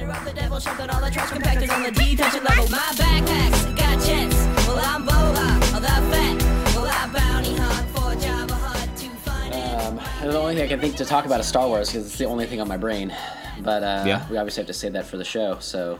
[0.00, 2.68] Under up the devil, shoving all the trash compactors on the detention level.
[2.70, 4.34] My backpacks got jets.
[4.66, 6.74] Well, I'm Boba, the fat.
[6.74, 9.80] Well, I bounty hunt for Java Hut to find it.
[9.84, 12.06] Um, and the only thing I can think to talk about is Star Wars because
[12.06, 13.14] it's the only thing on my brain.
[13.62, 14.26] But uh, Yeah.
[14.30, 15.58] we obviously have to save that for the show.
[15.60, 15.98] So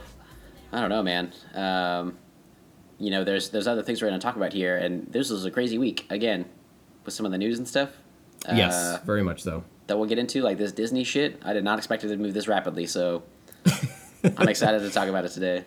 [0.73, 1.32] I don't know, man.
[1.55, 2.17] Um,
[2.98, 5.45] you know, there's there's other things we're going to talk about here, and this was
[5.45, 6.46] a crazy week again
[7.05, 7.91] with some of the news and stuff.
[8.51, 9.64] yes, Uh, very much so.
[9.89, 11.41] that we'll get into, like this Disney shit.
[11.45, 13.23] I did not expect it to move this rapidly, so
[14.38, 15.64] I'm excited to talk about it today.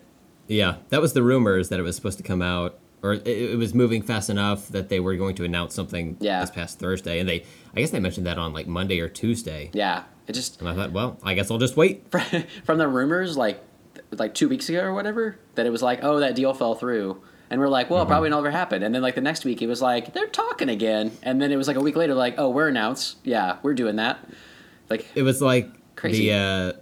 [0.47, 3.57] Yeah, that was the rumors that it was supposed to come out, or it, it
[3.57, 6.41] was moving fast enough that they were going to announce something Yeah.
[6.41, 9.71] this past Thursday, and they, I guess they mentioned that on like Monday or Tuesday,
[9.73, 12.05] Yeah, it just and I thought, well, I guess I'll just wait.
[12.65, 13.61] from the rumors like
[14.11, 17.19] like two weeks ago or whatever that it was like oh that deal fell through
[17.49, 18.09] and we're like well Mm-hmm.
[18.11, 21.11] probably never happened and then like the next week it was like they're talking again
[21.23, 23.95] and then it was like a week later like oh we're announced yeah we're doing
[23.97, 24.19] that
[24.89, 26.27] like It was like Crazy.
[26.29, 26.73] the uh,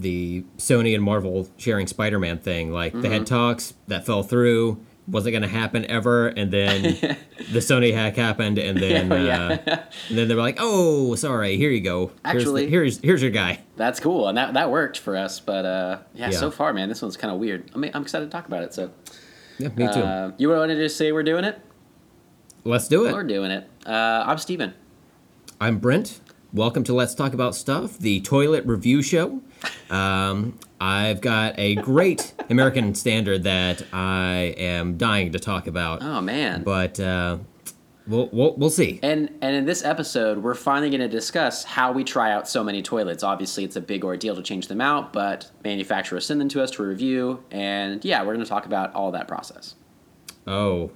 [0.00, 2.72] the Sony and Marvel sharing Spider-Man thing.
[2.72, 3.12] Like they Mm-hmm.
[3.12, 6.82] had talks that fell through, wasn't going to happen ever, and then
[7.52, 9.58] the Sony hack happened, and then Oh, yeah.
[9.66, 9.76] uh,
[10.08, 12.06] and then they were like, "Oh, sorry, here you go.
[12.24, 15.38] Here's the- Actually- here's here's your guy." that's cool and that, that worked for us
[15.38, 16.36] but uh yeah, Yeah.
[16.36, 18.64] so far man this one's kind of weird I mean, i'm excited to talk about
[18.64, 18.90] it so
[19.58, 20.00] Yeah, me too.
[20.00, 21.60] uh, you wanted to just say we're doing it
[22.64, 23.12] Let's do it.
[23.12, 24.74] we're doing it uh i'm steven
[25.60, 26.20] I'm Brent.
[26.52, 29.42] Welcome to Let's Talk About Stuff, the toilet review show.
[29.90, 36.20] Um, I've got a great American standard that I am dying to talk about, oh
[36.20, 37.38] man but uh,
[38.06, 39.00] we'll, we'll we'll see.
[39.02, 42.62] And and in this episode, we're finally going to discuss how we try out so
[42.62, 43.22] many toilets.
[43.22, 46.70] Obviously, it's a big ordeal to change them out, but manufacturers send them to us
[46.72, 49.74] to review, and yeah, we're going to talk about all that process.
[50.46, 50.90] Oh,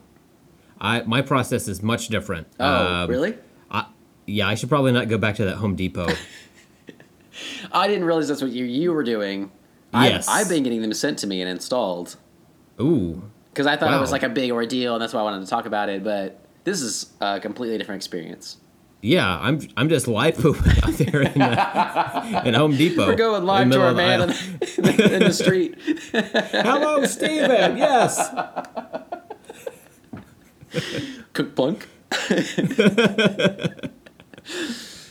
[0.80, 2.46] I my process is much different.
[2.60, 3.36] Oh, Um, really?
[3.70, 3.86] I,
[4.26, 6.08] yeah, I should probably not go back to that Home Depot.
[7.72, 9.50] I didn't realize that's what you you were doing.
[9.94, 10.26] Yes.
[10.26, 12.16] I've, been getting them sent to me and installed
[12.80, 15.44] Ooh, because I thought it was like a big ordeal, and that's why I wanted
[15.44, 16.02] to talk about it.
[16.02, 18.56] But this is a completely different experience.
[19.02, 23.06] yeah, I'm I'm just live pooping out there in, uh, in Home Depot.
[23.06, 25.76] We're going live to our man in the, in the street.
[26.12, 27.76] Hello, Steven.
[27.76, 28.30] Yes.
[31.34, 31.86] Cook plunk.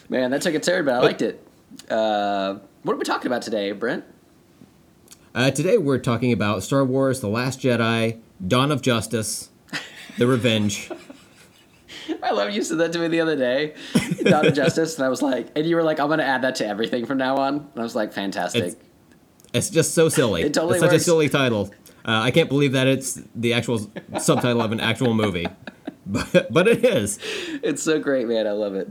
[0.09, 1.47] Man, that took a turn, but I liked it.
[1.91, 4.03] Uh, what are we talking about today, Brent?
[5.35, 9.49] Uh, today we're talking about Star Wars: The Last Jedi, Dawn of Justice,
[10.17, 10.89] The Revenge.
[12.23, 13.73] I love you said that to me the other day,
[14.23, 16.55] Dawn of Justice, and I was like, and you were like, I'm gonna add that
[16.55, 17.55] to everything from now on.
[17.55, 18.63] And I was like, fantastic.
[18.63, 18.75] It's-
[19.53, 20.43] It's just so silly.
[20.43, 21.01] It totally it's such works.
[21.01, 21.71] a silly title.
[22.05, 25.45] Uh, I can't believe that it's the actual subtitle of an actual movie,
[26.05, 27.19] but but it is.
[27.61, 28.47] It's so great, man.
[28.47, 28.89] I love it.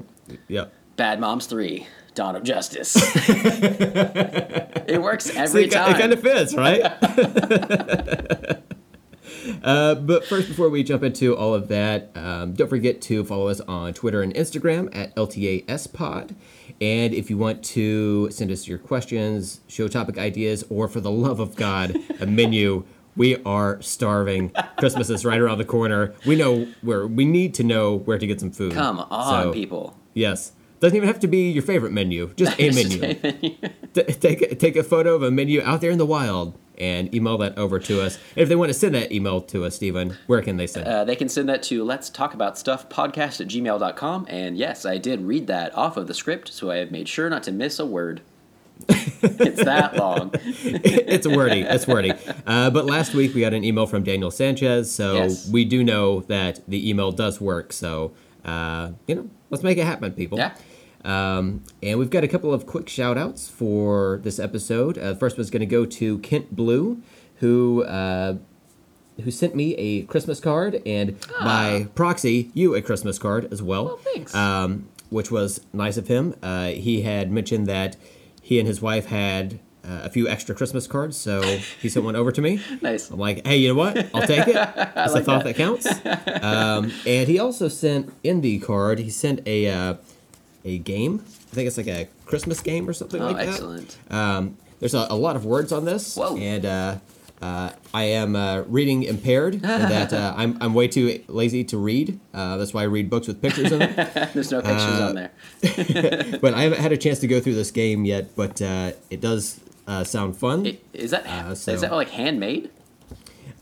[0.48, 0.72] Yep.
[0.96, 2.97] Bad Moms Three, Dawn of Justice.
[3.28, 5.98] it works every See, it, time.
[5.98, 6.81] kind of fits, right?
[9.62, 13.48] uh, but first, before we jump into all of that, um, don't forget to follow
[13.48, 16.34] us on Twitter and Instagram at LTASPod.
[16.81, 21.10] And if you want to send us your questions, show topic ideas, or for the
[21.10, 22.84] love of God, a menu,
[23.16, 24.50] we are starving.
[24.78, 26.15] Christmas is right around the corner.
[26.27, 28.72] We know where we need to know where to get some food.
[28.72, 29.94] Come on, So, people.
[30.15, 30.53] Yes.
[30.80, 32.96] Doesn't even have to be your favorite menu, just a menu.
[33.02, 33.56] a menu.
[33.94, 37.36] T- take take a photo of a menu out there in the wild and email
[37.38, 38.18] that over to us.
[38.36, 40.86] If they want to send that email to us, Stephen, where can they send?
[40.86, 40.91] it?
[40.91, 44.26] Uh, they can send that to let's talk about stuff podcast at gmail.com.
[44.30, 47.28] And yes, I did read that off of the script, so I have made sure
[47.28, 48.22] not to miss a word.
[48.88, 50.30] it's that long.
[50.34, 51.60] it's wordy.
[51.60, 52.12] It's wordy.
[52.47, 55.50] Uh, but last week we got an email from Daniel Sanchez, so Yes.
[55.50, 57.74] we do know that the email does work.
[57.74, 58.12] So
[58.42, 60.38] uh, you know, let's make it happen, people.
[60.38, 60.54] Yeah.
[61.04, 64.98] Um, and we've got a couple of quick shout outs for this episode.
[64.98, 67.02] Uh, the first one's going to go to Kent Blue,
[67.36, 68.36] who uh,
[69.22, 73.84] who sent me a Christmas card, and by proxy, you a Christmas card as well.
[73.84, 74.34] Well, thanks.
[74.34, 76.34] Um, which was nice of him.
[76.42, 77.96] Uh, he had mentioned that
[78.41, 81.42] he and his wife had uh, a few extra Christmas cards, so
[81.80, 82.60] he sent one over to me.
[82.82, 83.10] Nice.
[83.10, 83.96] I'm like, hey, you know what?
[84.14, 84.56] I'll take it.
[84.96, 85.86] It's like a thought that, counts.
[86.42, 88.98] Um, and he also sent in the card.
[89.00, 89.94] He sent a uh,
[90.65, 91.22] a game.
[91.53, 93.48] I think it's like a Christmas game or something Oh, like that.
[93.48, 93.97] excellent.
[94.10, 96.36] Um, there's a, a lot of words on this, Whoa.
[96.36, 96.97] and uh,
[97.42, 99.54] uh, I am uh, reading impaired.
[99.54, 102.18] in that uh, I'm I'm way too lazy to read.
[102.34, 103.95] Uh, that's why I read books with pictures in them.
[104.34, 105.30] There's no pictures Uh, on there.
[106.41, 108.34] but I haven't had a chance to go through this game yet.
[108.36, 110.66] But uh, it does uh, sound fun.
[110.66, 112.71] I- Is that uh, is that like handmade?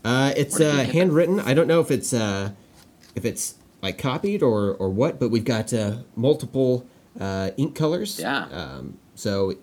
[0.03, 1.39] Uh, it's Where did you uh, handwritten.
[1.41, 2.51] I don't know if it's uh,
[3.15, 6.85] if it's like copied or or what, but we've got uh, multiple
[7.19, 8.19] uh, ink colors.
[8.19, 8.45] Yeah.
[8.51, 8.97] Um,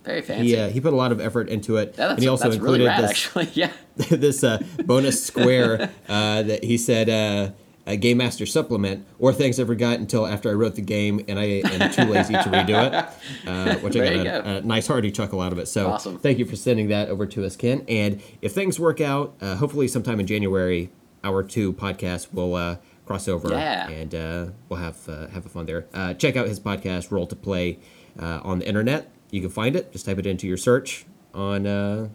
[0.05, 0.59] Very He, fancy.
[0.61, 2.85] uh, he put a lot of effort into it, Yeah, that's, and he also included
[2.85, 3.49] really rad, this actually.
[3.55, 3.73] Yeah.
[3.97, 7.53] this uh, bonus square uh, that he said uh,
[7.87, 11.39] a Game Master supplement or things I forgot until after I wrote the game and
[11.39, 15.11] I am too lazy to redo it, uh, which I got a, a nice hearty
[15.11, 15.69] chuckle out of it.
[15.69, 16.19] So Awesome.
[16.19, 17.83] thank you for sending that over to us, Ken.
[17.89, 20.91] And if things work out, uh, hopefully sometime in January,
[21.25, 23.89] our two podcasts will uh, cross over Yeah.
[23.89, 25.87] and uh, we'll have uh, have a fun there.
[25.95, 27.79] Uh, check out his podcast, Roll to Play,
[28.21, 29.11] uh, on the internet.
[29.31, 29.93] You can find it.
[29.93, 32.09] Just type it into your search on uh,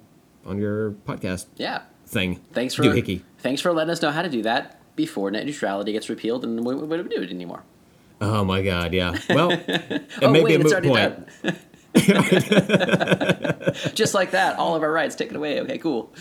[0.45, 1.81] on your podcast Yeah.
[2.05, 2.41] thing.
[2.53, 3.21] Thanks for Doohickey.
[3.39, 6.63] thanks for letting us know how to do that before net neutrality gets repealed and
[6.65, 7.63] we, we wouldn't do it anymore.
[8.19, 8.93] Oh my God!
[8.93, 9.15] Yeah.
[9.29, 11.29] Well, it oh may wait, be a it's moot already point.
[13.95, 15.59] Just like that, all of our rights taken away.
[15.61, 16.13] Okay, cool.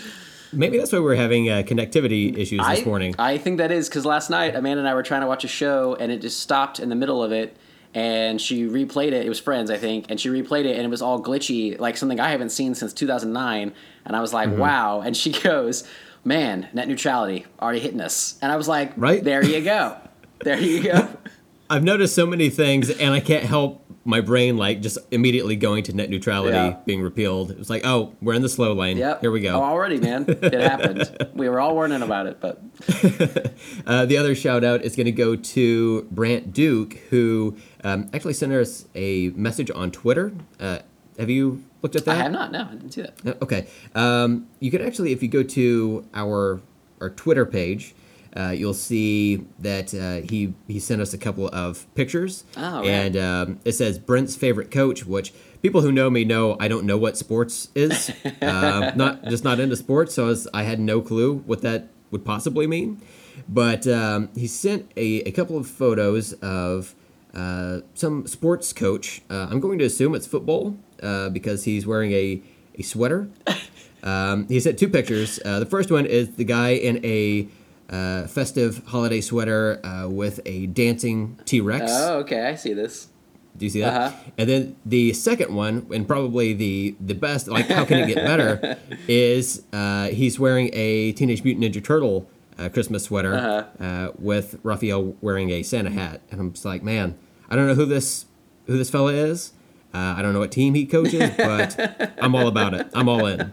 [0.52, 3.14] Maybe that's why we're having uh, connectivity issues this I, morning.
[3.18, 5.48] I think that is because last night Amanda and I were trying to watch a
[5.48, 7.56] show and it just stopped in the middle of it.
[7.92, 9.26] And she replayed it.
[9.26, 11.96] It was Friends, I think, and she replayed it, and it was all glitchy, like
[11.96, 13.72] something I haven't seen since 2009.
[14.04, 14.60] And I was like, Mm-hmm.
[14.60, 15.82] "Wow!" And she goes,
[16.24, 19.24] "Man, net neutrality already hitting us." And I was like, Right?
[19.24, 19.96] there you go,
[20.44, 21.08] there you go."
[21.68, 25.82] I've noticed so many things, and I can't help my brain like just immediately going
[25.84, 26.76] to net neutrality Yeah.
[26.86, 27.50] being repealed.
[27.50, 28.96] It was like, oh, we're in the slow lane.
[28.96, 29.20] Yep.
[29.20, 29.62] Here we Oh, go.
[29.62, 31.10] already, man, it happened.
[31.34, 32.62] we were all warning about it, but
[33.86, 38.32] Uh, the other shout out is going to go to Brant Duke, who um, actually
[38.34, 40.32] sent us a message on Twitter.
[40.58, 40.78] Uh,
[41.18, 42.12] have you looked at that?
[42.18, 42.52] I have not.
[42.52, 43.14] No, I didn't see that.
[43.26, 43.66] Uh, Okay.
[43.94, 46.60] Um, you can actually, if you go to our
[47.00, 47.94] our Twitter page,
[48.36, 52.86] uh, you'll see that uh, he he sent us a couple of pictures, Oh, right.
[52.88, 55.32] and um, it says Brent's favorite coach, which
[55.62, 58.10] people who know me know I don't know what sports is,
[58.42, 61.88] uh, not just not into sports, so I, was, I had no clue what that
[62.10, 63.00] would possibly mean.
[63.48, 66.94] But um, he sent a, a couple of photos of
[67.34, 69.22] uh, some sports coach.
[69.30, 72.42] Uh, I'm going to assume it's football uh, because he's wearing a,
[72.78, 73.28] a sweater.
[74.02, 75.38] Um, he sent two pictures.
[75.44, 77.48] Uh, the first one is the guy in a
[77.90, 81.84] uh, festive holiday sweater uh, with a dancing T Rex.
[81.88, 83.08] Oh, okay, I see this.
[83.56, 83.94] Do you see that?
[84.12, 84.16] Uh-huh.
[84.38, 88.16] And then the second one, and probably the the best, like how can it get
[88.24, 88.78] better,
[89.08, 92.28] is uh, he's wearing a Teenage Mutant Ninja Turtle
[92.58, 93.84] uh, Christmas sweater Uh-huh.
[93.84, 97.18] uh, with Raphael wearing a Santa hat, and I'm just like, man,
[97.50, 98.26] I don't know who this
[98.66, 99.52] who this fella is.
[99.92, 102.86] Uh, I don't know what team he coaches, but I'm all about it.
[102.94, 103.52] I'm all in.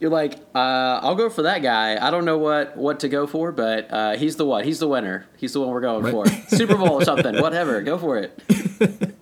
[0.00, 1.98] You're like, uh, I'll go for that guy.
[2.06, 4.64] I don't know what what to go for, but uh, he's the what?
[4.64, 5.26] He's the winner.
[5.36, 6.12] He's the one we're going Right.
[6.12, 6.26] for.
[6.56, 7.36] Super Bowl or something.
[7.42, 7.82] Whatever.
[7.82, 8.40] Go for it.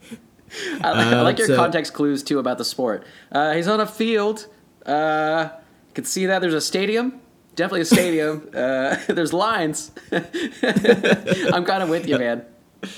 [0.82, 3.04] I, like- I like your so- context clues too about the sport.
[3.32, 4.46] Uh, he's on a field.
[4.84, 5.48] Uh,
[5.88, 7.20] you can see that there's a stadium.
[7.54, 8.50] Definitely a stadium.
[8.54, 9.90] uh, there's lines.
[10.12, 12.44] I'm kind of with you, man.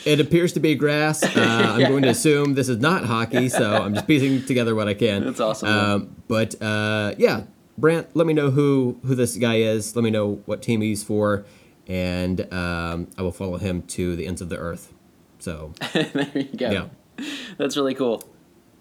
[0.04, 1.22] It appears to be grass.
[1.22, 1.30] Uh,
[1.76, 4.94] I'm going to assume this is not hockey, so I'm just piecing together what I
[4.94, 5.24] can.
[5.24, 5.68] That's awesome.
[5.68, 7.44] Um, but uh, yeah,
[7.78, 9.94] Brant, let me know who who this guy is.
[9.94, 11.44] Let me know what team he's for,
[11.86, 14.92] and um, I will follow him to the ends of the earth.
[15.38, 16.70] So there you go.
[16.70, 17.24] yeah,
[17.56, 18.24] That's really cool.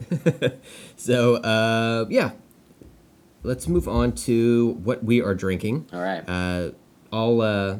[0.95, 2.31] so uh, yeah,
[3.43, 5.87] let's move on to what we are drinking.
[5.93, 6.23] All right.
[6.27, 6.71] Uh,
[7.13, 7.77] I'll uh,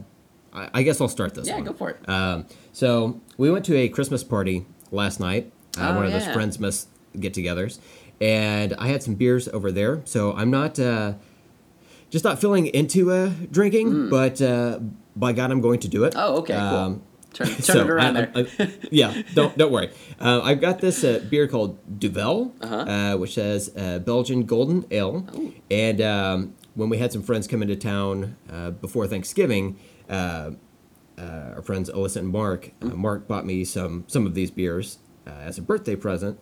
[0.54, 1.48] I, I guess I'll start this.
[1.48, 1.64] yeah, one.
[1.66, 2.08] go for it.
[2.08, 6.28] Um, so we went to a Christmas party last night, uh, Oh, one of those
[6.28, 6.88] friends friends
[7.20, 7.80] get-togethers,
[8.22, 10.02] and I had some beers over there.
[10.06, 11.14] So I'm not uh,
[12.10, 14.80] just not feeling into uh, drinking, but uh,
[15.16, 16.14] by God, I'm going to do it.
[16.16, 16.62] Oh, okay, cool.
[16.64, 17.02] Um,
[17.34, 18.32] Turn, turn so it around I- there.
[18.60, 19.92] I- I- yeah, don't don't worry.
[20.20, 22.76] Uh, I've got this uh, beer called Duvel, Uh-huh.
[22.76, 25.28] uh, which says uh, Belgian Golden Ale.
[25.70, 29.78] And um, when we had some friends come into town uh, before Thanksgiving,
[30.10, 30.52] uh,
[31.20, 31.22] uh,
[31.56, 34.98] our friends Alyssa and Mark, uh, Mark bought me some some of these beers
[35.28, 36.40] uh, as a birthday present,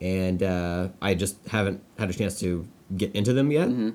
[0.00, 3.68] and uh, I just haven't had a chance to get into them yet.
[3.68, 3.90] Mm-hmm.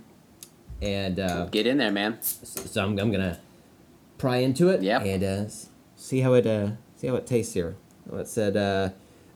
[0.82, 2.18] And uh, Get in there, man.
[2.22, 3.40] so I'm, I'm gonna
[4.18, 5.02] pry into it Yep.
[5.06, 5.46] and uh,
[5.96, 7.76] see how it uh, see how it tastes here.
[8.06, 8.90] Well, it said uh,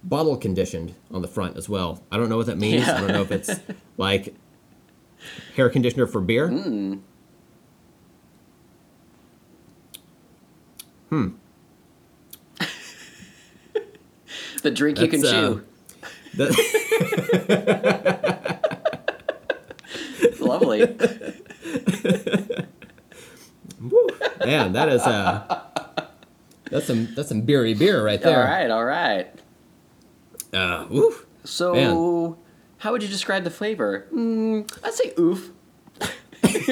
[0.03, 2.03] bottle conditioned on the front as well.
[2.11, 2.87] I don't know what that means.
[2.87, 3.49] I don't know if it's
[3.97, 4.35] like
[5.55, 6.49] hair conditioner for beer.
[6.49, 6.99] Mm.
[14.63, 15.63] The drink you can uh, chew.
[20.39, 20.79] Lovely.
[24.45, 25.63] man, that is uh,
[26.69, 28.39] that's some that's some beery beer right there.
[28.39, 29.27] All right, all right.
[30.53, 31.15] Uh, woo.
[31.43, 32.35] So, Man.
[32.77, 34.05] how would you describe the flavor?
[34.13, 35.51] Mm, I'd say oof.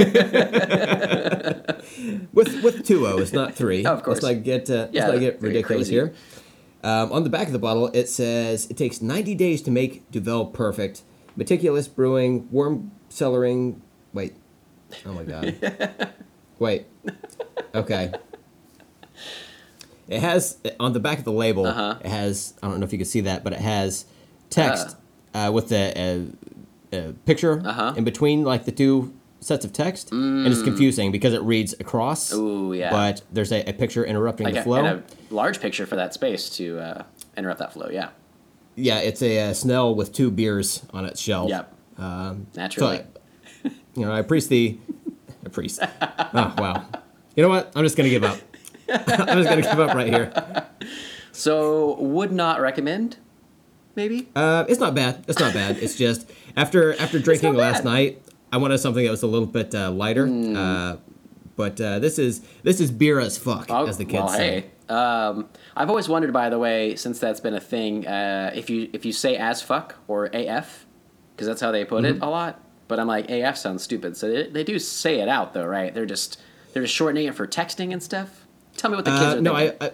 [2.33, 3.85] with with two O's, not three.
[3.85, 4.21] Oh, of course.
[4.21, 5.93] Let's not get uh, Yeah, let's not get ridiculous crazy.
[5.93, 6.13] here.
[6.85, 10.09] Um, on the back of the bottle, it says it takes 90 days to make
[10.11, 11.01] Duvel perfect.
[11.35, 13.79] meticulous brewing, warm cellaring.
[14.13, 14.33] Wait.
[15.05, 16.13] Oh my god.
[16.59, 16.85] Wait.
[17.73, 18.13] Okay.
[20.07, 21.65] It has on the back of the label.
[21.65, 21.97] Uh-huh.
[22.01, 22.53] It has.
[22.61, 24.05] I don't know if you can see that, but it has
[24.51, 24.95] text
[25.33, 26.29] uh, with a,
[26.93, 27.93] a, a picture Uh-huh.
[27.97, 32.33] in between, like the two sets of text, and it's confusing because it reads across.
[32.33, 32.37] Mm.
[32.37, 32.89] Ooh, yeah.
[32.91, 34.83] But there's a, a picture interrupting Like the a, flow.
[34.85, 37.03] and a large picture for that space to uh,
[37.37, 37.89] interrupt that flow.
[37.91, 38.09] Yeah.
[38.75, 41.49] Yeah, it's a, uh Snell with two beers on its shelf.
[41.49, 41.73] Yep.
[41.97, 42.97] Um, Naturally.
[42.97, 43.03] So
[43.65, 45.13] I, you know, I appreciate the.
[45.43, 45.89] I appreciate.
[46.01, 46.85] Oh wow.
[47.35, 47.71] You know what?
[47.75, 48.37] I'm just gonna give up.
[48.89, 50.65] I'm just gonna give up right here.
[51.31, 53.17] So would not recommend.
[53.95, 54.27] Maybe.
[54.35, 55.23] Uh, it's not bad.
[55.27, 55.77] It's not bad.
[55.77, 58.21] It's just after after drinking last night,
[58.55, 60.27] I wanted something that was a little bit uh, lighter.
[60.27, 60.55] Hmm.
[60.55, 60.95] Uh,
[61.57, 64.65] but uh, this is this is beer as fuck, Oh, as the kids well, say.
[64.87, 64.93] hey.
[64.93, 68.89] Um, I've always wondered, by the way, since that's been a thing, uh, if you
[68.93, 70.85] if you say as fuck or AF,
[71.35, 72.17] because that's how they put Mm-hmm.
[72.17, 72.61] it a lot.
[72.87, 75.93] But I'm like AF sounds stupid, so they, they do say it out though, right?
[75.93, 76.39] They're just
[76.73, 78.45] they're just shortening it for texting and stuff.
[78.77, 79.77] Tell me what the kids Uh, are no, thinking.
[79.81, 79.91] I, I,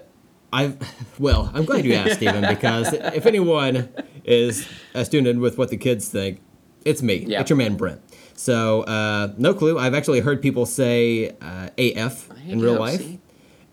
[0.63, 3.89] I've, well, I'm glad you asked, Stephen, because if anyone
[4.25, 6.41] is a student with what the kids think,
[6.83, 7.23] it's me.
[7.27, 7.39] Yeah.
[7.41, 8.01] It's your man Brent.
[8.41, 9.77] So, uh, no clue.
[9.77, 13.05] I've actually heard people say uh, AF in real life,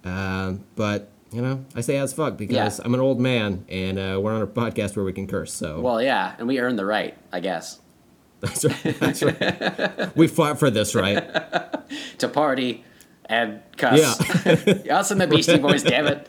[0.04, 2.84] um, but you know, I say as fuck because Yeah.
[2.84, 5.54] I'm an old man and uh, we're on a podcast where we can curse.
[5.54, 7.80] So Well, yeah, and we earned the right, I guess,
[8.40, 8.96] that's right.
[9.00, 10.14] That's right.
[10.14, 11.16] we fought for this, right?
[12.18, 12.84] to party
[13.24, 13.98] and cuss.
[14.44, 14.96] Yeah.
[14.98, 16.28] Us and the Beastie Boys, damn it.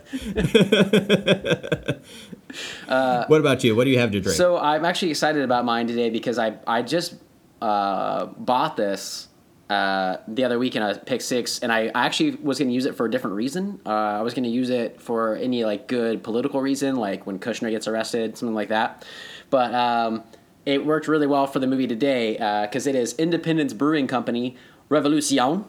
[3.27, 3.75] what about you?
[3.75, 4.37] What do you have to drink?
[4.37, 7.15] So I'm actually excited about mine today because I I just
[7.61, 9.27] uh, bought this
[9.69, 12.73] uh, the other week and I picked six, and I I actually was going to
[12.73, 13.79] use it for a different reason.
[13.85, 17.37] Uh, I was going to use it for any like good political reason, like when
[17.37, 19.05] Kushner gets arrested, something like that.
[19.49, 20.23] But um,
[20.65, 22.33] it worked really well for the movie today
[22.65, 24.55] because it is Independence Brewing Company
[24.89, 25.63] Revolution, uh,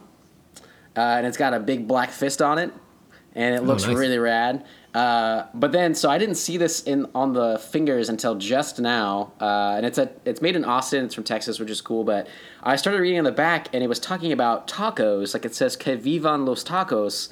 [0.95, 2.73] and it's got a big black fist on it,
[3.35, 3.95] and it looks nice.
[3.95, 4.65] really rad.
[4.93, 9.31] Uh, but then, so I didn't see this in on the fingers until just now,
[9.39, 11.05] uh, and it's a it's made in Austin.
[11.05, 12.03] It's from Texas, which is cool.
[12.03, 12.27] But
[12.61, 15.33] I started reading on the back, and it was talking about tacos.
[15.33, 17.29] Like it says "Que vivan los tacos,"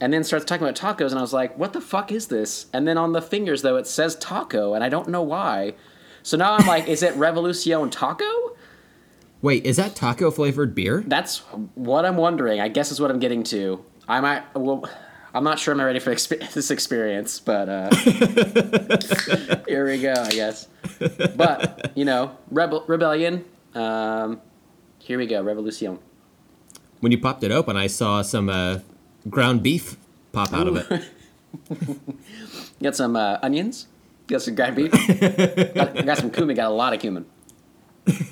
[0.00, 2.66] and then starts talking about tacos, and I was like, "What the fuck is this?"
[2.72, 5.74] And then on the fingers, though, it says taco, and I don't know why.
[6.22, 8.56] So now I'm like, is it Revolucion Taco?
[9.42, 11.02] Wait, is that taco flavored beer?
[11.06, 11.38] That's
[11.74, 12.60] what I'm wondering.
[12.60, 13.82] I guess is what I'm getting to.
[14.06, 14.54] I might.
[14.54, 14.88] Well,
[15.32, 17.94] I'm not sure I'm ready for exp- this experience, but uh,
[19.68, 20.12] here we go.
[20.12, 20.68] I guess.
[21.36, 23.44] But you know, rebel rebellion.
[23.74, 24.40] Um,
[24.98, 25.42] here we go.
[25.42, 25.98] Revolution.
[27.00, 28.80] When you popped it open, I saw some uh,
[29.28, 29.96] ground beef
[30.32, 31.04] pop out of it.
[32.82, 33.86] Got some uh, onions.
[34.28, 34.92] You got some ground beef.
[35.74, 36.54] got, got some cumin.
[36.54, 37.26] Got a lot of cumin.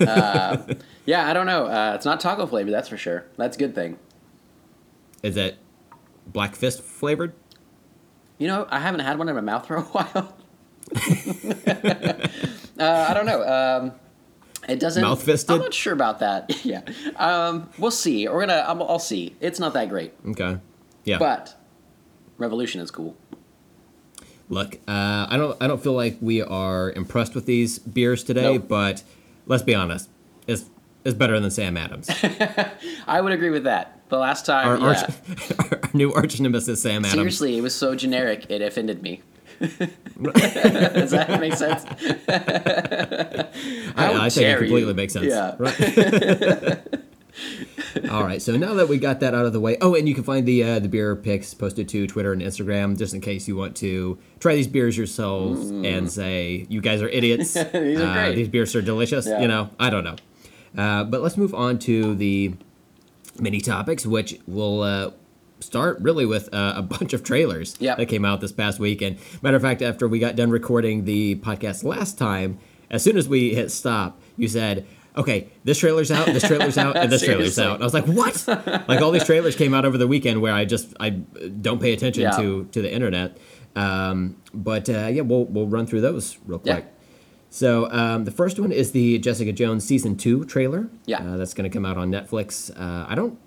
[0.01, 0.59] Uh,
[1.07, 1.67] yeah, I don't know.
[1.67, 3.25] Uh, it's not taco flavor, that's for sure.
[3.37, 3.99] That's a good thing.
[5.23, 5.59] Is it
[6.33, 7.33] Black Fist flavored?
[8.39, 10.37] You know, I haven't had one in my mouth for a while.
[12.79, 13.43] uh, I don't know.
[13.43, 13.93] Um,
[14.69, 15.03] it doesn't.
[15.03, 15.51] Mouth-fisted?
[15.51, 16.51] I'm not sure about that.
[16.65, 16.83] yeah.
[17.17, 18.29] Um, we'll see.
[18.29, 18.65] We're gonna.
[18.67, 19.35] I'm, I'll see.
[19.41, 20.59] It's not that great, Okay.
[21.05, 21.19] Yeah.
[21.19, 21.55] but
[22.37, 23.17] Revolution is cool.
[24.51, 28.55] Look, uh, I don't I don't feel like we are impressed with these beers today,
[28.55, 28.69] Nope.
[28.69, 29.03] but
[29.47, 30.09] let's be honest,
[30.47, 30.65] it's
[31.05, 32.09] it's better than Sam Adams.
[33.07, 33.98] I would agree with that.
[34.09, 34.87] The last time, Our, yeah.
[34.87, 37.13] arch, our new arch nemesis, Sam Adams.
[37.13, 38.47] Seriously, it was so generic.
[38.49, 39.21] It offended me.
[39.61, 41.85] Does that make sense?
[43.97, 44.95] I, I think it completely you.
[44.95, 45.27] makes sense.
[45.27, 45.57] Yeah.
[45.59, 46.79] Right.
[48.11, 48.41] All right.
[48.41, 50.47] So now that we got that out of the way, oh, and you can find
[50.47, 53.77] the uh, the beer picks posted to Twitter and Instagram, just in case you want
[53.79, 57.55] to try these beers yourselves and say you guys are idiots.
[57.55, 57.73] Mm.
[57.73, 58.33] These Uh.
[58.35, 59.27] These beers are delicious.
[59.27, 59.41] Yeah.
[59.41, 60.17] You know, I don't know.
[60.77, 62.55] Uh, but let's move on to the
[63.41, 65.11] mini topics, which will uh,
[65.61, 67.99] start really with uh, a bunch of trailers Yep.
[67.99, 69.03] that came out this past week.
[69.03, 72.59] And matter of fact, after we got done recording the podcast last time,
[72.91, 76.97] as soon as we hit stop, you said, "Okay, this trailer's out, this trailer's out,
[76.97, 78.45] and this trailer's out." And I was like, "What?"
[78.89, 81.93] like all these trailers came out over the weekend where I just I don't pay
[81.93, 82.31] attention Yeah.
[82.39, 83.37] to to the internet.
[83.77, 86.81] Um, but uh, yeah, we'll we'll run through those real Yeah.
[87.51, 90.89] So um, the first one is the Jessica Jones season two trailer.
[91.07, 91.23] Yeah.
[91.23, 92.71] uh, that's going to come out on Netflix.
[92.79, 93.39] Uh, I don't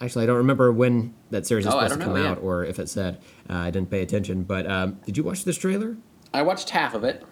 [0.00, 2.42] actually I don't remember when that series is Oh, supposed to come know, out yeah.
[2.44, 3.18] or if it said.
[3.48, 4.42] Uh, I didn't pay attention.
[4.42, 5.96] But um, did you watch this trailer?
[6.34, 7.24] I watched half of it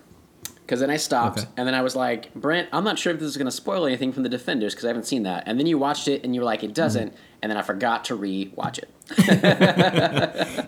[0.62, 1.48] because then I stopped Okay.
[1.56, 3.84] and then I was like, Brent, I'm not sure if this is going to spoil
[3.86, 5.44] anything from the Defenders because I haven't seen that.
[5.46, 7.14] And then you watched it and you were like, it doesn't.
[7.42, 8.88] And then I forgot to re-watch it.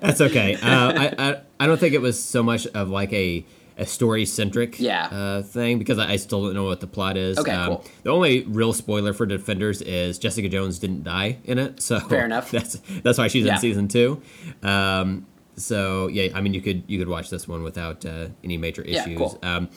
[0.01, 0.55] That's okay.
[0.57, 3.45] Uh, I, I I don't think it was so much of like a
[3.79, 5.07] a story centric Yeah.
[5.07, 7.39] uh, thing because I, I still don't know what the plot is.
[7.39, 7.85] Um, Okay, cool.
[8.03, 12.25] The only real spoiler for Defenders is Jessica Jones didn't die in it, so Fair
[12.25, 12.51] enough.
[12.53, 13.55] That's that's why she's Yeah.
[13.55, 14.21] in season two.
[14.63, 18.57] Um, so yeah, I mean you could you could watch this one without uh, any
[18.57, 19.07] major issues.
[19.07, 19.39] Yeah, cool.
[19.43, 19.69] Um,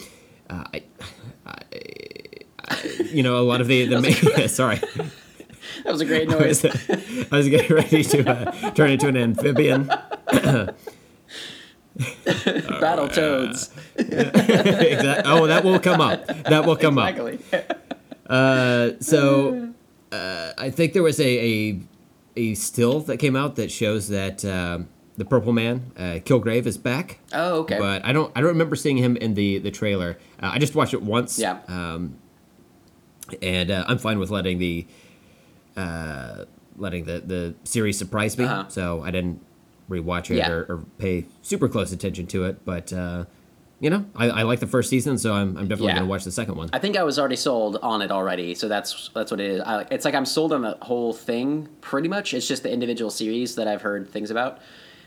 [0.49, 0.83] uh, I,
[1.45, 1.55] I,
[2.67, 4.01] I, you know, a lot of the the
[4.37, 4.77] main, sorry.
[5.83, 6.65] That was a great noise.
[6.65, 9.89] I was getting ready to uh, turn into an amphibian.
[12.79, 13.69] Battle toads.
[13.95, 16.25] Exact- oh, that will come up.
[16.27, 17.09] That will come up.
[17.09, 17.39] Exactly.
[18.27, 19.73] Uh, so
[20.11, 21.79] uh, I think there was a, a
[22.35, 26.77] a still that came out that shows that um, the Purple Man, uh, Kilgrave, is
[26.77, 27.19] back.
[27.33, 27.77] Oh, okay.
[27.77, 30.17] But I don't I don't remember seeing him in the the trailer.
[30.41, 31.37] Uh, I just watched it once.
[31.39, 31.59] Yeah.
[31.67, 32.17] Um,
[33.41, 34.87] and uh, I'm fine with letting the
[35.77, 36.45] uh,
[36.77, 38.45] letting the the series surprise me.
[38.45, 38.65] Uh-huh.
[38.69, 39.41] So I didn't
[39.91, 40.49] rewatch it Yeah.
[40.51, 42.63] or, or pay super close attention to it.
[42.65, 43.25] But uh,
[43.79, 45.93] you know, I, I like the first season, so I'm, I'm definitely Yeah.
[45.95, 46.69] going to watch the second one.
[46.71, 49.61] I think I was already sold on it already, so that's that's what it is.
[49.61, 52.33] I, it's like I'm sold on the whole thing pretty much.
[52.33, 54.59] It's just the individual series that I've heard things about.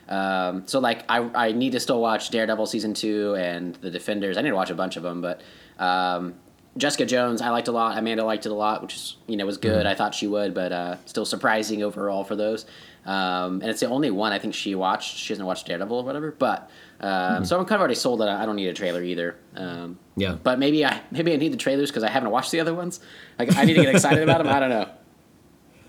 [0.08, 4.36] Um, so like I I need to still watch Daredevil season two and the Defenders.
[4.36, 5.40] I need to watch a bunch of them, but
[5.78, 6.34] um,
[6.76, 7.96] Jessica Jones I liked a lot.
[7.96, 9.86] Amanda liked it a lot, which is you know was good.
[9.86, 12.66] I thought she would, but uh, still surprising overall for those.
[13.06, 15.16] Um, and it's the only one I think she watched.
[15.16, 16.70] She hasn't watched Daredevil or whatever, but.
[17.00, 19.36] Um, So I'm kind of already sold that I don't need a trailer either.
[19.56, 20.36] Um, Yeah.
[20.42, 23.00] but maybe I maybe I need the trailers because I haven't watched the other ones.
[23.38, 24.48] Like I need to get excited about them.
[24.48, 24.88] I don't know.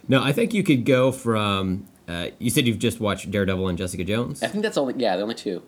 [0.07, 1.87] No, I think you could go from.
[2.07, 4.43] Uh, you said you've just watched Daredevil and Jessica Jones.
[4.43, 5.63] I think that's only yeah the only two.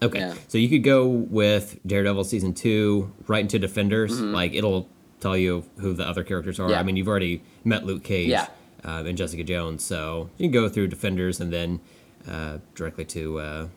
[0.00, 0.34] Okay, yeah.
[0.48, 4.18] so you could go with Daredevil season two right into Defenders.
[4.18, 4.88] Like it'll
[5.20, 6.62] tell you who the other characters are.
[6.62, 6.70] Mm-hmm.
[6.72, 6.80] Yeah.
[6.80, 8.46] I mean, you've already met Luke Cage Yeah.
[8.84, 11.80] Uh, and Jessica Jones, so you can go through Defenders and then
[12.28, 13.68] uh, directly to uh,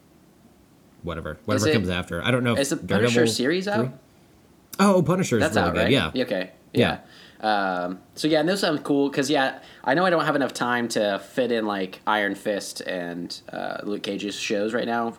[1.03, 2.23] whatever whatever it- comes after.
[2.23, 2.53] I don't know.
[2.53, 3.89] if Is the Daredevil Punisher series out?
[4.79, 5.81] Oh, Punisher is That's really out, good.
[5.83, 5.91] right?
[6.15, 6.23] Yeah.
[6.23, 6.51] Okay.
[6.73, 6.99] Yeah.
[6.99, 6.99] Yeah.
[7.41, 10.53] Um, so yeah, and those sound cool because yeah, I know I don't have enough
[10.53, 15.13] time to fit in like Iron Fist and uh, Luke Cage's shows right now,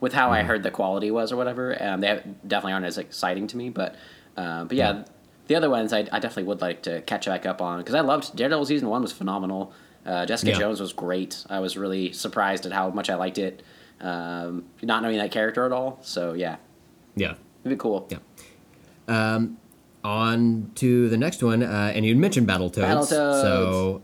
[0.00, 0.34] with how Mm-hmm.
[0.34, 1.80] I heard the quality was or whatever.
[1.82, 3.94] Um, they definitely aren't as exciting to me, but
[4.36, 5.04] uh, but yeah,
[5.48, 8.00] the other ones I, I definitely would like to catch back up on because I
[8.00, 9.72] loved Daredevil season one was phenomenal.
[10.06, 10.58] Uh, Jessica Yeah.
[10.58, 11.44] Jones was great.
[11.50, 13.62] I was really surprised at how much I liked it,
[14.00, 15.98] um, not knowing that character at all.
[16.02, 16.56] So yeah,
[17.16, 17.34] Yeah.
[17.64, 18.08] it'd be cool.
[18.10, 18.18] Yeah.
[20.04, 23.10] On to the next one, uh, and you mentioned Battletoads.
[23.10, 23.40] Battletoads.
[23.42, 24.02] So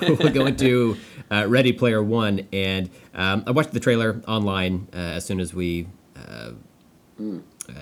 [0.18, 0.96] we'll go into
[1.30, 5.54] uh, Ready Player One, and um, I watched the trailer online uh, as soon as
[5.54, 6.50] we uh,
[7.20, 7.32] uh,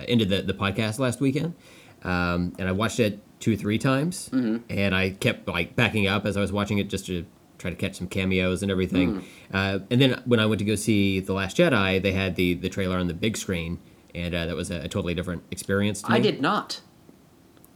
[0.07, 1.55] ended the, the podcast last weekend,
[2.03, 4.29] um, and I watched it two, three times,
[4.69, 7.25] and I kept like backing up as I was watching it just to
[7.57, 9.23] try to catch some cameos and everything.
[9.53, 12.53] Uh, and then when I went to go see The Last Jedi, they had the
[12.53, 13.79] the trailer on the big screen,
[14.15, 16.01] and uh, that was a, a totally different experience.
[16.03, 16.81] To I did not.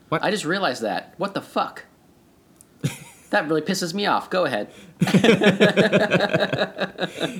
[0.09, 0.23] What?
[0.23, 1.13] I just realized that.
[1.17, 1.85] What the fuck?
[3.33, 4.29] That really pisses me off.
[4.29, 4.69] Go ahead.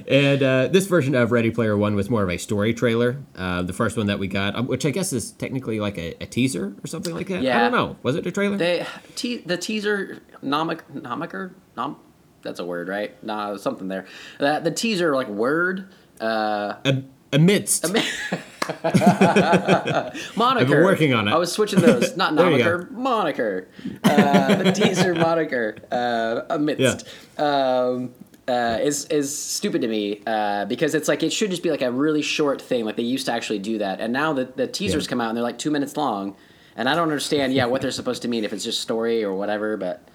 [0.08, 3.18] And uh, this version of Ready Player One was more of a story trailer.
[3.36, 6.16] Uh, the first one that we got, um, which I guess is technically like a,
[6.22, 7.42] a teaser or something like that.
[7.42, 7.58] Yeah.
[7.58, 7.96] I don't know.
[8.04, 8.58] Was it a trailer?
[8.58, 11.98] They te- the teaser nomic nomiker nom
[12.42, 13.22] that's a word right?
[13.24, 14.06] Nah, something there.
[14.40, 15.88] Uh, the teaser like word
[16.22, 17.86] uh, A- amidst.
[18.68, 20.60] moniker.
[20.62, 21.32] I've been working on it.
[21.32, 22.16] I was switching those.
[22.18, 23.68] Not moniker, moniker.
[24.04, 27.08] Uh, the teaser moniker uh, amidst.
[27.38, 28.14] Um,
[28.48, 31.82] uh, is is stupid to me uh, because it's like it should just be like
[31.82, 34.68] a really short thing like they used to actually do that and now the, the
[34.68, 35.10] teasers Yeah.
[35.12, 36.36] come out and they're like two minutes long
[36.76, 39.34] and I don't understand yeah what they're supposed to mean if it's just story or
[39.34, 40.06] whatever but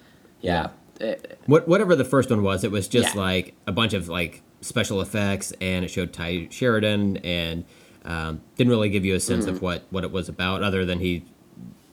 [0.41, 0.67] yeah,
[1.01, 3.21] It- what, whatever the first one was, it was just Yeah.
[3.21, 7.65] like a bunch of like special effects, and it showed Tye Sheridan, and
[8.09, 9.55] um, didn't really give you a sense Mm-hmm.
[9.55, 11.23] of what, what it was about, other than he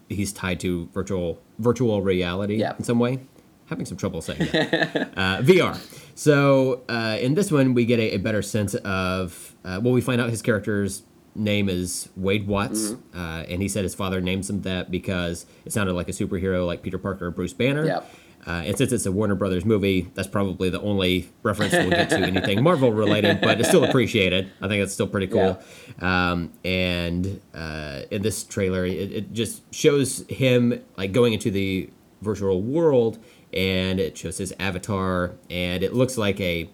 [0.09, 2.75] he's tied to virtual virtual reality Yeah.
[2.79, 3.21] in some way.
[3.67, 5.13] Having some trouble saying that.
[5.17, 5.77] uh, VR.
[6.15, 10.01] So uh, in this one, we get a, a better sense of uh, well, we
[10.01, 11.03] find out his character's
[11.35, 13.19] name is Wade Watts, Mm-hmm.
[13.19, 16.65] uh, and he said his father named him that because it sounded like a superhero,
[16.67, 17.85] like Peter Parker or Bruce Banner.
[17.85, 18.11] Yep.
[18.47, 22.11] Uh, and since it's a Warner Brothers movie, that's probably the only reference we'll get
[22.11, 24.49] to anything Marvel related, but it's still appreciated.
[24.63, 25.59] I think it's still pretty cool.
[26.01, 31.91] Um, and uh, in this trailer, it, it just shows him like going into the
[32.23, 33.19] virtual world,
[33.53, 36.71] and it shows his avatar, and it looks like a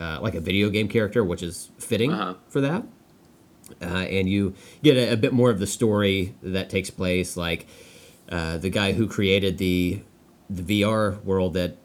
[0.00, 2.34] uh, like a video game character, which is fitting Uh-huh.
[2.48, 2.84] for that.
[3.80, 7.66] Uh, and you get a, a bit more of the story that takes place, like
[8.30, 10.02] uh, the guy who created the
[10.54, 11.76] the VR world that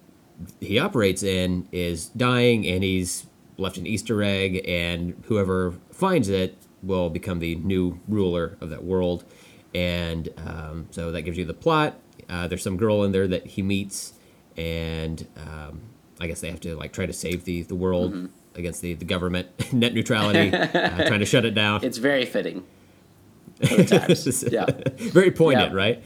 [0.59, 3.25] he operates in is dying, and he's
[3.57, 8.83] left an Easter egg, and whoever finds it will become the new ruler of that
[8.83, 9.23] world.
[9.73, 11.99] And um, so that gives you the plot.
[12.29, 14.13] Uh, there's some girl in there that he meets,
[14.55, 15.81] and um,
[16.19, 18.25] I guess they have to like try to save the the world Mm-hmm.
[18.59, 20.67] against the the government net neutrality, uh,
[21.07, 21.83] trying to shut it down.
[21.83, 22.63] It's very fitting.
[24.51, 24.65] Yeah.
[24.97, 25.77] very poignant, Yeah.
[25.77, 26.03] right?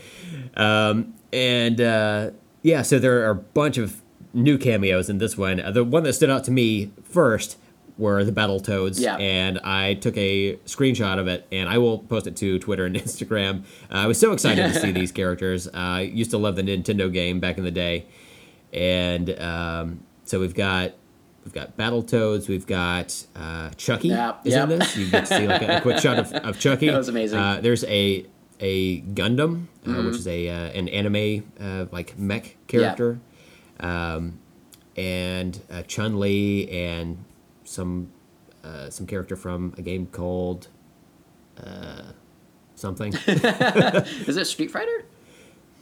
[0.56, 4.02] Um, and uh, yeah, so there are a bunch of
[4.34, 5.62] new cameos in this one.
[5.74, 7.58] The one that stood out to me first
[7.98, 9.18] were the Battletoads, Yeah.
[9.18, 12.96] and I took a screenshot of it, and I will post it to Twitter and
[12.98, 13.64] Instagram.
[13.92, 15.68] Uh, I was so excited to see these characters.
[15.68, 18.06] Uh, I used to love the Nintendo game back in the day,
[18.74, 20.94] and um, so we've got.
[21.44, 22.48] We've got Battletoads.
[22.48, 24.62] We've got uh, Chucky Yeah, is yeah.
[24.62, 24.96] in this.
[24.96, 26.86] You get to see like a, a quick shot of, of Chucky.
[26.88, 27.40] That was amazing.
[27.40, 28.28] Uh, there's a
[28.62, 30.06] a Gundam, uh, Mm-hmm.
[30.06, 33.20] which is a uh, an anime uh, like mech character,
[33.80, 34.40] um,
[34.96, 37.18] and uh, Chun Li and
[37.64, 38.12] some
[38.64, 40.68] uh, some character from a game called
[41.62, 42.04] uh,
[42.76, 43.14] something.
[43.28, 45.06] Is it Street Fighter?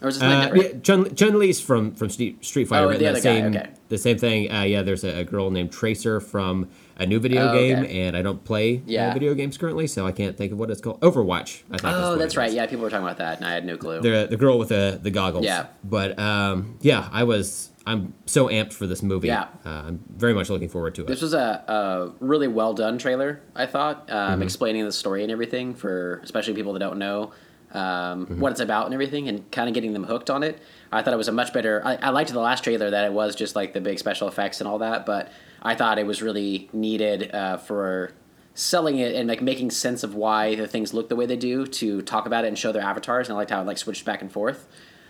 [0.01, 2.85] Or is it Uh, yeah, Chun Chun Li's from from Street Street Fighter.
[2.87, 3.69] Oh, the other guy, same, okay.
[3.89, 4.49] The same thing.
[4.51, 8.01] Uh, yeah, there's a, a girl named Tracer from a new video Oh, game, okay.
[8.01, 9.13] and I don't play Yeah.
[9.13, 10.99] video games currently, so I can't think of what it's called.
[11.01, 11.63] Overwatch.
[11.71, 11.77] I.
[11.83, 12.51] Oh, what that's right.
[12.51, 14.01] Yeah, people were talking about that, and I had no clue.
[14.01, 15.45] the the girl with the the goggles.
[15.45, 15.67] Yeah.
[15.83, 19.27] But um, yeah, I was I'm so amped for this movie.
[19.29, 19.47] Yeah.
[19.65, 21.07] Uh, I'm very much looking forward to it.
[21.07, 24.41] This was a, a really well done trailer, I thought, um, Mm-hmm.
[24.43, 27.31] explaining the story and everything for especially people that don't know
[27.73, 28.39] um, Mm-hmm.
[28.41, 30.59] what it's about and everything, and kind of getting them hooked on it.
[30.91, 31.81] I thought it was a much better.
[31.85, 34.59] I, I liked the last trailer that it was just like the big special effects
[34.59, 38.11] and all that, but I thought it was really needed uh, for
[38.53, 41.65] selling it and like making sense of why the things look the way they do
[41.65, 43.27] to talk about it and show their avatars.
[43.29, 44.67] And I liked how it like switched back and forth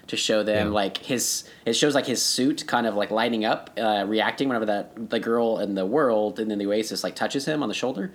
[0.08, 0.74] to show them Yeah.
[0.74, 4.66] like his it shows like his suit kind of like lighting up uh, reacting whenever
[4.66, 7.76] that the girl in the world and then the oasis like touches him on the
[7.76, 8.12] shoulder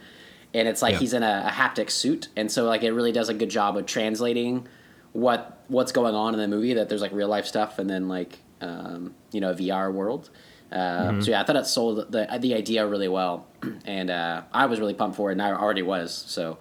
[0.53, 0.99] and it's like Yeah.
[0.99, 3.77] he's in a, a haptic suit and so like it really does a good job
[3.77, 4.67] of translating
[5.13, 8.09] what what's going on in the movie that there's like real life stuff and then
[8.09, 10.31] like um, you know a vr world
[10.75, 13.47] uh, so yeah i thought it sold the, the idea really well
[13.87, 16.59] and uh, i was really pumped for it and i already was so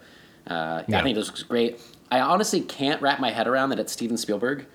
[0.47, 0.99] uh, Yeah.
[0.99, 1.79] i think this looks great
[2.11, 4.65] i honestly can't wrap my head around that it's steven spielberg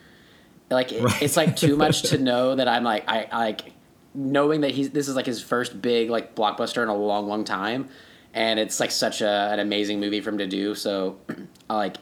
[0.70, 1.22] like it, Right.
[1.22, 3.72] it's like too much to know that I'm like I, I like
[4.14, 7.44] knowing that he's this is like his first big like blockbuster in a long long
[7.44, 7.88] time,
[8.34, 10.74] and it's like such a, an amazing movie for him to do.
[10.74, 11.16] So,
[11.70, 11.96] I like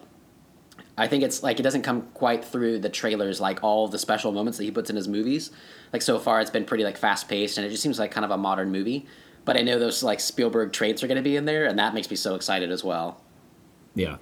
[0.98, 4.32] I think it's like it doesn't come quite through the trailers like all the special
[4.32, 5.50] moments that he puts in his movies.
[5.92, 8.24] Like so far, it's been pretty like fast paced, and it just seems like kind
[8.24, 9.06] of a modern movie.
[9.44, 11.94] But I know those like Spielberg traits are going to be in there, and that
[11.94, 13.20] makes me so excited as well.
[13.94, 14.16] Yeah.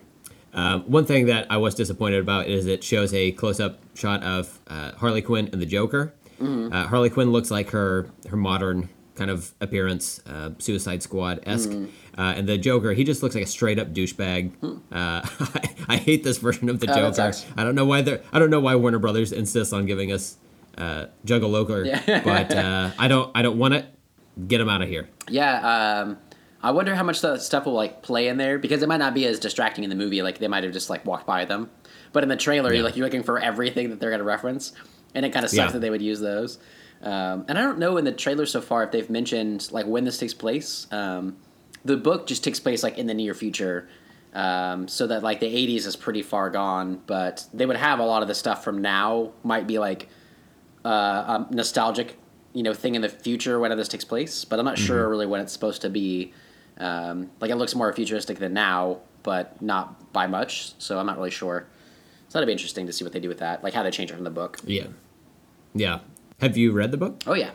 [0.52, 4.60] Um, one thing that I was disappointed about is it shows a close-up shot of
[4.68, 6.14] uh, Harley Quinn and the Joker.
[6.40, 6.72] Mm-hmm.
[6.72, 11.70] Uh, Harley Quinn looks like her her modern kind of appearance, uh, Suicide Squad esque,
[11.70, 11.86] Mm-hmm.
[12.16, 14.52] Uh, and the Joker he just looks like a straight up douchebag.
[14.62, 16.92] Uh, I, I hate this version of the Hmm.
[16.98, 17.32] Oh, Joker.
[17.56, 20.36] I don't know why they I don't know why Warner Brothers insists on giving us
[20.78, 22.22] uh, Juggle Loker, Yeah.
[22.24, 23.86] but uh, I don't I don't want it.
[24.48, 25.08] Get him out of here.
[25.28, 26.18] Yeah, um,
[26.62, 29.14] I wonder how much that stuff will like play in there because it might not
[29.14, 30.22] be as distracting in the movie.
[30.22, 31.70] Like they might have just like walked by them,
[32.12, 32.76] but in the trailer, Yeah.
[32.78, 34.72] you're like you're looking for everything that they're going to reference,
[35.14, 35.70] and it kind of sucks Yeah.
[35.72, 36.58] that they would use those.
[37.02, 40.04] Um, and I don't know in the trailer so far if they've mentioned like when
[40.04, 40.86] this takes place.
[40.90, 41.36] Um,
[41.84, 43.88] the book just takes place like in the near future,
[44.34, 47.02] um, so that like the '80s is pretty far gone.
[47.06, 50.08] But they would have a lot of the stuff from now might be like
[50.84, 50.88] uh,
[51.48, 52.16] a nostalgic,
[52.52, 54.44] you know, thing in the future when this takes place.
[54.44, 56.32] But I'm not sure really when it's supposed to be.
[56.76, 60.72] Um, like it looks more futuristic than now, but not by much.
[60.78, 61.66] So I'm not really sure.
[62.28, 64.10] So that'd be interesting to see what they do with that, like how they change
[64.10, 64.58] it from the book.
[64.64, 64.88] Yeah,
[65.72, 66.00] yeah.
[66.40, 67.22] Have you read the book?
[67.28, 67.50] Oh yeah,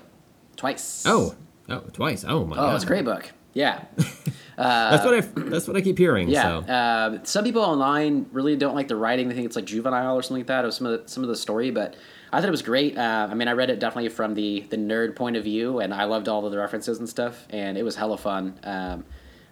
[0.55, 1.03] twice.
[1.05, 1.35] Oh,
[1.67, 2.23] oh, twice.
[2.25, 2.61] Oh my god.
[2.61, 2.75] oh, god.
[2.75, 3.31] it's a great book.
[3.59, 3.83] Yeah,
[4.57, 5.21] That's what I.
[5.49, 6.29] That's what I keep hearing.
[6.29, 6.43] yeah.
[6.43, 6.71] So.
[6.71, 9.29] Uh, some people online really don't like the writing.
[9.29, 11.29] They think it's like juvenile or something like that, or some of the, some of
[11.29, 11.71] the story.
[11.71, 11.95] But
[12.31, 12.97] I thought it was great.
[12.97, 15.93] Uh, I mean, I read it definitely from the the nerd point of view, and
[15.93, 18.59] I loved all of the references and stuff, and it was hella fun.
[18.63, 19.05] Um,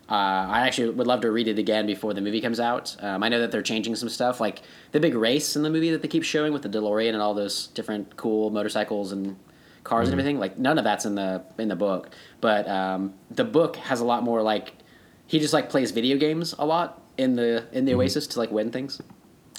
[0.10, 2.96] uh, I actually would love to read it again before the movie comes out.
[3.02, 4.62] Um, I know that they're changing some stuff, like
[4.94, 7.34] the big race in the movie that they keep showing with the DeLorean and all
[7.34, 9.36] those different cool motorcycles and
[9.88, 10.40] cars and everything.
[10.40, 12.10] Like none of that's in the in the book,
[12.42, 14.74] but um, the book has a lot more like
[15.26, 18.52] he just like plays video games a lot in the in the Oasis to like
[18.52, 19.02] win things.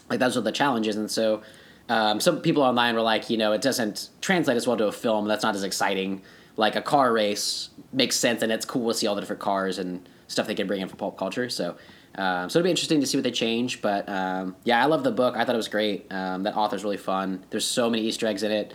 [0.09, 1.43] Like that's what the challenge is, and so
[1.89, 4.93] um, some people online were like, you know, it doesn't translate as well to a
[4.93, 5.27] film.
[5.27, 6.23] That's not as exciting.
[6.57, 9.79] Like a car race makes sense, and it's cool to see all the different cars
[9.79, 11.49] and stuff they can bring in for pulp culture.
[11.49, 11.77] So.
[12.15, 15.05] Um, so it'll be interesting to see what they change, but um, yeah, I love
[15.05, 15.37] the book.
[15.37, 16.13] I thought it was great.
[16.13, 17.45] Um, that author's really fun.
[17.51, 18.75] There's so many Easter eggs in it.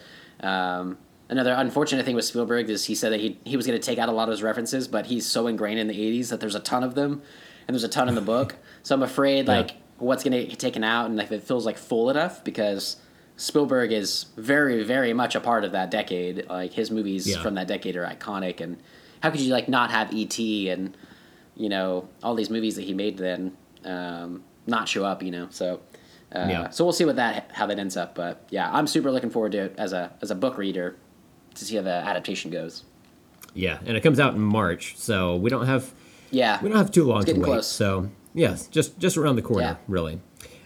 [1.30, 3.98] Another unfortunate thing with Spielberg is he said that he he was going to take
[3.98, 6.56] out a lot of his references, but he's so ingrained in the '80s that there's
[6.56, 7.22] a ton of them,
[7.68, 8.56] and there's a ton in the book.
[8.84, 12.10] So I'm afraid like what's gonna get taken out and if it feels like full
[12.10, 12.98] enough because
[13.38, 16.46] Spielberg is very very much a part of that decade.
[16.50, 17.42] Like his movies Yeah.
[17.42, 18.78] from that decade are iconic, and
[19.22, 20.70] how could you like not have E.T.
[20.70, 20.96] and
[21.56, 23.54] you know all these movies that he made then
[23.86, 25.24] um, not show up?
[25.24, 25.80] You know, so.
[26.36, 26.70] Uh, Yeah.
[26.72, 29.52] So we'll see what that how that ends up, but yeah, I'm super looking forward
[29.52, 30.96] to it as a as a book reader
[31.56, 32.84] to see how the adaptation goes.
[33.54, 35.94] Yeah, and it comes out in March, so we don't have
[36.32, 37.44] Yeah, we don't have too long to wait.
[37.44, 37.68] close.
[37.68, 39.76] So yes, just just around the corner, Yeah.
[39.88, 40.20] really.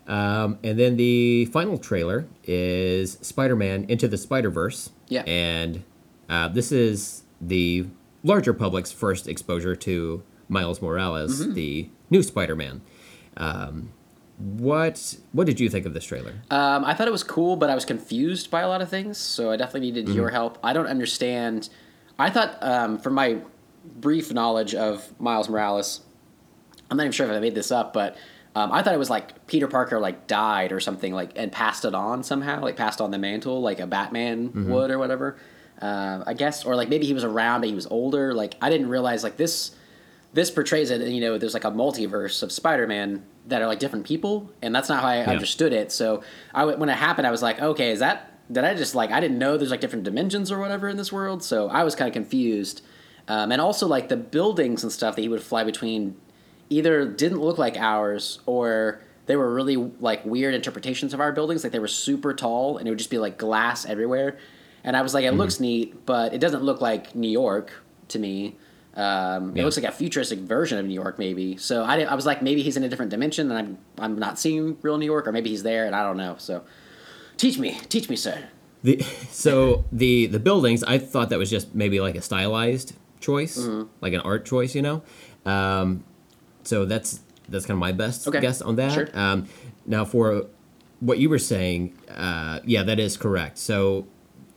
[0.08, 4.92] Um, and then the final trailer is Spider-Man Into the Spider-Verse.
[5.10, 5.24] Yeah.
[5.24, 5.84] and
[6.30, 7.88] uh, this is the
[8.24, 11.54] larger public's first exposure to Miles Morales, Mm-hmm.
[11.54, 12.82] the new Spider-Man.
[13.36, 13.90] Um,
[14.38, 16.34] what what did you think of this trailer?
[16.52, 19.18] Um, I thought it was cool, but I was confused by a lot of things,
[19.18, 20.60] so I definitely needed your help.
[20.64, 21.70] I don't understand.
[22.20, 23.40] I thought, um, from my
[23.84, 26.02] brief knowledge of Miles Morales,
[26.90, 28.16] I'm not even sure if I made this up, but
[28.56, 31.84] um, I thought it was like Peter Parker like died or something like and passed
[31.86, 35.38] it on somehow, like passed on the mantle like a Batman would or whatever.
[35.82, 38.34] Uh, I guess, or like maybe he was around, but he was older.
[38.34, 39.72] Like I didn't realize like this
[40.34, 43.80] this portrays it and you know there's like a multiverse of spider-man that are like
[43.80, 45.92] different people and that's not how i understood it.
[45.92, 49.12] So I, when it happened i was like okay is that did i just like
[49.12, 51.44] i didn't know there's like different dimensions or whatever in this world?
[51.44, 52.82] So i was kind of confused.
[53.30, 56.16] Um, and also like the buildings and stuff that he would fly between
[56.70, 61.62] either didn't look like ours or they were really like weird interpretations of our buildings.
[61.64, 64.38] Like they were super tall and it would just be like glass everywhere.
[64.86, 67.74] And i was like it looks neat but it doesn't look like new york
[68.08, 68.56] to me
[68.98, 71.56] um, It looks like a futuristic version of New York, maybe.
[71.58, 74.38] So I, I was like, maybe he's in a different dimension, and I'm I'm not
[74.40, 76.36] seeing real New York, or maybe he's there, and I don't know.
[76.40, 76.64] So
[77.38, 78.44] teach me, teach me, sir.
[78.84, 79.00] The,
[79.32, 83.88] so the the buildings, I thought that was just maybe like a stylized choice, Mm-hmm.
[84.02, 85.04] like an art choice, you know.
[85.46, 86.04] Um,
[86.64, 88.92] so that's that's kind of my best Okay, guess on that.
[88.94, 89.08] sure.
[89.14, 89.48] Um,
[89.86, 90.48] now for
[91.00, 93.58] what you were saying, uh, yeah, that is correct.
[93.60, 94.08] So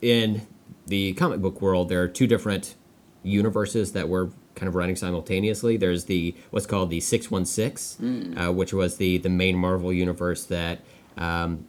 [0.00, 0.46] in
[0.86, 2.74] the comic book world, there are two different
[3.22, 5.76] universes that were kind of running simultaneously.
[5.76, 7.96] There's the what's called the six one six,
[8.38, 10.80] uh, which was the the main Marvel universe that
[11.16, 11.66] um,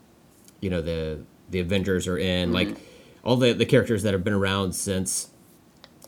[0.60, 2.70] you know the the Avengers are in, like
[3.24, 5.30] all the the characters that have been around since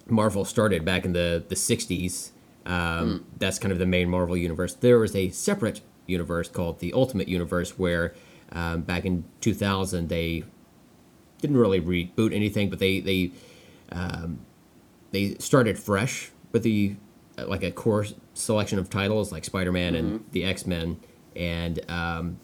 [0.07, 2.31] Marvel started back in the the '60s.
[2.65, 4.73] Um, That's kind of the main Marvel universe.
[4.73, 8.13] There was a separate universe called the Ultimate Universe, where
[8.53, 10.43] um, back in 2000 they
[11.41, 13.31] didn't really reboot anything, but they they
[13.91, 14.39] um,
[15.13, 16.95] they started fresh with the
[17.37, 20.99] uh, like a core selection of titles like Spider-Man and the X-Men,
[21.35, 22.37] and um,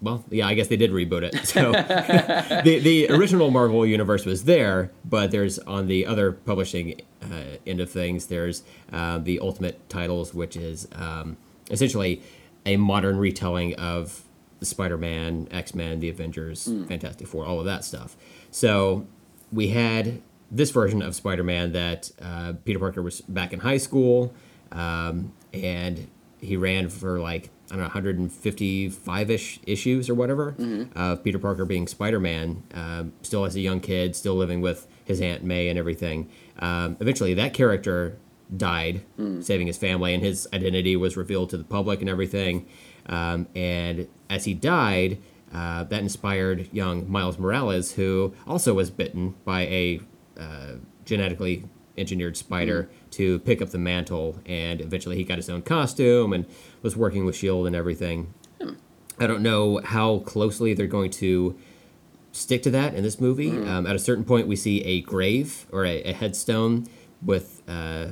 [0.00, 1.34] well, yeah, I guess they did reboot it.
[1.46, 1.72] So
[2.64, 7.80] the the original Marvel universe was there, but there's on the other publishing uh, end
[7.80, 11.36] of things, there's uh, the Ultimate titles, which is um,
[11.70, 12.22] essentially
[12.66, 14.22] a modern retelling of
[14.60, 18.16] the Spider-Man, X-Men, the Avengers, Fantastic Four, all of that stuff.
[18.52, 19.06] So
[19.52, 20.22] we had
[20.52, 24.32] this version of Spider-Man that uh, Peter Parker was back in high school,
[24.70, 26.06] um, and
[26.40, 30.54] he ran for like I don't know 155ish issues or whatever
[30.94, 35.20] of Peter Parker being Spider-Man, um, still as a young kid, still living with his
[35.22, 36.28] Aunt May and everything.
[36.58, 38.18] Um, eventually, that character
[38.54, 39.00] died,
[39.42, 42.66] saving his family, and his identity was revealed to the public and everything.
[43.06, 45.18] Um, and as he died,
[45.54, 50.00] uh, that inspired young Miles Morales, who also was bitten by a
[50.38, 51.64] uh, genetically
[51.98, 56.46] engineered spider to pick up the mantle, and eventually he got his own costume and
[56.82, 58.32] was working with Shield and everything.
[59.18, 61.56] I don't know how closely they're going to
[62.32, 63.50] stick to that in this movie.
[63.50, 66.86] Um, at a certain point, we see a grave or a, a headstone
[67.20, 68.06] with uh,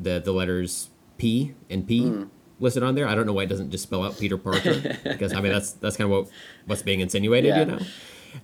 [0.00, 2.26] the the letters P and P
[2.58, 3.06] listed on there.
[3.06, 5.70] I don't know why it doesn't just spell out Peter Parker because I mean that's
[5.72, 6.28] that's kind of what
[6.66, 7.60] what's being insinuated, Yeah.
[7.60, 7.78] you know.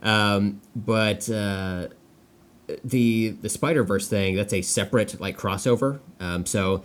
[0.09, 1.89] Um, but uh,
[2.85, 6.01] the the Spider Verse thing that's a separate like crossover.
[6.19, 6.85] Um, so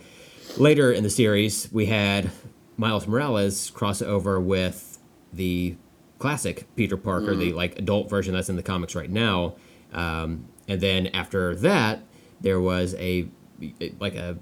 [0.56, 2.30] later in the series, we had
[2.76, 4.98] Miles Morales crossover with
[5.32, 5.76] the
[6.18, 9.54] classic Peter Parker, the like adult version that's in the comics right now.
[9.92, 12.00] Um, and then after that,
[12.40, 13.28] there was a
[13.98, 14.38] like a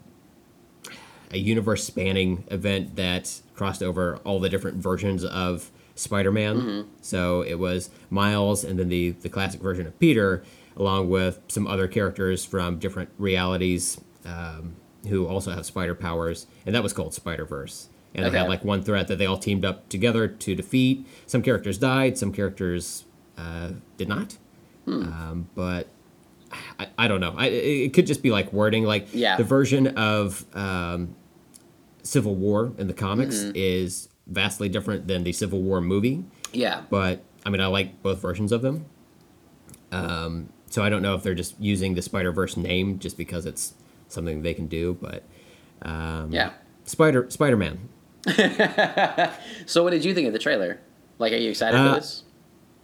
[1.30, 6.58] a universe spanning event that crossed over all the different versions of Spider-Man.
[7.02, 10.44] So it was Miles and then the the classic version of Peter,
[10.76, 14.76] along with some other characters from different realities um,
[15.08, 17.88] who also have spider powers, and that was called Spider Verse.
[18.16, 21.04] And they had like one threat that they all teamed up together to defeat.
[21.26, 23.04] Some characters died, some characters
[23.36, 24.36] uh, did not.
[24.86, 25.88] Um, but
[26.78, 27.34] I, I don't know.
[27.36, 29.36] I, it it could just be like wording, like Yeah.
[29.36, 31.16] the version of um,
[32.04, 33.52] Civil War in the comics Mm-hmm.
[33.56, 36.24] is vastly different than the Civil War movie.
[36.52, 36.82] Yeah.
[36.88, 38.84] But I mean, I like both versions of them.
[39.90, 43.46] Um, so I don't know if they're just using the Spider Verse name just because
[43.46, 43.74] it's
[44.08, 45.22] something they can do, but
[45.84, 46.50] yeah.
[46.84, 47.88] Spider Spider Man.
[49.66, 50.80] So what did you think of the trailer?
[51.18, 52.24] Like, are you excited Uh, for this?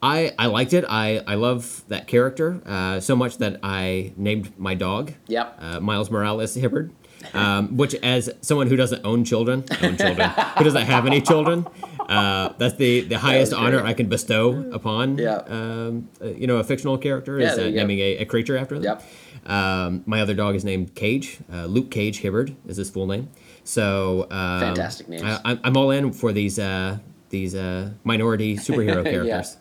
[0.03, 0.85] I, I liked it.
[0.89, 5.57] I, I love that character uh, so much that I named my dog Yep.
[5.61, 6.93] uh, Miles Morales Hibbard.
[7.35, 11.67] Um, which, as someone who doesn't own children, own children, who doesn't have any children,
[12.11, 13.91] uh, that's the, the highest honor great.
[13.91, 15.37] I can bestow upon, Yeah.
[15.49, 18.85] um, you know, a fictional character Yeah, is uh, naming a, a creature after them.
[18.85, 19.03] Yep.
[19.47, 21.39] Um, my other dog is named Cage.
[21.53, 23.29] Uh, Luke Cage Hibbard is his full name.
[23.65, 25.23] So um, Fantastic names.
[25.23, 26.99] I, I'm- I'm all in for these uh,
[27.31, 29.57] these uh, minority superhero characters.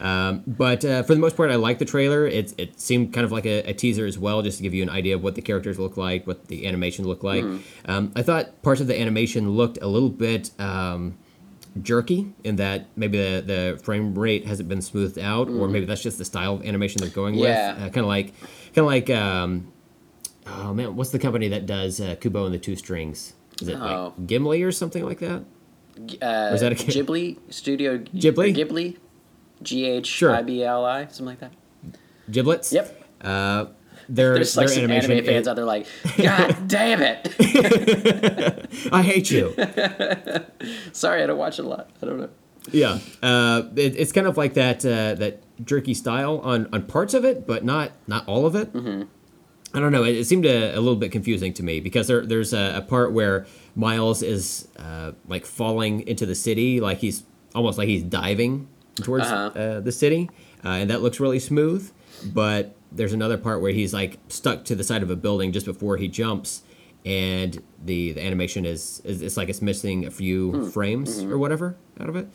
[0.00, 2.26] Um, but uh, for the most part, I like the trailer.
[2.26, 4.82] It, it seemed kind of like a, a teaser as well, just to give you
[4.82, 7.44] an idea of what the characters look like, what the animation looked like.
[7.84, 11.18] Um, I thought parts of the animation looked a little bit um,
[11.82, 16.02] jerky in that maybe the, the frame rate hasn't been smoothed out, or maybe that's
[16.02, 17.74] just the style of animation they're going Yeah.
[17.74, 17.82] with.
[17.82, 18.34] Uh, kind of like,
[18.74, 19.72] kind of like, um,
[20.46, 23.34] oh man, what's the company that does uh, Kubo and the Two Strings?
[23.60, 24.14] Is it Oh.
[24.16, 25.44] like Gimli or something like that?
[26.22, 27.98] Uh, is that a- Ghibli Studio?
[27.98, 28.54] Ghibli?
[28.56, 28.96] Ghibli.
[29.62, 31.52] G H I B L I, something like that.
[32.30, 32.72] Giblets.
[32.72, 33.04] Yep.
[33.20, 33.66] Uh,
[34.10, 38.68] their, There's like some animation anime fans is- out there like, God damn it!
[38.92, 39.54] I hate you.
[40.92, 41.90] Sorry, I don't watch it a lot.
[42.02, 42.28] I don't know.
[42.72, 47.14] Yeah, uh, it, it's kind of like that uh, that jerky style on, on parts
[47.14, 48.72] of it, but not not all of it.
[48.72, 49.02] Mm-hmm.
[49.72, 50.04] I don't know.
[50.04, 52.82] It, it seemed a, a little bit confusing to me because there, there's a, a
[52.82, 53.46] part where
[53.76, 57.22] Miles is uh, like falling into the city, like he's
[57.54, 59.58] almost like he's diving towards Uh-huh.
[59.58, 60.28] uh, the city,
[60.64, 61.90] uh, and that looks really smooth.
[62.34, 65.66] But there's another part where he's like stuck to the side of a building just
[65.66, 66.62] before he jumps,
[67.06, 70.68] and the, the animation is, is it's like it's missing a few Hmm.
[70.70, 71.32] frames Mm-hmm.
[71.32, 72.28] or whatever out of it.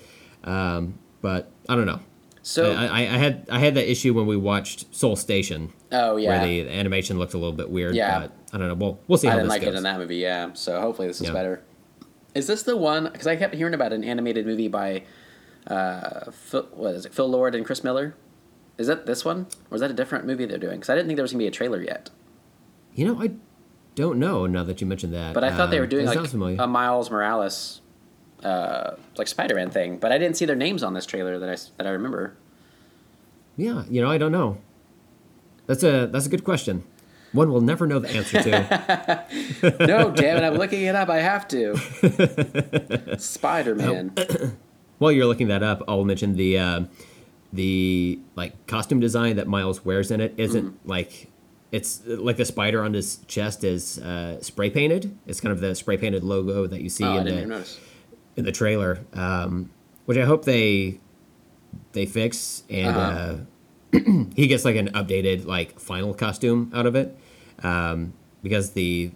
[0.43, 1.99] Um, but I don't know.
[2.41, 6.17] So, I, I, I had I had that issue when we watched Soul Station, oh
[6.17, 7.95] yeah, where the animation looked a little bit weird.
[7.95, 8.19] Yeah.
[8.19, 8.75] but I don't know.
[8.75, 9.51] We'll we'll see how this goes.
[9.51, 9.73] I didn't like goes.
[9.73, 10.17] it in that movie.
[10.17, 11.33] Yeah, so hopefully this is Yeah.
[11.33, 11.63] better.
[12.35, 13.05] Is this the one?
[13.05, 15.03] Because I kept hearing about an animated movie by,
[15.67, 17.13] uh, Phil, what is it?
[17.15, 18.13] Phil Lord and Chris Miller.
[18.77, 20.75] Is that this one, or is that a different movie they're doing?
[20.79, 22.09] Because I didn't think there was gonna be a trailer yet.
[22.93, 23.31] You know, I
[23.95, 25.33] don't know now that you mentioned that.
[25.33, 27.81] But I thought they Um, were doing like a Miles Morales,
[28.43, 29.97] uh, like Spider-Man thing.
[29.97, 32.33] But I didn't see their names on this trailer that I that I remember.
[33.57, 34.57] yeah, you know, I don't know.
[35.67, 36.83] That's a that's a good question.
[37.31, 39.77] One will never know the answer to.
[39.87, 40.43] no, damn it!
[40.45, 41.09] I'm looking it up.
[41.09, 41.75] I have to.
[43.19, 44.13] Spider-Man.
[44.99, 46.81] While you're looking that up, I'll mention the uh,
[47.55, 50.89] the like costume design that Miles wears in it isn't Mm-hmm.
[50.89, 51.27] like
[51.71, 55.17] it's like the spider on his chest is uh, spray painted.
[55.27, 57.67] It's kind of the spray painted logo that you see Oh, in the
[58.37, 59.71] in the trailer, um,
[60.05, 60.99] which I hope they
[61.93, 63.35] they fix and Uh-huh.
[63.93, 63.99] uh,
[64.35, 67.17] he gets like an updated like final costume out of it
[67.63, 68.13] um,
[68.43, 69.11] because the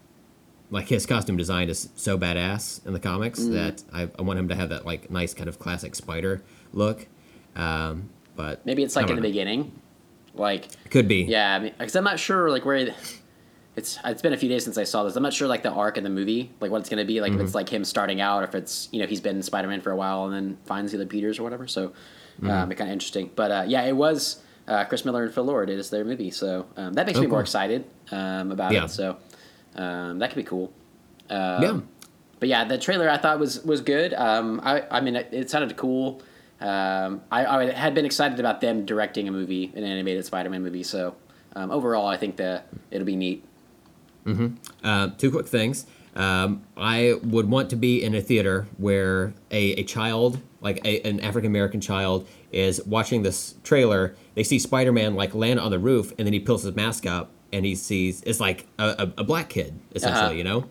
[0.72, 3.52] like his costume design is so badass in the comics Mm.
[3.54, 6.42] that I, I want him to have that like nice kind of classic spider
[6.74, 7.08] look.
[7.56, 9.62] Um, but Maybe it's like in the beginning,
[10.34, 11.24] like Could be.
[11.24, 11.56] yeah.
[11.56, 12.96] I mean, because I'm not sure like where.
[13.76, 15.16] It's it's been a few days since I saw this.
[15.16, 17.22] I'm not sure like the arc in the movie, like what it's gonna be.
[17.22, 17.42] Like Mm-hmm.
[17.42, 19.92] if it's like him starting out, or if it's you know he's been Spider-Man for
[19.92, 21.68] a while and then finds the other Peters or whatever.
[21.68, 21.90] So
[22.42, 22.50] Mm-hmm.
[22.50, 23.32] um, it's kind of interesting.
[23.36, 25.70] But uh, yeah, it was uh, Chris Miller and Phil Lord.
[25.70, 28.86] It is their movie, so um, that makes Oh, me more excited um, about Yeah.
[28.86, 28.90] it.
[28.92, 29.18] So
[29.76, 30.72] um, that could be cool.
[31.30, 31.80] Um, Yeah.
[32.40, 34.14] but yeah, the trailer I thought was was good.
[34.14, 36.22] Um, I I mean, it, it sounded cool.
[36.62, 40.84] Um, I, I had been excited about them directing a movie, an animated Spider-Man movie.
[40.84, 41.16] So
[41.56, 43.46] um, overall, I think that it'll be neat.
[44.84, 45.86] Uh, two quick things.
[46.16, 51.02] Um, I would want to be in a theater where a, a child, like a,
[51.08, 54.16] an African American child, is watching this trailer.
[54.36, 57.06] They see Spider Man like land on the roof, and then he pulls his mask
[57.08, 58.84] up, and he sees it's like a,
[59.18, 60.26] a, a black kid essentially.
[60.26, 60.34] Uh-huh.
[60.34, 60.66] You know,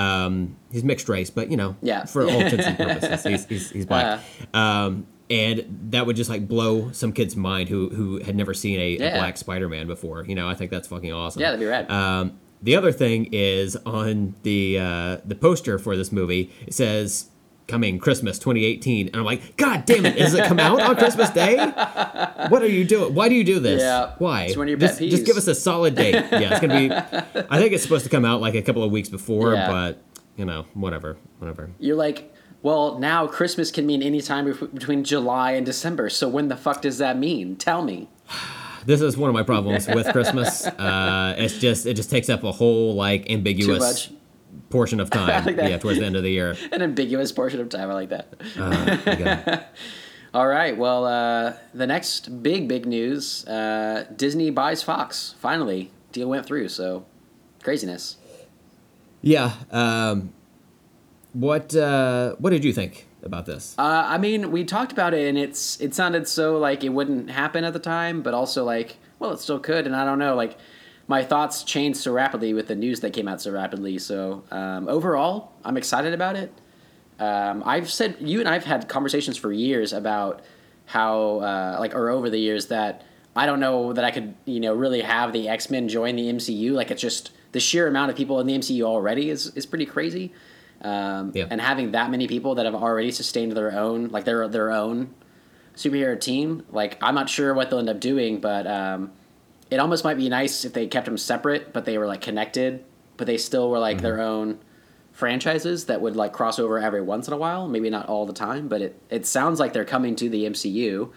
[0.00, 2.04] um, he's mixed race, but you know, Yeah.
[2.04, 4.20] for all intents and purposes, he's he's, he's black.
[4.54, 8.78] Um, and that would just like blow some kid's mind who who had never seen
[8.78, 10.24] a, a black Spider Man before.
[10.24, 11.42] You know, I think that's fucking awesome.
[11.42, 11.90] Yeah, that'd be rad.
[11.90, 16.52] Um, the other thing is on the uh, the poster for this movie.
[16.66, 17.30] It says
[17.66, 20.16] coming Christmas 2018, and I'm like, God damn it!
[20.16, 21.56] Does it come out on Christmas Day?
[22.48, 23.14] What are you doing?
[23.14, 23.82] Why do you do this?
[23.82, 24.44] Yeah, Why?
[24.44, 26.14] it's one of your just, pet just give us a solid date.
[26.30, 27.44] Yeah, it's gonna be.
[27.50, 29.68] I think it's supposed to come out like a couple of weeks before, Yeah.
[29.68, 30.02] but
[30.36, 31.70] you know, whatever, whatever.
[31.78, 32.33] You're like,
[32.64, 36.08] well, now Christmas can mean any time between July and December.
[36.08, 37.54] So when the fuck does that mean?
[37.54, 38.08] Tell me.
[38.86, 40.66] This is one of my problems with Christmas.
[40.78, 44.10] Uh, it's just it just takes up a whole like ambiguous
[44.68, 45.46] portion of time.
[45.46, 46.54] like yeah, towards the end of the year.
[46.72, 47.90] An ambiguous portion of time.
[47.90, 48.28] I like that.
[48.58, 49.62] Uh.
[50.34, 50.76] All right.
[50.76, 55.34] Well, uh, the next big, big news uh, Disney buys Fox.
[55.38, 56.68] Finally, deal went through.
[56.68, 57.06] So,
[57.62, 58.18] craziness.
[59.22, 59.52] Yeah.
[59.70, 60.34] Um,
[61.34, 63.74] what uh, What did you think about this?
[63.78, 67.30] Uh, I mean, we talked about it, and it's it sounded so like it wouldn't
[67.30, 70.34] happen at the time, but also like, well, it still could, and I don't know,
[70.34, 70.56] like.
[71.06, 73.98] My thoughts changed so rapidly with the news that came out so rapidly.
[73.98, 76.50] So um, overall, I'm excited about it.
[77.18, 80.40] Um, I've said you and I've had conversations for years about
[80.86, 83.04] how, uh, like, or over the years that
[83.36, 86.32] I don't know that I could, you know, really have the X Men join the
[86.32, 86.72] MCU.
[86.72, 89.86] Like, it's just the sheer amount of people in the MCU already is is pretty
[89.86, 90.32] crazy.
[90.84, 91.46] Um, Yeah.
[91.50, 95.14] And having that many people that have already sustained their own, like their their own
[95.74, 99.10] superhero team, like I'm not sure what they'll end up doing, but um,
[99.70, 102.84] it almost might be nice if they kept them separate, but they were like connected,
[103.16, 104.58] but they still were like their own
[105.12, 107.66] franchises that would like cross over every once in a while.
[107.68, 111.10] Maybe not all the time, but it it sounds like they're coming to the MCU.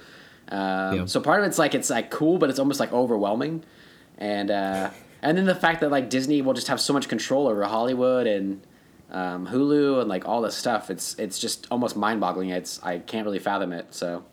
[0.50, 1.06] Um, Yeah.
[1.06, 3.64] So part of it's like it's like cool, but it's almost like overwhelming,
[4.18, 4.92] and uh,
[5.22, 8.28] and then the fact that like Disney will just have so much control over Hollywood
[8.28, 8.62] and
[9.12, 10.90] um, Hulu and like all this stuff.
[10.90, 12.50] It's it's just almost mind boggling.
[12.50, 13.94] It's I can't really fathom it.
[13.94, 14.24] So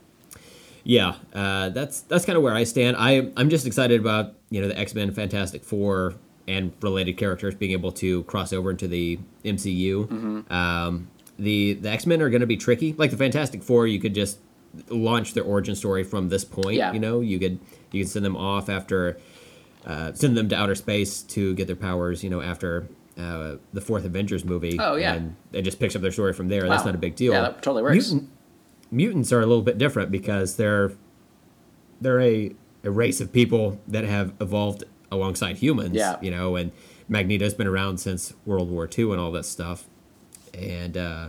[0.83, 2.97] Yeah, uh, that's that's kind of where I stand.
[2.99, 6.14] I I'm just excited about you know the X Men, Fantastic Four,
[6.49, 10.07] and related characters being able to cross over into the MCU.
[10.07, 10.53] Mm-hmm.
[10.53, 11.09] Um,
[11.39, 12.93] the the X Men are going to be tricky.
[12.95, 14.39] Like the Fantastic Four, you could just
[14.89, 16.77] launch their origin story from this point.
[16.77, 16.93] Yeah.
[16.93, 17.61] You know, you could
[17.93, 19.18] you could send them off after
[19.87, 22.25] uh, send them to outer space to get their powers.
[22.25, 22.89] You know, after.
[23.18, 24.76] Uh, the fourth Avengers movie.
[24.80, 25.14] Oh, yeah.
[25.14, 26.68] and it just picks up their story from there.
[26.68, 27.32] That's not a big deal.
[27.32, 28.10] Yeah, that totally works.
[28.10, 28.30] Mutant,
[28.90, 30.92] mutants are a little bit different because they're
[32.00, 32.52] they're a,
[32.82, 35.94] a race of people that have evolved alongside humans.
[35.94, 36.16] Yeah.
[36.20, 36.72] You know, and
[37.08, 39.86] Magneto's been around since World War II and all that stuff.
[40.52, 41.28] And uh,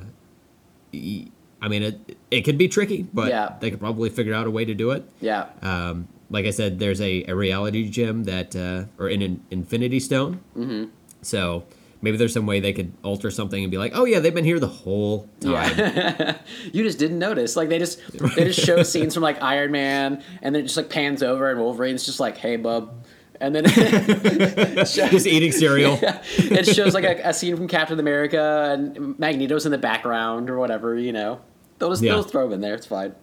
[0.94, 3.54] I mean, it it could be tricky, but Yeah.
[3.60, 5.08] they could probably figure out a way to do it.
[5.22, 9.42] yeah, Um, like I said, there's a, a reality gem that, uh, or an, in
[9.52, 10.40] Infinity Stone.
[10.58, 10.86] Mm-hmm.
[11.22, 11.64] So
[12.06, 14.46] maybe there's some way they could alter something and be like, oh yeah, they've been
[14.46, 15.78] here the whole time.
[15.78, 16.38] Yeah.
[16.72, 17.58] you just didn't notice.
[17.58, 18.00] Like they just
[18.36, 21.50] they just show scenes from like Iron Man, and then it just like pans over,
[21.52, 23.06] and Wolverine's just like, "Hey, bub,"
[23.42, 26.00] and then shows, Just eating cereal.
[26.02, 30.58] it shows like a, a scene from Captain America, and Magneto's in the background or
[30.58, 30.96] whatever.
[30.98, 31.42] You know,
[31.80, 32.14] they'll just Yeah.
[32.14, 32.76] they'll throw him in there.
[32.76, 33.14] It's fine.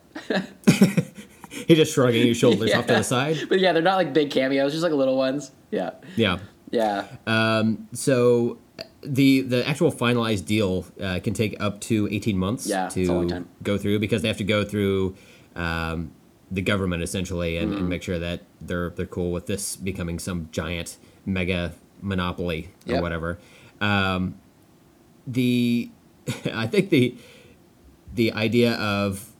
[1.50, 3.36] He's just shrugging his shoulders off to the side.
[3.48, 5.52] But yeah, they're not like big cameos, just like little ones.
[5.70, 6.38] Yeah, Yeah.
[6.70, 8.58] yeah, um, So
[9.04, 13.04] the the actual finalized deal uh, can take up to 18 months Yeah, it's a
[13.12, 15.16] long to go through because they have to go through
[15.56, 16.12] um,
[16.50, 17.78] the government essentially and, Mm-hmm.
[17.78, 22.94] and make sure that they're they're cool with this becoming some giant mega monopoly or
[22.94, 23.02] Yep.
[23.02, 23.38] whatever.
[23.80, 24.36] Um,
[25.26, 25.90] the
[26.52, 27.16] I think the
[28.14, 29.30] the idea of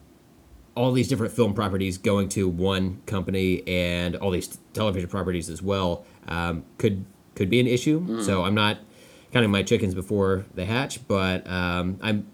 [0.74, 5.60] all these different film properties going to one company and all these television properties as
[5.62, 7.04] well um, could
[7.34, 8.00] could be an issue.
[8.00, 8.24] Mm.
[8.24, 8.78] So I'm not
[9.32, 12.26] counting my chickens before they hatch, but um, I'm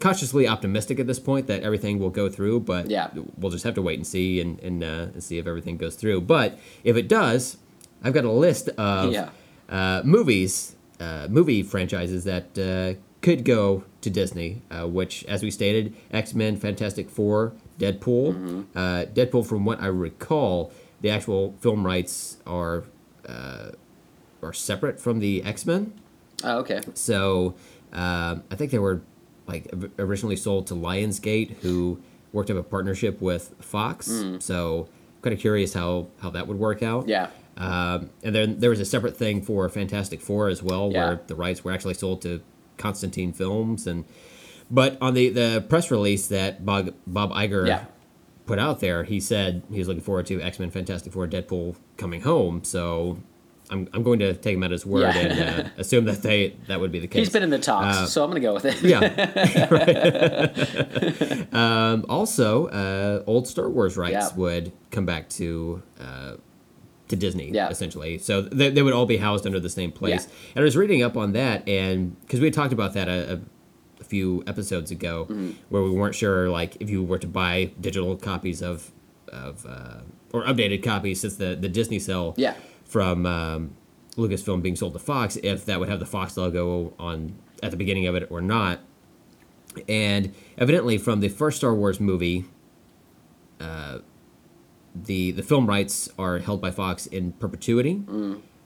[0.00, 2.60] cautiously optimistic at this point that everything will go through.
[2.60, 3.08] But Yeah.
[3.36, 5.94] we'll just have to wait and see and and, uh, and see if everything goes
[5.96, 6.22] through.
[6.22, 7.56] But if it does,
[8.02, 9.30] I've got a list of Yeah.
[9.68, 15.50] uh, movies, uh, movie franchises that uh, could go to Disney, uh, which, as we
[15.50, 18.34] stated, X Men, Fantastic Four, Deadpool.
[18.34, 18.60] Mm-hmm.
[18.76, 20.70] Uh, Deadpool, from what I recall,
[21.00, 22.84] the actual film rights are
[23.28, 23.70] uh,
[24.42, 25.92] are separate from the X Men.
[26.44, 26.80] Oh, okay.
[26.94, 27.54] So
[27.92, 29.02] um, I think they were
[29.46, 32.00] like originally sold to Lionsgate, who
[32.32, 34.10] worked up a partnership with Fox.
[34.40, 34.88] So
[35.22, 37.06] kind of curious how how that would work out.
[37.06, 37.08] Mm.
[37.08, 37.28] Yeah.
[37.56, 41.06] Um, and then there was a separate thing for Fantastic Four as well, Yeah.
[41.06, 42.40] where the rights were actually sold to
[42.76, 44.04] Constantine Films, and
[44.70, 47.84] but on the the press release that Bob Bob Iger Yeah.
[48.46, 51.74] put out there, he said he was looking forward to X Men, Fantastic Four, Deadpool
[51.96, 52.62] coming home.
[52.64, 53.18] So.
[53.70, 55.18] I'm, I'm going to take him at his word Yeah.
[55.18, 57.18] and uh, assume that they that would be the case.
[57.26, 58.80] He's been in the talks, Uh, so I'm gonna go with it.
[58.82, 58.98] yeah.
[61.52, 64.36] Um, also, uh, old Star Wars rights Yeah.
[64.36, 66.34] would come back to uh,
[67.08, 67.68] to Disney, Yeah.
[67.70, 68.18] essentially.
[68.18, 70.26] So they, they would all be housed under the same place.
[70.26, 70.34] Yeah.
[70.56, 73.34] And I was reading up on that, and because we had talked about that a,
[73.34, 73.40] a,
[74.00, 75.50] a few episodes ago, Mm-hmm.
[75.70, 78.92] where we weren't sure, like, if you were to buy digital copies of
[79.32, 80.00] of uh,
[80.32, 82.54] or updated copies since the the Disney sale Yeah.
[82.88, 83.70] From um,
[84.16, 87.76] Lucasfilm being sold to Fox, if that would have the Fox logo on at the
[87.76, 88.80] beginning of it or not.
[89.88, 92.46] And evidently, from the first Star Wars movie,
[93.60, 93.98] uh,
[94.94, 98.02] the the film rights are held by Fox in perpetuity.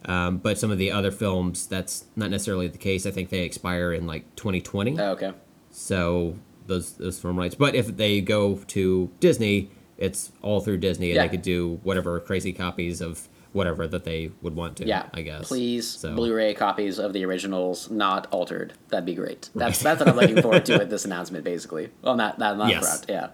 [0.04, 3.06] Um, but some of the other films, that's not necessarily the case.
[3.06, 4.98] I think they expire in like 2020.
[4.98, 5.32] Oh, okay.
[5.70, 7.54] So those those film rights.
[7.54, 11.22] But if they go to Disney, it's all through Disney, and Yeah.
[11.22, 14.86] they could do whatever crazy copies of whatever that they would want to.
[14.86, 15.48] Yeah, I guess.
[15.48, 18.72] Please, So- Blu-ray copies of the originals, not altered.
[18.88, 19.50] That'd be great.
[19.54, 21.90] That's that's what I'm looking forward to with this announcement, basically.
[22.02, 22.84] Well, not not not Yes.
[23.04, 23.28] front, yeah.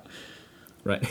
[0.84, 1.04] Right.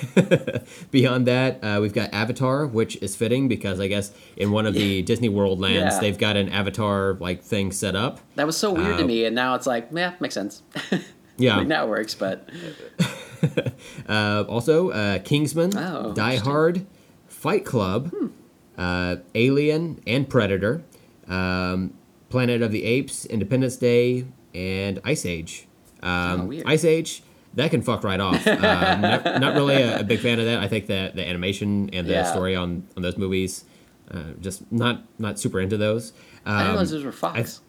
[0.92, 4.74] Beyond that, uh, we've got Avatar, which is fitting because I guess in one of
[4.74, 6.00] the Disney World lands, Yeah.
[6.00, 8.20] they've got an Avatar like thing set up.
[8.36, 10.64] That was so weird to Uh, me, and now it's like, yeah, makes sense.
[11.40, 11.62] Yeah.
[11.62, 12.50] now it works, but
[14.10, 16.38] Uh, also, uh, Kingsman, Oh, Die.
[16.38, 16.86] Hard,
[17.28, 18.28] Fight Club, Hmm.
[18.78, 20.84] Uh, Alien, and Predator,
[21.28, 21.94] um,
[22.30, 25.68] Planet of the Apes, Independence Day, and Ice Age.
[26.04, 26.62] Um, Oh.
[26.66, 27.24] Ice Age,
[27.56, 28.46] that can fuck right off.
[28.48, 30.60] Um, not, not really a, a big fan of that.
[30.60, 32.24] I think that the animation and the Yeah.
[32.32, 33.66] story on, on those movies,
[34.12, 36.12] uh, just not not super into those.
[36.46, 37.62] Um, I didn't realize those were Fox.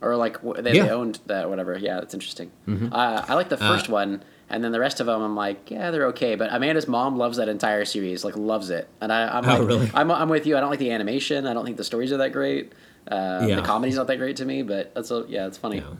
[0.00, 0.84] or like they, Yeah.
[0.84, 1.76] they owned that, whatever.
[1.78, 2.50] Yeah, that's interesting.
[2.68, 5.90] Uh, I like the first one, and then the rest of them, I'm like, yeah,
[5.90, 6.34] they're okay.
[6.34, 9.68] But Amanda's mom loves that entire series, like loves it, and I, I'm Oh, like,
[9.68, 9.90] really?
[9.94, 10.56] I'm, I'm with you.
[10.56, 11.46] I don't like the animation.
[11.46, 12.72] I don't think the stories are that great.
[13.08, 13.56] Uh, Yeah.
[13.56, 15.80] The comedy's not that great to me, but that's a, yeah, it's funny.
[15.80, 15.96] know,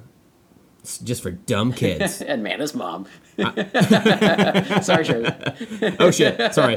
[0.81, 2.21] it's just for dumb kids.
[2.29, 3.07] and Amanda's mom.
[4.83, 5.31] Sorry, Shirley.
[5.99, 6.77] oh shit sorry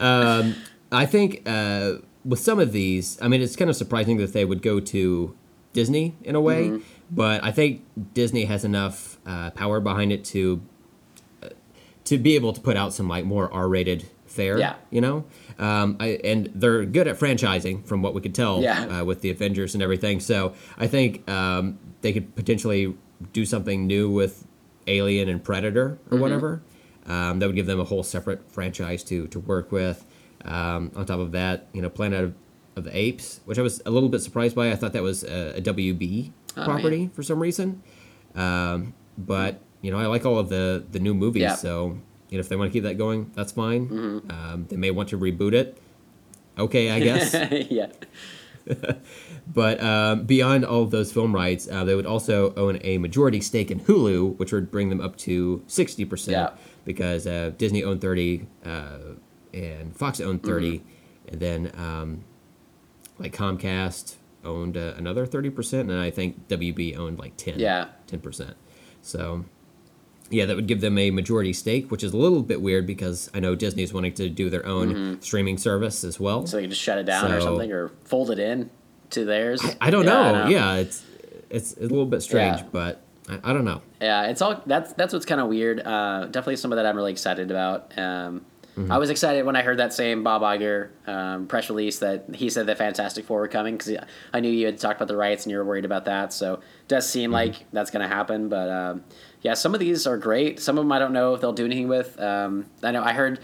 [0.00, 0.54] um,
[0.92, 4.44] i think uh, with some of these i mean it's kind of surprising that they
[4.44, 5.34] would go to
[5.72, 6.82] disney in a way Mm-hmm.
[7.10, 7.82] but i think
[8.14, 10.62] disney has enough uh, power behind it to
[11.42, 11.48] uh,
[12.04, 14.74] to be able to put out some like more r-rated fare Yeah.
[14.90, 15.24] you know
[15.58, 19.00] um, I, and they're good at franchising from what we could tell Yeah.
[19.00, 22.94] uh, with the avengers and everything so i think um, they could potentially
[23.32, 24.46] do something new with
[24.86, 26.14] alien and predator Mm-hmm.
[26.14, 26.62] or whatever
[27.06, 30.04] um, that would give them a whole separate franchise to to work with.
[30.44, 32.34] Um, on top of that, you know, Planet of,
[32.76, 34.70] of the Apes, which I was a little bit surprised by.
[34.72, 37.80] I thought that was a, a WB Oh, property for some reason.
[38.34, 41.50] Um, but you know, I like all of the the new movies, Yeah.
[41.52, 41.60] Mm-hmm.
[41.60, 41.98] so
[42.28, 44.22] you know, if they want to keep that going, that's fine.
[44.30, 45.80] Um, they may want to reboot it.
[46.58, 47.34] Okay, I guess.
[47.70, 47.92] yeah.
[49.46, 53.40] But um, beyond all of those film rights, uh, they would also own a majority
[53.40, 56.32] stake in Hulu, which would bring them up to 60%.
[56.32, 56.50] Yeah.
[56.84, 58.98] Because uh, Disney owned 30 uh,
[59.54, 60.78] and Fox owned 30.
[60.78, 60.88] Mm-hmm.
[61.28, 62.24] And then um,
[63.18, 65.80] like Comcast owned uh, another 30%.
[65.82, 67.60] And I think WB owned like 10.
[67.60, 67.86] Yeah.
[68.08, 68.54] 10%.
[69.06, 69.44] So
[70.30, 73.30] yeah, that would give them a majority stake, which is a little bit weird because
[73.32, 76.38] I know Disney's wanting to do their own streaming service as well.
[76.38, 76.46] Mm-hmm.
[76.46, 78.70] So they can just shut it down or something, or fold it in
[79.10, 79.62] to theirs.
[79.80, 80.48] I don't Yeah, know.
[80.48, 81.04] Yeah, it's
[81.48, 82.66] it's a little bit strange, Yeah.
[82.72, 83.82] but I, I don't know.
[84.00, 85.80] Yeah, it's all that's that's what's kind of weird.
[85.80, 87.96] Uh, definitely some of that I'm really excited about.
[87.96, 88.44] Um,
[88.76, 88.92] Mm-hmm.
[88.92, 92.50] I was excited when I heard that same Bob Iger um, press release that he
[92.50, 93.96] said the Fantastic Four were coming because
[94.34, 96.32] I knew you had talked about the rights and you were worried about that.
[96.32, 97.34] So it does seem Mm-hmm.
[97.34, 98.48] like that's going to happen.
[98.50, 99.04] But um,
[99.40, 100.60] yeah, some of these are great.
[100.60, 102.20] Some of them I don't know if they'll do anything with.
[102.20, 103.40] Um, I know I heard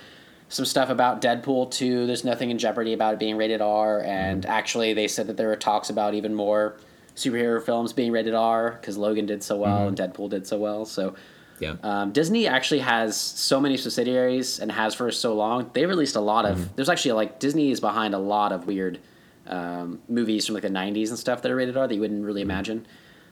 [0.50, 2.06] some stuff about Deadpool 2.
[2.06, 4.02] There's nothing in jeopardy about it being rated R.
[4.02, 4.50] And Mm-hmm.
[4.52, 6.76] actually, they said that there were talks about even more
[7.16, 10.84] superhero films being rated R because Logan did so well and Deadpool did so well.
[10.84, 11.14] So
[11.62, 11.74] Yeah.
[11.82, 15.70] um, Disney actually has so many subsidiaries and has for so long.
[15.72, 16.58] They released a lot of.
[16.58, 16.74] Mm-hmm.
[16.76, 18.98] There's actually like Disney is behind a lot of weird
[19.46, 22.24] um, movies from like the '90s and stuff that are rated R that you wouldn't
[22.24, 22.50] really Mm-hmm.
[22.50, 22.86] imagine.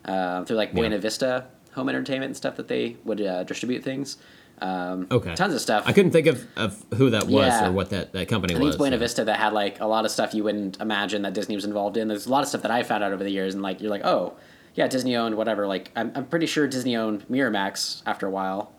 [0.04, 4.16] Uh, through like Buena Vista Home Entertainment and stuff that they would uh, distribute things.
[4.62, 5.34] Um, Okay.
[5.34, 5.84] Tons of stuff.
[5.86, 7.68] I couldn't think of, of who that was Yeah.
[7.68, 8.74] or what that, that company I think was.
[8.74, 11.34] it's Buena so- Vista that had like a lot of stuff you wouldn't imagine that
[11.34, 12.08] Disney was involved in.
[12.08, 13.90] There's a lot of stuff that I found out over the years, and like you're
[13.90, 14.34] like, oh,
[14.80, 15.66] yeah, Disney owned whatever.
[15.66, 18.72] Like I'm, I'm pretty sure Disney owned Miramax after a while.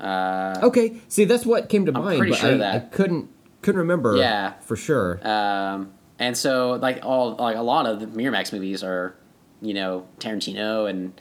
[0.00, 2.78] Uh, Okay, see that's what came to mind, I'm pretty but sure I, that- I
[2.80, 3.28] couldn't
[3.62, 4.16] couldn't remember.
[4.16, 4.54] Yeah.
[4.60, 5.20] for sure.
[5.26, 9.14] Um, and so like all like a lot of the Miramax movies are,
[9.60, 11.12] you know, Tarantino and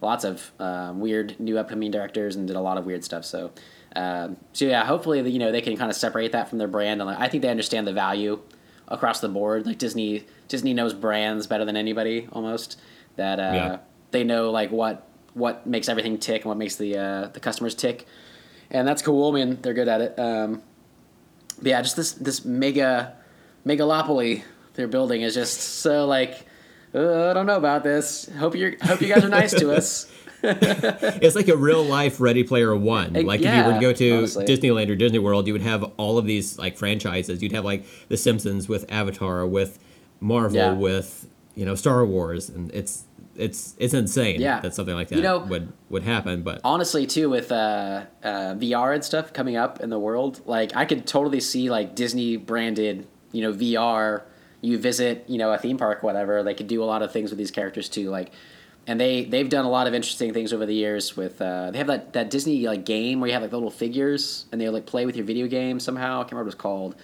[0.00, 3.24] lots of um, weird new upcoming directors and did a lot of weird stuff.
[3.24, 3.50] So,
[3.96, 7.00] um, so yeah, hopefully you know they can kind of separate that from their brand.
[7.00, 8.38] And like, I think they understand the value
[8.86, 9.66] across the board.
[9.66, 12.78] Like Disney, Disney knows brands better than anybody almost.
[13.18, 13.78] That uh, Yeah.
[14.10, 17.74] they know like what what makes everything tick and what makes the uh, the customers
[17.74, 18.06] tick,
[18.70, 19.30] and that's cool.
[19.30, 20.18] I mean, they're good at it.
[20.18, 20.62] Um,
[21.58, 23.14] but yeah, just this this mega
[23.66, 24.42] megalopoly
[24.74, 26.46] they're building is just so like
[26.94, 28.28] uh, I don't know about this.
[28.38, 30.10] Hope you hope you guys are nice to us.
[30.42, 33.12] it's like a real life Ready Player One.
[33.14, 34.44] Like if you were to go to honestly.
[34.46, 37.42] Disneyland or Disney World, you would have all of these like franchises.
[37.42, 39.80] You'd have like The Simpsons with Avatar, with
[40.20, 40.72] Marvel, Yeah.
[40.74, 43.02] with you know Star Wars, and it's
[43.38, 44.60] it's it's insane Yeah.
[44.60, 46.42] that something like that You know- would would happen.
[46.42, 50.74] But Honestly, too, with uh, uh, VR and stuff coming up in the world, like
[50.76, 54.22] I could totally see like Disney branded, you know, VR,
[54.60, 56.42] you visit, you know, a theme park, whatever.
[56.42, 58.32] They could do a lot of things with these characters too, like.
[58.86, 61.14] And they they've done a lot of interesting things over the years.
[61.14, 64.46] With uh, they have that, that Disney like game where you have like little figures
[64.50, 66.20] and they like play with your video game somehow.
[66.20, 66.96] I can't remember what it was called,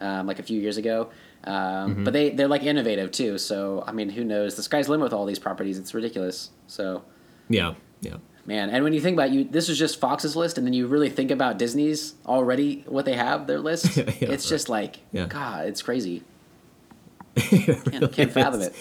[0.00, 1.10] um, like a few years ago.
[1.44, 3.38] Um, But they they're like innovative too.
[3.38, 4.56] So I mean, who knows?
[4.56, 5.78] The sky's the limit with all these properties.
[5.78, 6.50] It's ridiculous.
[6.66, 7.02] So
[7.48, 8.16] Yeah, yeah.
[8.46, 10.72] Man, and when you think about it, you, this is just Fox's list, and then
[10.72, 13.96] you really think about Disney's already what they have their list.
[13.96, 14.50] Yeah, it's right.
[14.56, 15.26] just like Yeah.
[15.26, 16.22] God, it's crazy.
[17.36, 18.74] It Can't, can't fathom it.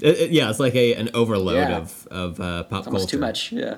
[0.00, 1.78] It- it- yeah, it's like a an overload Yeah.
[1.78, 3.06] of of uh, pop It's culture.
[3.06, 3.52] too much.
[3.52, 3.76] Yeah,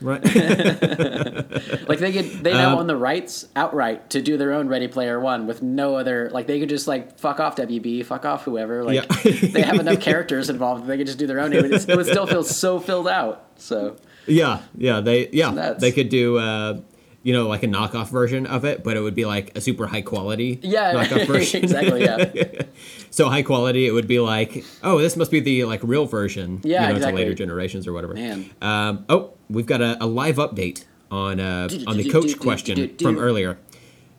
[0.00, 0.22] Right.
[1.88, 4.88] like they could they now Um, own the rights outright to do their own Ready
[4.88, 6.30] Player One with no other.
[6.32, 8.84] Like they could just like fuck off WB, fuck off whoever.
[8.84, 9.30] Like Yeah.
[9.52, 10.86] they have enough characters involved.
[10.86, 11.52] They could just do their own.
[11.52, 13.46] It would, it would still feel so filled out.
[13.56, 15.00] So yeah, yeah.
[15.00, 15.80] They yeah Nuts.
[15.80, 16.80] they could do uh,
[17.26, 19.88] you know like a knockoff version of it, but it would be like a super
[19.88, 21.64] high quality yeah, knockoff version.
[21.64, 22.04] exactly.
[22.04, 22.62] Yeah.
[23.10, 26.60] so high quality, it would be like, oh, this must be the like real version.
[26.62, 27.22] Yeah, you know, exactly.
[27.22, 28.14] to later generations or whatever.
[28.14, 28.48] Man.
[28.62, 33.18] Um, oh, we've got a, a live update on uh, on the coach question from
[33.18, 33.58] earlier.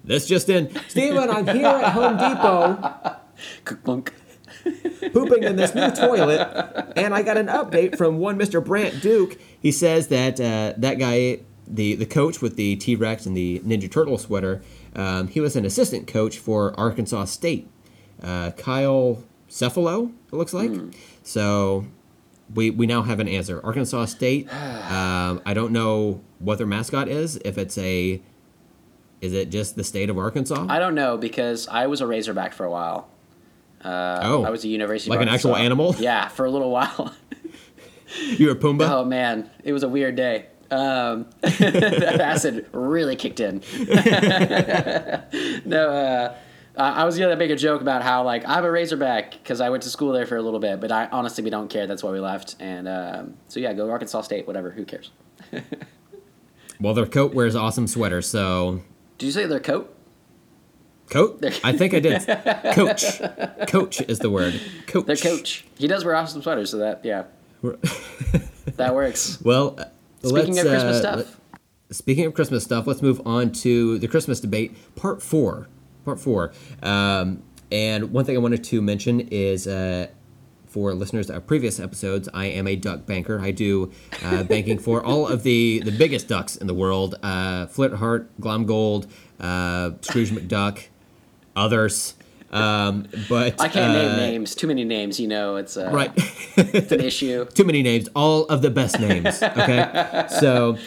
[0.03, 3.15] This just in, Steven, I'm here at Home Depot
[5.13, 8.63] pooping in this new toilet, and I got an update from one Mr.
[8.63, 9.37] Brant Duke.
[9.61, 13.59] He says that uh, that guy, the the coach with the T Rex and the
[13.59, 14.61] Ninja Turtle sweater,
[14.95, 17.69] um, he was an assistant coach for Arkansas State.
[18.21, 20.71] Uh, Kyle Cephalo, it looks like.
[21.23, 21.85] So
[22.53, 23.61] we we now have an answer.
[23.63, 24.47] Arkansas State.
[24.87, 27.35] Um, I don't know what their mascot is.
[27.43, 28.21] If it's a,
[29.19, 30.65] is it just the state of Arkansas?
[30.69, 33.09] I don't know because I was a Razorback for a while.
[33.83, 34.43] Uh, Oh.
[34.45, 35.93] I was a University Like an actual animal?
[35.99, 37.13] Yeah, for a little while.
[38.37, 38.89] you were a Pumbaa.
[38.89, 40.45] oh man, it was a weird day.
[40.69, 43.61] Um, that acid really kicked in.
[45.65, 46.35] no, uh,
[46.77, 49.83] I was gonna make a joke about how like I'm a Razorback because I went
[49.83, 51.87] to school there for a little bit, but I honestly we don't care.
[51.87, 52.55] That's why we left.
[52.59, 54.71] And um, so yeah, go Arkansas State, whatever.
[54.71, 55.11] Who cares?
[56.79, 58.81] Well, their coat wears awesome sweater, so
[59.17, 59.95] Did you say their coat?
[61.09, 61.43] Coat?
[61.63, 62.21] I think I did.
[62.73, 63.21] Coach.
[63.67, 64.59] Coach is the word.
[64.87, 65.05] Coach.
[65.05, 65.65] Their coach.
[65.77, 67.23] He does wear awesome sweaters, so that yeah,
[68.75, 69.41] that works.
[69.41, 69.79] Well,
[70.29, 71.39] Speaking of Christmas uh, stuff.
[71.91, 75.67] speaking of Christmas stuff, let's move on to the Christmas debate, part four.
[76.05, 76.53] Part four.
[76.81, 80.07] Um, and one thing I wanted to mention is uh,
[80.67, 83.39] for listeners of previous episodes, I am a duck banker.
[83.39, 83.91] I do
[84.23, 89.09] uh, banking for all of the, the biggest ducks in the world uh, Flint Glomgold,
[89.39, 90.87] uh, Scrooge McDuck,
[91.55, 92.13] others.
[92.51, 94.55] Um, but I can't name uh, names.
[94.55, 95.57] Too many names, you know.
[95.57, 96.11] It's uh, Right.
[96.55, 97.45] it's an issue.
[97.53, 99.41] too many names, all of the best names.
[99.43, 100.77] Okay, so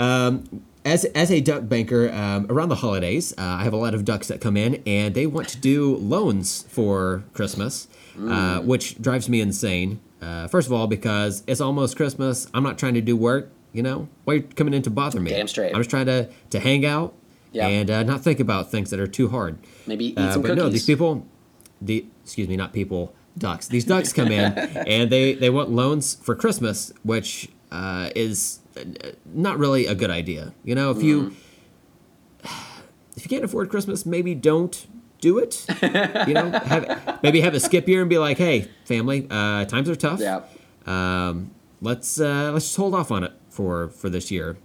[0.00, 0.44] um,
[0.84, 4.04] as as a duck banker um, around the holidays, uh, I have a lot of
[4.04, 7.88] ducks that come in and they want to do loans for Christmas,
[8.18, 10.00] uh, which drives me insane.
[10.20, 13.50] Uh, first of all, because it's almost Christmas, I'm not trying to do work.
[13.72, 15.30] You know, why are you coming in to bother me?
[15.30, 15.74] Damn straight.
[15.74, 17.14] I'm just trying to to hang out
[17.52, 17.66] Yeah.
[17.68, 19.58] and uh, not think about things that are too hard.
[19.86, 20.62] Maybe eat Uh, some but cookies.
[20.64, 21.26] no, these people,
[21.80, 23.68] the excuse me, not people, ducks.
[23.68, 24.52] These ducks come in
[24.86, 28.60] and they they want loans for Christmas, which uh, is
[29.34, 30.52] not really a good idea.
[30.64, 31.34] You know, if you Mm-hmm.
[33.16, 34.86] if you can't afford Christmas, maybe don't
[35.20, 35.64] do it.
[36.26, 39.88] you know, have, maybe have a skip year and be like, hey, family, uh, times
[39.88, 40.20] are tough.
[40.20, 40.40] Yeah.
[40.86, 44.56] Um, let's uh, let's just hold off on it for for this year,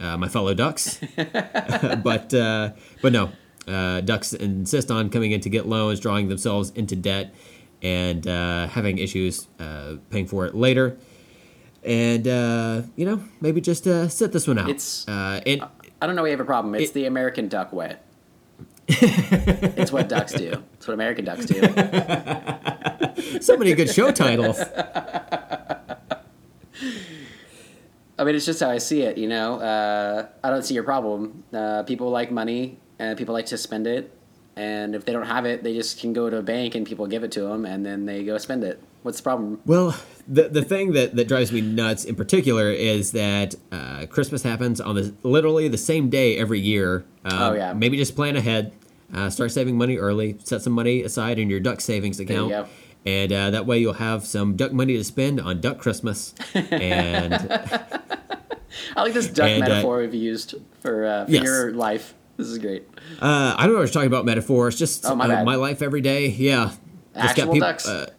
[0.00, 0.98] uh, my fellow ducks.
[1.16, 2.70] but uh,
[3.02, 3.30] but no,
[3.68, 7.34] uh, ducks insist on coming in to get loans, drawing themselves into debt,
[7.82, 10.96] and uh, having issues uh, paying for it later.
[11.84, 14.68] And uh, you know, maybe just uh, sit this one out.
[14.70, 15.62] It's- uh, and
[16.00, 16.22] I don't know.
[16.22, 16.74] We have a problem.
[16.74, 17.96] It's It- the American duck way.
[18.88, 20.62] it's what ducks do.
[20.74, 21.60] It's what American ducks do.
[23.40, 24.58] so many good show titles.
[28.18, 29.18] I mean, it's just how I see it.
[29.18, 31.44] You know, uh, I don't see your problem.
[31.52, 34.16] Uh, people like money, and people like to spend it.
[34.56, 37.08] And if they don't have it, they just can go to a bank and people
[37.08, 38.80] give it to them, and then they go spend it.
[39.02, 39.60] What's the problem?
[39.66, 39.96] Well,
[40.28, 44.80] the the thing that, that drives me nuts in particular is that uh, Christmas happens
[44.80, 47.04] on the literally the same day every year.
[47.24, 47.72] Um, Oh, yeah.
[47.72, 48.72] Maybe just plan ahead,
[49.12, 52.50] uh, start saving money early, set some money aside in your duck savings you account,
[52.50, 52.66] go.
[53.06, 56.34] And uh, that way you'll have some duck money to spend on Duck Christmas.
[56.54, 57.34] And
[58.96, 61.42] I like this duck And, uh, metaphor we've used for, uh, for Yes.
[61.44, 62.14] your life.
[62.36, 62.84] This is great.
[63.20, 64.76] uh, I don't know what you're talking about metaphors.
[64.76, 66.26] Just Oh, my uh, my life every day.
[66.28, 66.72] Yeah,
[67.14, 67.86] just Actual ducks.
[67.86, 68.10] Uh,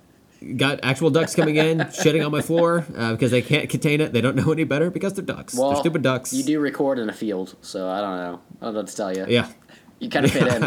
[0.55, 4.13] got actual ducks coming in, shitting on my floor uh, because they can't contain it.
[4.13, 5.53] They don't know any better because they're ducks.
[5.55, 6.31] Well, they're stupid ducks.
[6.31, 8.39] You do record in a field, so I don't know.
[8.61, 9.25] I don't know what to tell you.
[9.27, 9.49] Yeah.
[9.99, 10.63] You kind of fit I in.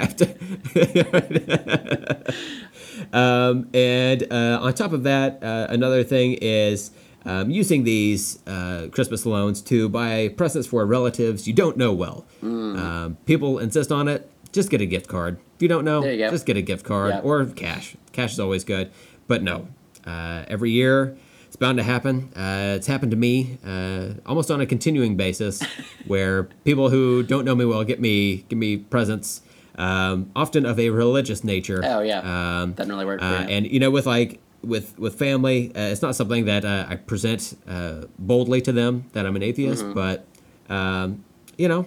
[3.13, 6.91] Um, and uh, on top of that, uh, another thing is
[7.25, 12.25] um, using these uh, Christmas loans to buy presents for relatives you don't know well.
[12.43, 12.79] Mm.
[12.79, 14.31] Um, people insist on it.
[14.53, 15.39] Just get a gift card.
[15.57, 17.25] If you don't know, you just get a gift card Yep.
[17.25, 17.97] or cash.
[18.13, 18.91] Cash is always good.
[19.27, 19.69] But no,
[20.07, 22.31] uh, every year it's bound to happen.
[22.35, 25.63] Uh, it's happened to me uh, almost on a continuing basis,
[26.07, 29.43] where people who don't know me well get me give me presents,
[29.79, 31.81] um, often of a religious nature.
[31.83, 32.21] Oh, yeah.
[32.63, 33.49] Um, Doesn't really work for uh, you.
[33.49, 36.97] and you know, with like with with family, uh, it's not something that uh, I
[36.97, 39.95] present uh, boldly to them that I'm an atheist, Mm-hmm.
[39.95, 40.27] but
[40.69, 41.25] um,
[41.57, 41.87] you know,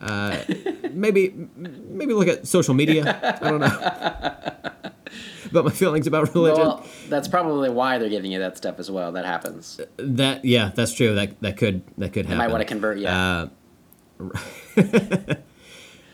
[0.00, 0.38] uh,
[0.92, 3.02] maybe maybe look at social media.
[3.42, 3.66] I don't know
[5.50, 6.64] about my feelings about religion.
[6.64, 9.12] Well, that's probably why they're giving you that stuff as well.
[9.12, 9.80] That happens.
[9.98, 11.14] that yeah, that's true.
[11.16, 12.38] That that could that could They happen.
[12.38, 13.08] might want to convert you.
[13.08, 13.48] Uh,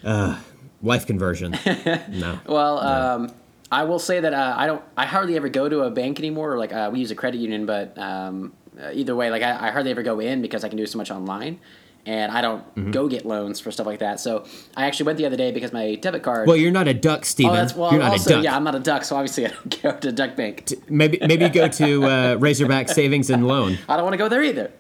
[0.82, 1.56] life conversion.
[2.10, 2.40] no.
[2.46, 3.32] Well, um,
[3.70, 4.82] I will say that uh, I don't.
[4.96, 6.56] I hardly ever go to a bank anymore.
[6.58, 9.70] Like uh, we use a credit union, but um, uh, either way, like I, I
[9.70, 11.60] hardly ever go in because I can do so much online,
[12.06, 12.92] and I don't Mm-hmm.
[12.92, 14.20] go get loans for stuff like that.
[14.20, 14.44] So
[14.76, 16.46] I actually went the other day because my debit card.
[16.46, 17.50] Well, you're not a duck, Steven.
[17.52, 17.90] oh, that's well.
[17.90, 18.44] you're not also, a duck.
[18.44, 20.72] yeah, I'm not a duck, so obviously I don't go to Duck Bank.
[20.88, 23.78] Maybe maybe go to uh, Razorback Savings and Loan.
[23.88, 24.70] I don't want to go there either.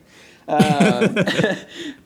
[0.46, 1.14] Um,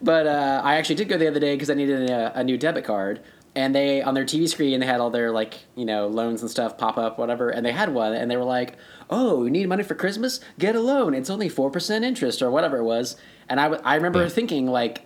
[0.01, 2.57] but uh, I actually did go the other day because I needed a, a new
[2.57, 3.21] debit card,
[3.55, 6.49] and they on their TV screen they had all their like you know loans and
[6.49, 8.77] stuff pop up whatever, and they had one, and they were like,
[9.09, 10.39] "Oh, you need money for Christmas?
[10.59, 11.13] Get a loan.
[11.13, 13.15] It's only four percent interest or whatever it was."
[13.49, 14.29] And I, w- I remember Yeah.
[14.29, 15.05] thinking like,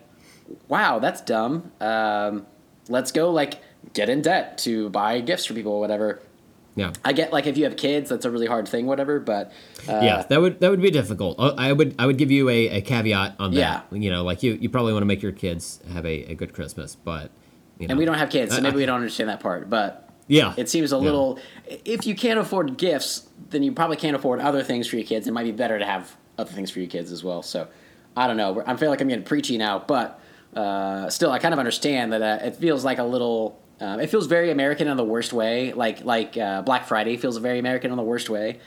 [0.67, 1.71] "Wow, that's dumb.
[1.81, 2.45] Um,
[2.89, 3.59] let's go like
[3.93, 6.21] get in debt to buy gifts for people or whatever."
[6.75, 6.93] Yeah.
[7.03, 9.19] I get like if you have kids, that's a really hard thing, whatever.
[9.19, 9.51] But
[9.89, 11.39] uh, yeah, that would that would be difficult.
[11.39, 13.87] Uh, I would I would give you a, a caveat on that.
[13.91, 13.97] Yeah.
[13.99, 16.53] You know, like you, you probably want to make your kids have a, a good
[16.53, 17.31] Christmas, but
[17.79, 17.91] you know.
[17.91, 19.69] and we don't have kids, so maybe I- we don't understand that part.
[19.69, 20.53] But Yeah.
[20.57, 21.01] it seems a Yeah.
[21.01, 21.39] little.
[21.85, 25.27] If you can't afford gifts, then you probably can't afford other things for your kids.
[25.27, 27.41] It might be better to have other things for your kids as well.
[27.41, 27.67] So
[28.15, 28.63] I don't know.
[28.65, 30.19] I feel like I'm getting preachy now, but
[30.55, 33.59] uh, still, I kind of understand that uh, it feels like a little.
[33.79, 35.71] Um, it feels very American in the worst way.
[35.73, 38.57] Like like uh, Black Friday feels very American in the worst way,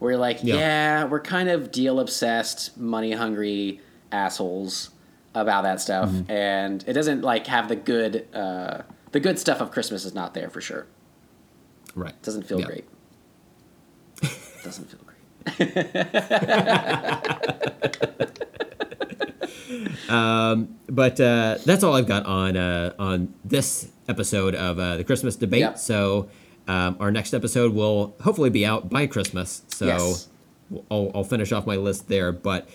[0.00, 0.54] where you're like, Yeah.
[0.56, 3.80] yeah, we're kind of deal obsessed, money hungry
[4.10, 4.90] assholes
[5.40, 6.30] about that stuff, Mm-hmm.
[6.30, 8.26] and it doesn't like have the good.
[8.34, 8.82] Uh,
[9.12, 10.86] the good stuff of Christmas is not there for sure.
[11.94, 12.20] right.
[12.22, 12.66] Doesn't feel Yeah.
[12.66, 12.84] great.
[14.64, 15.14] Doesn't feel great.
[20.90, 25.36] But uh, that's all I've got on uh, on this episode of uh, the Christmas
[25.36, 25.60] debate.
[25.60, 25.78] Yep.
[25.78, 26.28] So
[26.66, 29.62] um, our next episode will hopefully be out by Christmas.
[29.68, 30.28] So Yes.
[30.90, 32.32] I'll, I'll finish off my list there.
[32.32, 32.68] But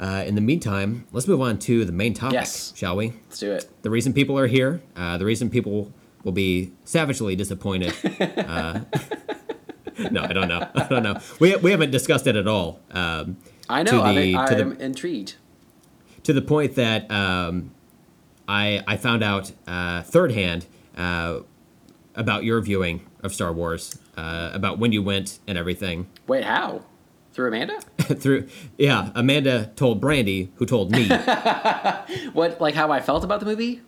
[0.00, 2.72] uh, in the meantime, let's move on to the main topic, Yes.
[2.76, 3.08] shall we?
[3.28, 3.68] Let's do it.
[3.82, 5.92] The reason people are here, uh, the reason people
[6.24, 7.92] will be savagely disappointed.
[8.20, 8.80] uh,
[10.10, 10.68] no, I don't know.
[10.74, 11.18] I don't know.
[11.40, 12.80] We, we haven't discussed it at all.
[12.90, 13.36] Um,
[13.68, 14.02] I know.
[14.02, 15.34] I the- mean, to the- I'm intrigued.
[16.24, 17.72] to the point that um,
[18.46, 21.40] I I found out uh, third hand uh,
[22.14, 26.06] about your viewing of Star Wars, uh, about when you went and everything.
[26.26, 26.82] Wait, how?
[27.38, 27.80] Through Amanda?
[28.00, 31.08] Through yeah, Amanda told Brandy, who told me.
[32.32, 33.80] What, like how I felt about the movie?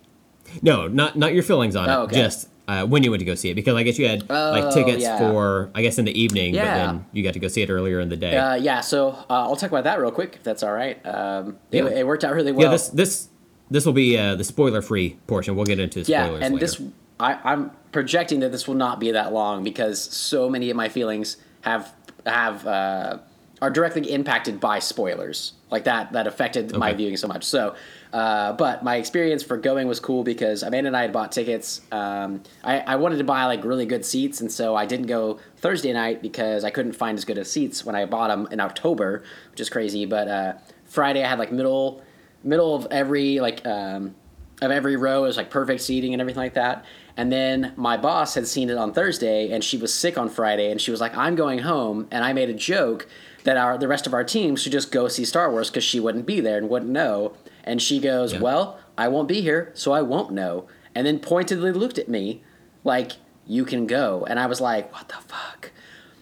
[0.61, 2.15] no, not not your feelings on it, Oh, okay.
[2.15, 2.47] just.
[2.67, 4.73] Uh, when you went to go see it, because I guess you had Oh, like
[4.73, 5.17] tickets yeah.
[5.17, 7.99] for, I guess in the evening, but then you got to go see it earlier
[7.99, 8.37] in the day.
[8.37, 11.05] Uh, yeah, so uh, I'll talk about that real quick, if that's all right.
[11.05, 11.87] Um, Yeah.
[11.87, 12.67] it, it worked out really well.
[12.67, 13.27] yeah, this this
[13.69, 15.57] this will be uh, the spoiler free portion.
[15.57, 16.65] We'll get into yeah, spoilers and later.
[16.65, 16.81] this
[17.19, 20.87] I, I'm projecting that this will not be that long because so many of my
[20.87, 21.93] feelings have
[22.25, 23.17] have uh,
[23.61, 27.43] are directly impacted by spoilers like that that affected my viewing so much.
[27.43, 27.75] So,
[28.11, 31.81] uh, but my experience for going was cool because Amanda and I had bought tickets.
[31.91, 35.39] Um, I, I wanted to buy like really good seats, and so I didn't go
[35.57, 38.59] Thursday night because I couldn't find as good of seats when I bought them in
[38.59, 40.05] October, which is crazy.
[40.05, 40.53] But uh,
[40.85, 42.03] Friday I had like middle
[42.43, 44.15] middle of every like um,
[44.61, 46.85] of every row is like perfect seating and everything like that.
[47.17, 50.71] And then my boss had seen it on Thursday and she was sick on Friday
[50.71, 52.07] and she was like, I'm going home.
[52.11, 53.07] And I made a joke
[53.43, 55.99] that our the rest of our team should just go see Star Wars because she
[55.99, 57.33] wouldn't be there and wouldn't know.
[57.63, 58.39] And she goes, Yeah.
[58.39, 60.67] Well, I won't be here, so I won't know.
[60.93, 62.43] And then pointedly looked at me
[62.83, 63.13] like,
[63.45, 64.25] You can go.
[64.27, 65.71] And I was like, What the fuck?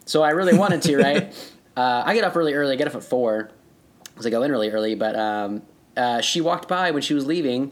[0.05, 1.53] So I really wanted to, right?
[1.77, 2.73] Uh, I get up really early.
[2.73, 3.51] I get up at four
[4.03, 4.95] because I go in really early.
[4.95, 5.61] But um,
[5.95, 7.71] uh, she walked by when she was leaving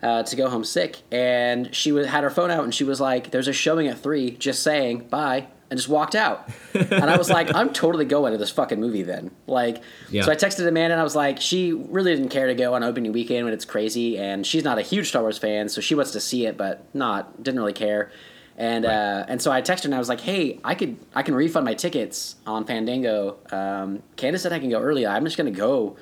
[0.00, 3.00] uh, to go home sick, and she was, had her phone out, and she was
[3.00, 4.30] like, "There's a showing at three.
[4.32, 8.38] Just saying, bye." And just walked out, and I was like, "I'm totally going to
[8.38, 10.22] this fucking movie then." Like, Yeah.
[10.22, 12.82] so I texted Amanda, and I was like, "She really didn't care to go on
[12.82, 15.94] opening weekend when it's crazy, and she's not a huge Star Wars fan, so she
[15.94, 18.10] wants to see it, but not didn't really care."
[18.56, 21.22] And uh, and so I texted her and I was like, hey, I could I
[21.22, 23.36] can refund my tickets on Fandango.
[23.52, 25.06] Um, Candace said I can go early.
[25.06, 25.96] I'm just gonna go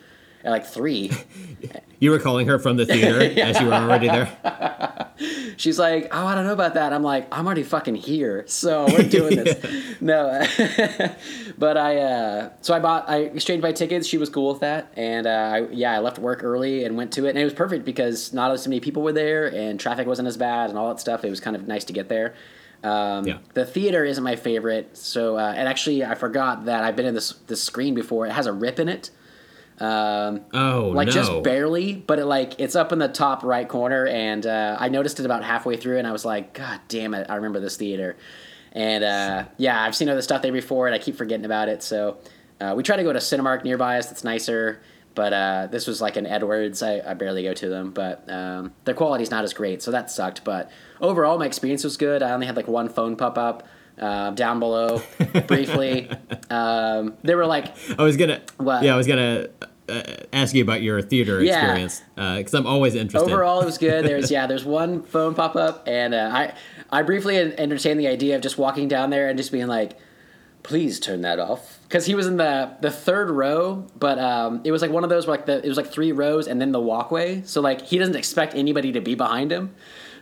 [0.47, 1.11] at like three.
[1.99, 5.09] You were calling her from the theater as you were already there.
[5.57, 6.93] She's like, oh, I don't know about that.
[6.93, 10.01] I'm like, I'm already fucking here, so we're doing this.
[10.03, 10.45] No,
[11.57, 14.07] but I, uh, so I bought, I exchanged my tickets.
[14.07, 17.13] She was cool with that, and uh, I, yeah, I left work early and went
[17.15, 20.07] to it, and it was perfect because not as many people were there, and traffic
[20.07, 21.25] wasn't as bad, and all that stuff.
[21.25, 22.35] It was kind of nice to get there.
[22.85, 23.39] Um, Yeah.
[23.55, 27.15] The theater isn't my favorite, so uh, and actually I forgot that I've been in
[27.15, 28.27] this this screen before.
[28.27, 29.11] It has a rip in it.
[29.79, 31.13] Um, Oh like no!
[31.13, 34.89] just barely, but it like it's up in the top right corner, and uh, I
[34.89, 37.77] noticed it about halfway through, and I was like, God damn it, I remember this
[37.77, 38.17] theater,
[38.73, 41.83] and uh, yeah, I've seen other stuff there before, and I keep forgetting about it.
[41.83, 42.17] So
[42.61, 44.81] uh, we try to go to Cinemark nearby us that's nicer,
[45.15, 46.83] but uh, this was like an Edwards.
[46.83, 50.11] I, I barely go to them, but um, their quality's not as great, so that
[50.11, 50.43] sucked.
[50.43, 50.71] But
[51.03, 52.23] overall, my experience was good.
[52.23, 53.67] I only had like one phone pop up.
[53.99, 55.01] Uh, down below,
[55.47, 56.11] briefly.
[56.51, 58.43] Um, they were like, I was gonna.
[58.59, 58.83] What?
[58.83, 59.49] Yeah, I was gonna
[59.89, 60.03] uh,
[60.35, 61.55] ask you about your theater Yeah.
[61.61, 63.31] experience because I'm always interested.
[63.33, 64.05] Overall, it was good.
[64.09, 66.55] There's yeah, there's one phone pop up, and uh, I
[66.91, 69.97] I briefly entertained the idea of just walking down there and just being like,
[70.63, 74.73] "Please turn that off," because he was in the the third row, but um, it
[74.73, 76.73] was like one of those where like the it was like three rows and then
[76.73, 79.75] the walkway, so like he doesn't expect anybody to be behind him.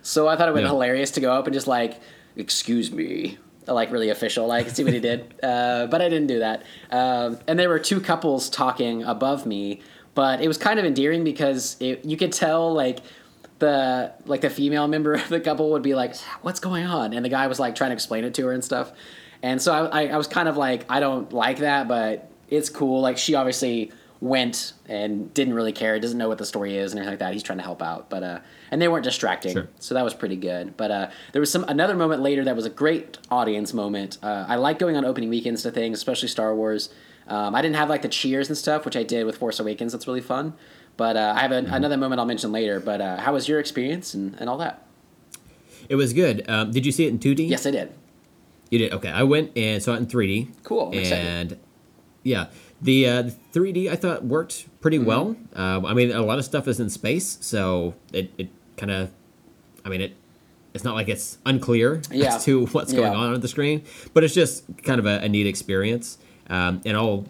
[0.02, 0.68] So I thought it would be Yeah.
[0.68, 2.00] hilarious to go up and just like,
[2.36, 6.40] "Excuse me." Like really official, like see what he did, uh, but I didn't do
[6.40, 6.64] that.
[6.90, 9.80] Um, and there were two couples talking above me,
[10.14, 13.00] but it was kind of endearing because it, you could tell like
[13.58, 17.24] the like the female member of the couple would be like, "What's going on?" and
[17.24, 18.92] the guy was like trying to explain it to her and stuff.
[19.44, 22.70] And so I, I, I was kind of like, I don't like that, but it's
[22.70, 23.02] cool.
[23.02, 26.98] Like she obviously went and didn't really care, doesn't know what the story is and
[26.98, 27.34] everything like that.
[27.34, 28.38] He's trying to help out, but uh,
[28.74, 29.68] and they weren't distracting, Sure.
[29.78, 30.76] so that was pretty good.
[30.76, 34.18] But uh, there was some another moment later that was a great audience moment.
[34.20, 36.90] Uh, I like going on opening weekends to things, especially Star Wars.
[37.28, 39.92] Um, I didn't have like the cheers and stuff, which I did with Force Awakens.
[39.92, 40.54] That's really fun.
[40.96, 42.80] But uh, I have an another moment I'll mention later.
[42.80, 44.84] But uh, how was your experience and, and all that?
[45.88, 46.44] It was good.
[46.48, 47.48] Um, did you see it in 2D?
[47.48, 47.92] Yes, I did.
[48.70, 48.92] You did.
[48.92, 50.48] Okay, I went and saw it in 3D.
[50.64, 51.24] Cool, I'm excited.
[51.26, 51.58] and
[52.22, 52.46] yeah,
[52.80, 55.06] the uh, the 3D I thought worked pretty Mm-hmm.
[55.06, 55.36] well.
[55.54, 59.10] Um, I mean, a lot of stuff is in space, so it, it kind of,
[59.84, 60.16] I mean, it
[60.74, 62.34] it's not like it's unclear Yeah.
[62.34, 63.18] as to what's going Yeah.
[63.18, 66.18] on on the screen, but it's just kind of a, a neat experience.
[66.50, 67.26] Um, and I'll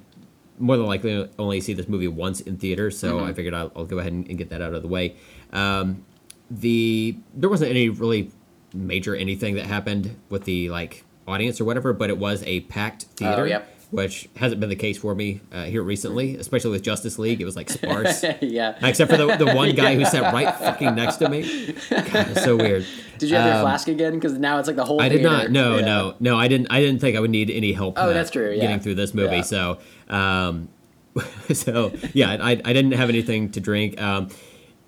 [0.59, 3.27] more than likely only see this movie once in theater, so Mm-hmm.
[3.27, 5.17] I figured I'll, I'll go ahead and, and get that out of the way.
[5.53, 6.05] Um,
[6.51, 8.31] the there wasn't any really
[8.73, 13.05] major anything that happened with the like audience or whatever, but it was a packed
[13.17, 13.69] theater, Oh, yep.
[13.95, 17.41] Which hasn't been the case for me uh, here recently, especially with Justice League.
[17.41, 18.77] It was like sparse, yeah.
[18.83, 21.43] except for the, the one guy who sat right fucking next to me.
[21.91, 22.85] God, it's so weird.
[23.19, 24.15] Did you have your Um, flask again?
[24.15, 25.01] Because now it's like the whole.
[25.01, 25.37] I did theater.
[25.37, 25.51] not.
[25.51, 25.85] No, Yeah.
[25.85, 26.37] no, no.
[26.39, 26.67] I didn't.
[26.71, 27.95] I didn't think I would need any help.
[27.97, 28.61] Oh, that's true, yeah.
[28.63, 29.43] Getting through this movie, Yeah.
[29.43, 29.79] so
[30.09, 30.69] um,
[31.53, 34.29] so yeah, I, I didn't have anything to drink, um,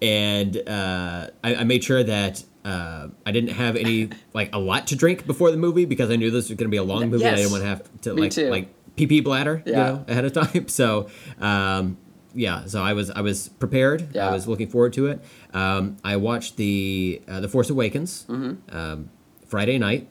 [0.02, 2.44] and uh, I, I made sure that.
[2.64, 6.16] Uh, I didn't have any like a lot to drink before the movie because I
[6.16, 7.22] knew this was going to be a long movie.
[7.24, 7.48] and I Yes.
[7.48, 9.78] didn't want to have to like like pee bladder, you Yeah.
[9.84, 10.66] know, ahead of time.
[10.68, 11.08] So
[11.40, 11.98] um,
[12.34, 14.08] yeah, so I was I was prepared.
[14.14, 14.28] Yeah.
[14.28, 15.20] I was looking forward to it.
[15.54, 18.76] Um, I watched the uh, the Force Awakens Mm-hmm.
[18.76, 19.10] um,
[19.46, 20.08] Friday night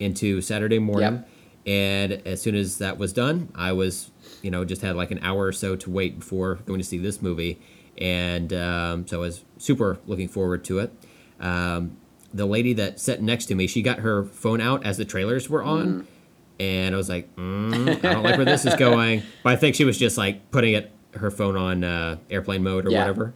[0.00, 1.24] into Saturday morning,
[1.66, 4.10] and as soon as that was done, I was
[4.42, 6.98] you know just had like an hour or so to wait before going to see
[6.98, 7.60] this movie,
[7.98, 10.92] and um, so I was super looking forward to it.
[11.40, 11.96] Um,
[12.32, 15.48] the lady that sat next to me, she got her phone out as the trailers
[15.50, 15.86] were on.
[15.86, 16.06] Mm.
[16.60, 19.22] And I was like, mm, I don't like where this is going.
[19.44, 22.86] But I think she was just like putting it her phone on uh, airplane mode
[22.86, 23.00] or Yeah.
[23.00, 23.32] whatever.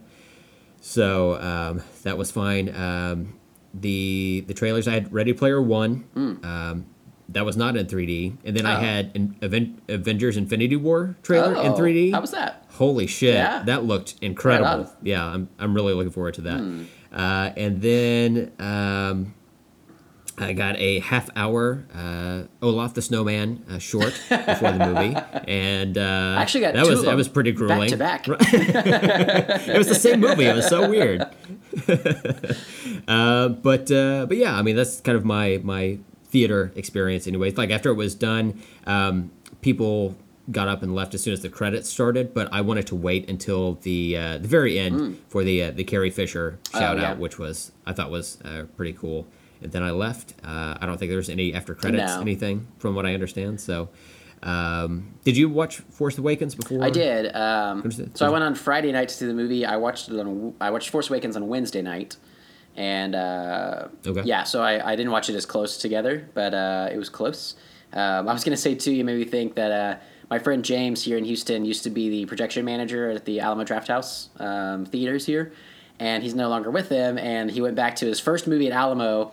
[0.81, 2.73] So um, that was fine.
[2.75, 3.39] Um,
[3.73, 6.03] the the trailers I had Ready Player One.
[6.43, 6.85] Um,
[7.29, 8.75] that was not in 3D, and then I.
[8.75, 8.79] Oh.
[8.79, 12.11] had an Aven- Avengers Infinity War trailer in Oh, 3D.
[12.11, 12.65] How was that?
[12.73, 13.63] Holy shit, Yeah.
[13.63, 14.83] that looked incredible.
[14.85, 15.05] Hmm.
[15.07, 16.85] yeah, I'm, I'm really looking forward to that.
[17.17, 19.33] Uh, and then um,
[20.37, 25.15] I got a half hour uh, Olaf the Snowman uh, short before the movie,
[25.47, 26.01] and uh,
[26.37, 27.95] I actually got that two was that was pretty grueling.
[27.97, 28.53] back to back.
[28.53, 30.45] It was the same movie.
[30.45, 31.21] It was so weird.
[33.07, 37.57] uh, but uh, but yeah, I mean that's kind of my my theater experience, anyways.
[37.57, 39.31] Like after it was done, um,
[39.61, 40.15] people
[40.51, 42.33] got up and left as soon as the credits started.
[42.33, 45.83] But I wanted to wait until the uh, the very end for the uh, the
[45.83, 46.97] Carrie Fisher shout.
[46.97, 47.11] Oh, yeah.
[47.11, 49.27] out, which was I thought was uh, pretty cool.
[49.63, 50.33] And then I left.
[50.43, 52.21] Uh, I don't think there's any after credits No.
[52.21, 53.59] anything from what I understand.
[53.61, 53.89] So.
[54.41, 56.83] Um, did you watch Force Awakens before?
[56.83, 57.33] I did.
[57.33, 59.65] Um, so I went on Friday night to see the movie.
[59.65, 60.53] I watched it on.
[60.59, 62.17] I watched Force Awakens on Wednesday night,
[62.75, 64.23] and uh, Okay.
[64.25, 67.55] yeah, so I, I didn't watch it as close together, but uh, it was close.
[67.93, 69.99] Um, I was gonna say too, you made me think that uh,
[70.29, 73.63] my friend James here in Houston used to be the projection manager at the Alamo
[73.63, 75.53] Drafthouse um, theaters here,
[75.99, 77.17] and he's no longer with them.
[77.17, 79.31] And he went back to his first movie at Alamo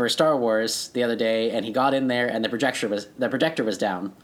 [0.00, 3.06] for Star Wars the other day, and he got in there, and the projector was
[3.18, 4.14] the projector was down,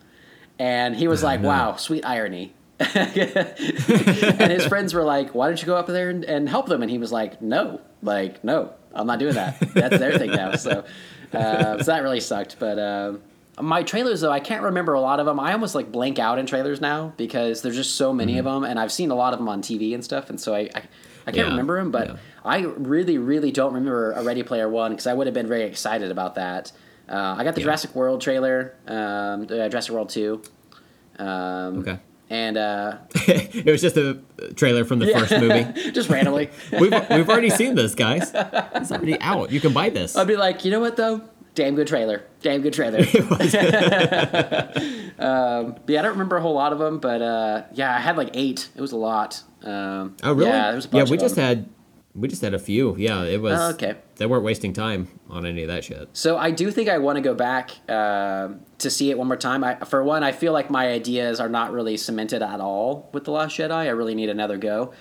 [0.59, 1.49] and he was like, no.
[1.49, 6.25] "Wow, sweet irony." and his friends were like, "Why don't you go up there and,
[6.25, 9.61] and help them?" And he was like, "No, like no, I'm not doing that.
[9.75, 10.83] That's their thing now." So,
[11.35, 12.57] uh, so that really sucked.
[12.59, 13.21] But um
[13.61, 15.39] my trailers, though, I can't remember a lot of them.
[15.41, 18.65] I almost like blank out in trailers now because there's just so many of them,
[18.65, 20.83] and I've seen a lot of them on TV and stuff, and so I I,
[21.27, 21.91] I can't Yeah, remember them.
[21.91, 22.17] But yeah.
[22.47, 25.65] I really, really don't remember a Ready Player One because I would have been very
[25.65, 26.73] excited about that.
[27.09, 27.67] Uh, I got the Yeah.
[27.67, 30.43] Jurassic World trailer, um, uh, Jurassic World Two.
[31.19, 31.99] Um, Okay.
[32.29, 34.19] And uh, it was just a
[34.57, 35.91] trailer from the first movie.
[35.93, 38.33] just randomly, We've, we've already seen this, guys.
[38.35, 39.53] It's already out.
[39.53, 40.17] You can buy this.
[40.17, 41.23] I'd be like, you know what though?
[41.55, 42.25] Damn good trailer.
[42.43, 42.99] Damn good trailer.
[45.19, 48.17] um, yeah, I don't remember a whole lot of them, but uh, yeah, I had
[48.17, 48.69] like eight.
[48.75, 49.43] It was a lot.
[49.63, 50.51] Um, Oh really?
[50.51, 51.69] Yeah, there was a bunch we just had
[52.17, 52.97] we just had a few.
[52.97, 53.59] Yeah, it was.
[53.61, 53.97] Oh, okay.
[54.17, 56.09] They weren't wasting time on any of that shit.
[56.15, 59.37] So I do think I want to go back um to see it one more
[59.37, 59.63] time.
[59.65, 63.25] I, for one, I feel like my ideas are not really cemented at all with
[63.25, 63.73] the Last Jedi.
[63.73, 64.93] I really need another go,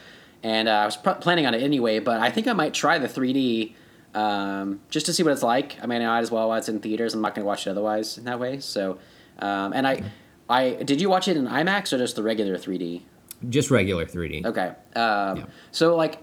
[0.43, 1.99] and uh, I was pr- planning on it anyway.
[1.99, 3.73] But I think I might try the 3D
[4.13, 5.77] um, just to see what it's like.
[5.81, 7.13] I mean, I might as well while it's in theaters.
[7.13, 8.59] I'm not going to watch it otherwise in that way.
[8.59, 8.97] So,
[9.39, 10.03] um, and I,
[10.49, 13.01] I did you watch it in IMAX or just the regular 3D?
[13.49, 14.45] Just regular 3D.
[14.45, 14.67] Okay.
[14.95, 15.45] Um, Yeah.
[15.71, 16.21] So like,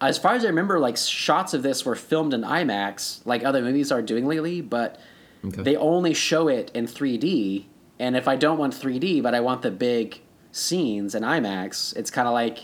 [0.00, 3.62] as far as I remember, like shots of this were filmed in IMAX, like other
[3.62, 4.98] movies are doing lately, but
[5.44, 5.62] Okay.
[5.62, 7.66] they only show it in 3D.
[7.98, 10.20] And if I don't want 3D, but I want the big
[10.52, 12.60] scenes in IMAX, it's kind of like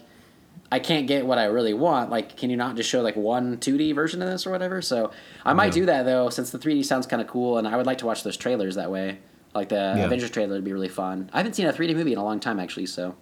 [0.73, 2.11] I can't get what I really want.
[2.11, 4.83] Like, can you not just show like one 2D version of this or whatever?
[4.83, 5.13] So
[5.45, 5.71] I might Yeah.
[5.73, 8.07] do that though, since the 3D sounds kind of cool, and I would like to
[8.07, 9.19] watch those trailers that way.
[9.55, 10.05] Like the Yeah.
[10.07, 11.31] Avengers trailer would be really fun.
[11.33, 13.15] I haven't seen a 3D movie in a long time actually, so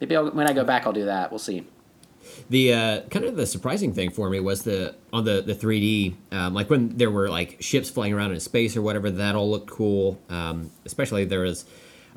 [0.00, 1.30] maybe I'll, when I go back, I'll do that.
[1.30, 1.66] We'll see.
[2.50, 6.14] The uh, kind of the surprising thing for me was the on the the 3D,
[6.32, 9.50] um, like when there were like ships flying around in space or whatever, that all
[9.50, 10.20] looked cool.
[10.28, 11.64] Um, especially there was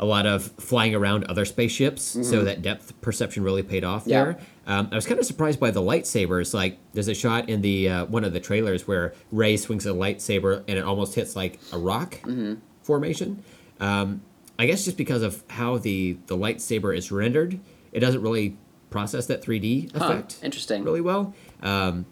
[0.02, 4.10] a lot of flying around other spaceships, so that depth perception really paid off Mm-hmm.
[4.12, 4.24] Yeah.
[4.24, 4.40] there.
[4.66, 6.54] Um, I was kind of surprised by the lightsabers.
[6.54, 9.90] Like, there's a shot in the uh, one of the trailers where Rey swings a
[9.90, 12.54] lightsaber and it almost hits like a rock Mm-hmm.
[12.84, 13.44] formation.
[13.82, 14.22] Um,
[14.58, 17.60] I guess just because of how the the lightsaber is rendered,
[17.92, 18.58] it doesn't really
[18.90, 20.84] process that 3D Huh, effect interesting.
[20.84, 21.34] really well.
[21.62, 22.06] Um,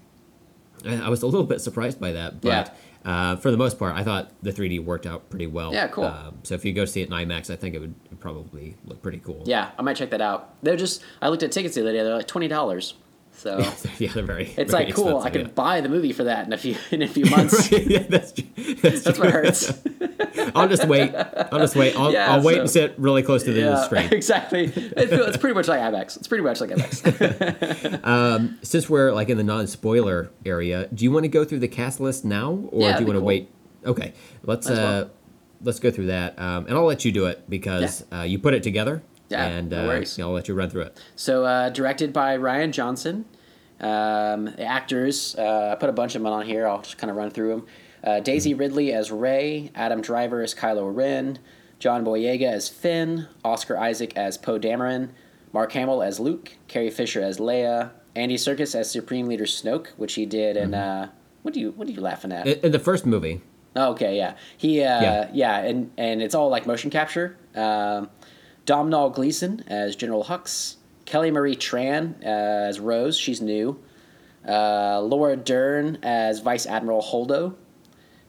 [0.86, 2.76] I I was a little bit surprised by that, but
[3.06, 3.12] Yeah.
[3.12, 5.74] uh, for the most part, I thought the 3D worked out pretty well.
[5.74, 6.06] Yeah, cool.
[6.06, 9.02] Um, so if you go see it in IMAX, I think it would probably look
[9.02, 9.44] pretty cool.
[9.46, 10.54] Yeah, I might check that out.
[10.64, 12.04] They're just I looked at tickets the other day.
[12.04, 12.94] They're like twenty dollars.
[13.38, 13.60] So
[14.00, 14.54] yeah, they're very.
[14.58, 15.20] it's very like cool.
[15.20, 15.48] I could yeah.
[15.50, 17.72] buy the movie for that in a few in a few months.
[17.72, 19.72] yeah, that's, that's, That's what hurts.
[20.56, 21.14] I'll just wait.
[21.16, 21.96] I'll just wait.
[21.96, 24.06] I'll, Yeah, I'll wait so- and sit really close to the yeah, screen.
[24.12, 24.66] exactly.
[24.66, 26.18] It it's pretty much like IMAX.
[26.18, 28.58] It's pretty much like IMAX.
[28.66, 32.00] Since we're like in the non-spoiler area, do you want to go through the cast
[32.00, 33.28] list now, or Yeah, do you want to cool.
[33.28, 33.52] wait?
[33.86, 34.14] Okay,
[34.44, 35.12] let's uh, well.
[35.62, 38.56] let's go through that, um, and I'll let you do it because uh, you put
[38.56, 39.04] it together.
[39.30, 40.06] Yeah, and no uh.
[40.20, 41.02] I'll let you run through it.
[41.16, 43.26] So uh, directed by Rian Johnson.
[43.80, 46.68] Um, the actors, uh, I put a bunch of them on here.
[46.68, 47.66] I'll just kind of run through them.
[48.04, 51.40] Uh, Daisy Ridley as Rey, Adam Driver as Kylo Ren,
[51.80, 55.10] John Boyega as Finn, Oscar Isaac as Poe Dameron,
[55.54, 60.14] Mark Hamill as Luke, Carrie Fisher as Leia, Andy Serkis as Supreme Leader Snoke, which
[60.16, 61.10] he did in uh,
[61.44, 62.48] what do you what are you laughing at?
[62.48, 63.42] In, in the first movie,
[63.76, 64.36] Oh, okay, yeah.
[64.58, 65.30] He, uh, Yeah.
[65.34, 67.38] yeah, and and it's all like motion capture.
[67.56, 68.10] Um,
[68.68, 73.80] Domhnall Gleeson as General Hux, Kelly Marie Tran as Rose, she's new.
[74.48, 77.56] Uh, Laura Dern as Vice Admiral Holdo.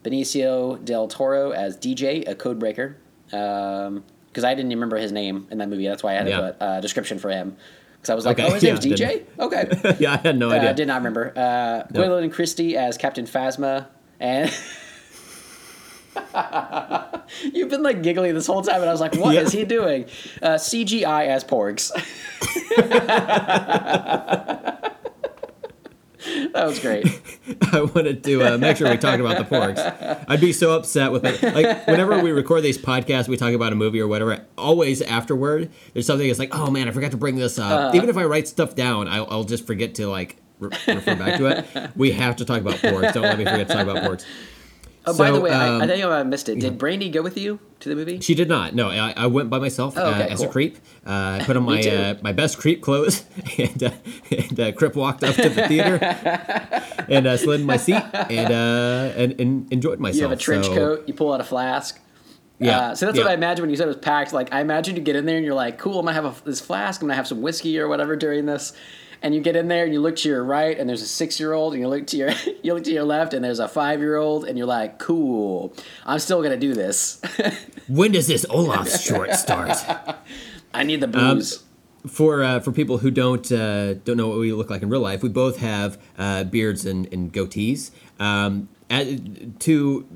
[0.04, 2.94] Benicio del Toro as DJ, a codebreaker.
[3.26, 6.40] Because I didn't remember his name in that movie, that's why I had Yeah.
[6.40, 7.56] put a description for him.
[7.96, 9.24] Because I was like, Okay, oh, his name's yeah, DJ?
[9.40, 9.96] Okay.
[9.98, 10.70] yeah, I had no Uh, idea.
[10.70, 11.32] I did not remember.
[11.36, 12.00] Uh, No.
[12.00, 13.86] Gwendoline Christie as Captain Phasma,
[14.20, 14.50] and
[17.54, 19.60] you've been like giggling this whole time, and I was like, "What is Yeah.
[19.60, 20.04] he doing?"
[20.42, 21.90] Uh, CGI as Porgs.
[26.52, 27.06] that was great.
[27.72, 30.24] I wanted to uh, make sure we talk about the Porgs.
[30.28, 31.42] I'd be so upset with it.
[31.42, 34.44] Like whenever we record these podcasts, we talk about a movie or whatever.
[34.56, 37.70] Always afterward, there's something that's like, oh man, I forgot to bring this up.
[37.70, 37.96] Uh-huh.
[37.96, 41.38] Even if I write stuff down, I'll, I'll just forget to like re- refer back
[41.38, 41.90] to it.
[41.96, 43.12] We have to talk about Porgs.
[43.14, 44.24] Don't let me forget to talk about Porgs.
[45.14, 46.58] Oh, by the way, I, um, I think I missed it.
[46.60, 48.20] Did Brandy go with you to the movie?
[48.20, 48.74] She did not.
[48.74, 50.52] No, I, I went by myself Oh, okay, uh, as a cool.
[50.52, 50.76] creep.
[51.06, 53.24] Uh, I put on my uh, my best creep clothes,
[53.58, 53.90] and uh,
[54.30, 55.96] and uh, Crip walked up to the theater
[57.08, 60.16] and uh, slid in my seat and uh, and, and enjoyed myself.
[60.16, 61.04] You have a trench So, coat.
[61.08, 62.00] You pull out a flask.
[62.60, 63.24] Yeah, Uh, so that's yeah.
[63.24, 64.32] what I imagine when you said it was packed.
[64.32, 66.44] Like I imagine you get in there and you're like, "Cool, I'm gonna have a,
[66.44, 67.00] this flask.
[67.00, 68.72] I'm gonna have some whiskey or whatever during this."
[69.20, 71.40] And you get in there and you look to your right and there's a six
[71.40, 72.30] year old, and you look to your
[72.62, 75.72] you look to your left and there's a five year old, and you're like, "Cool,
[76.06, 77.20] I'm still gonna do this.
[77.88, 79.72] When does this Olaf short start?
[80.74, 81.40] I need the Um,
[82.06, 85.00] for uh, for people who don't uh, don't know what we look like in real
[85.00, 87.90] life, we both have uh, beards and, and goatees.
[88.20, 90.06] Um, at, to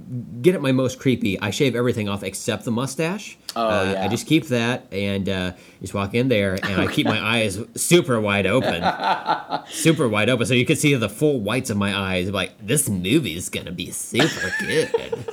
[0.41, 3.39] get at my most creepy, I shave everything off except the mustache.
[3.55, 4.05] Oh, uh, yeah.
[4.05, 7.59] I just keep that and uh, just walk in there, and I keep my eyes
[7.75, 8.83] super wide open,
[9.69, 12.31] super wide open, so you can see the full whites of my eyes.
[12.31, 15.27] Like this movie is gonna be super good.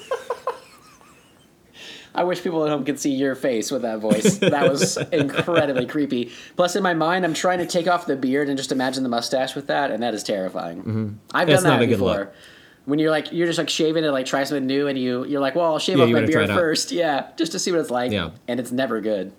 [2.16, 4.40] I wish people at home could see your face with that voice.
[4.40, 6.32] That was incredibly creepy.
[6.56, 9.10] Plus, in my mind, I'm trying to take off the beard and just imagine the
[9.10, 11.20] mustache with that, and that is terrifying.
[11.34, 12.32] I've It's done not that a good before.
[12.90, 15.40] When you're like, you're just like shaving to like try something new, and you you're
[15.40, 17.90] like, well, I'll shave Yeah, off my beard first, yeah, just to see what it's
[17.92, 18.12] like.
[18.12, 18.32] Yeah.
[18.48, 19.32] and it's never good.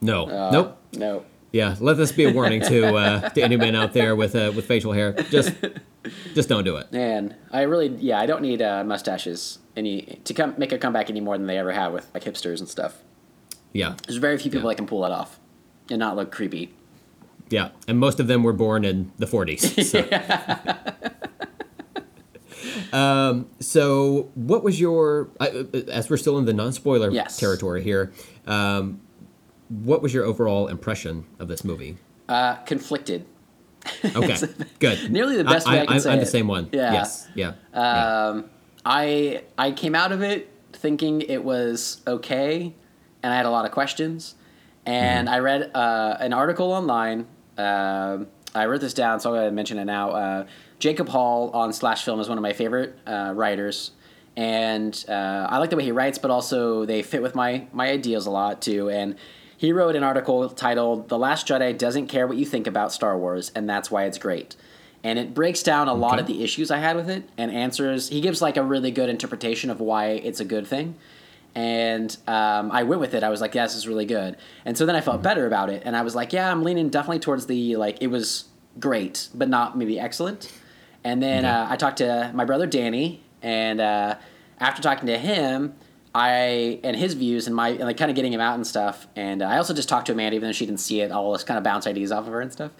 [0.00, 0.78] No, Uh, nope.
[0.94, 1.24] No.
[1.52, 4.52] Yeah, let this be a warning to uh, to any men out there with uh,
[4.54, 5.12] with facial hair.
[5.30, 5.54] Just
[6.34, 6.92] just don't do it.
[6.92, 11.08] Man, I really, yeah, I don't need uh, mustaches any to come make a comeback
[11.08, 13.02] any more than they ever have with like hipsters and stuff.
[13.72, 14.72] Yeah, There's very few people Yeah.
[14.72, 15.38] that can pull that off
[15.90, 16.72] and not look creepy.
[17.50, 19.84] yeah, and most of them were born in the 40s.
[19.84, 20.00] So.
[22.92, 25.28] um, so what was your?
[25.40, 27.36] I- uh, As we're still in the non-spoiler Yes.
[27.36, 28.12] territory here,
[28.46, 29.00] um,
[29.68, 31.96] what was your overall impression of this movie?
[32.28, 33.26] Uh, conflicted.
[34.04, 34.36] Okay,
[34.78, 35.10] good.
[35.12, 36.68] Nearly the best way I can I'm, say I'm the same one.
[36.72, 36.92] Yeah.
[36.92, 37.28] Yes.
[37.34, 37.52] Yeah.
[37.72, 38.26] yeah.
[38.28, 38.50] Um,
[38.84, 42.74] I I came out of it thinking it was okay,
[43.22, 44.34] and I had a lot of questions.
[44.84, 47.26] And I read uh, an article online.
[47.58, 50.46] Um I wrote this down, so I'm going to mention it now.
[50.78, 53.92] Jacob Hall on Slash Film is one of my favorite uh, writers,
[54.36, 57.88] and uh, I like the way he writes, but also they fit with my my
[57.90, 58.90] ideas a lot too.
[58.90, 59.16] And
[59.56, 63.16] he wrote an article titled "The Last Jedi Doesn't Care What You Think About Star
[63.18, 64.56] Wars, and That's Why It's Great."
[65.06, 68.08] and it breaks down a lot of the issues I had with it and answers.
[68.08, 70.96] He gives like a really good interpretation of why it's a good thing,
[71.54, 73.22] and um, I went with it.
[73.22, 75.70] I was like, "Yeah, this is really good," and so then I felt better about
[75.70, 78.46] it, and I was like, "Yeah, I'm leaning definitely towards the like it was
[78.80, 80.52] great, but not maybe excellent."
[81.06, 84.16] And then uh, I talked to my brother Danny, and uh,
[84.58, 85.74] after talking to him.
[86.18, 89.06] I and his views and my and like kind of getting him out and stuff,
[89.16, 91.12] and uh, I also just talked to Amanda even though she didn't see it.
[91.12, 92.72] I'll just kind of bounce ideas off of her and stuff.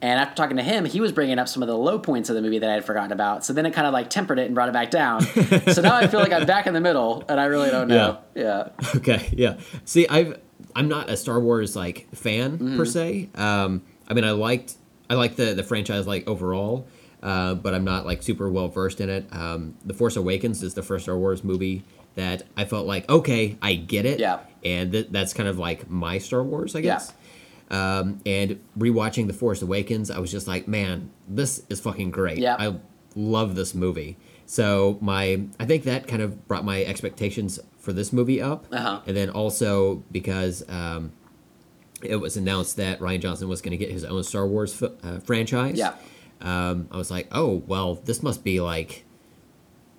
[0.00, 2.36] And after talking to him, he was bringing up some of the low points of
[2.36, 3.44] the movie that I had forgotten about.
[3.44, 5.20] So then it kind of like tempered it and brought it back down.
[5.74, 8.16] so now I feel like I'm back in the middle, and I really don't know.
[8.34, 9.58] Yeah, Okay, yeah.
[9.84, 10.40] See, I've
[10.74, 12.76] I'm not a Star Wars like fan Mm-hmm.
[12.78, 13.28] per se.
[13.34, 14.76] Um, I mean, I liked
[15.10, 16.86] I like the the franchise like overall,
[17.22, 19.26] uh, but I'm not like super well versed in it.
[19.32, 23.56] Um, the Force Awakens is the first Star Wars movie that I felt like okay,
[23.62, 24.18] I get it.
[24.20, 24.40] Yeah.
[24.64, 26.94] and th- that's kind of like my Star Wars, I Yeah.
[26.94, 27.12] guess.
[27.70, 32.38] Um, and rewatching The Force Awakens, I was just like, man, this is fucking great.
[32.38, 32.56] Yeah.
[32.58, 32.76] I
[33.14, 34.16] love this movie.
[34.46, 39.00] So my, I think that kind of brought my expectations for this movie up, Uh-huh.
[39.06, 41.12] and then also because um,
[42.02, 44.90] it was announced that Rian Johnson was going to get his own Star Wars f-
[45.04, 45.76] uh, franchise.
[45.76, 45.92] Yeah.
[46.40, 49.04] Um, I was like, oh well, this must be like.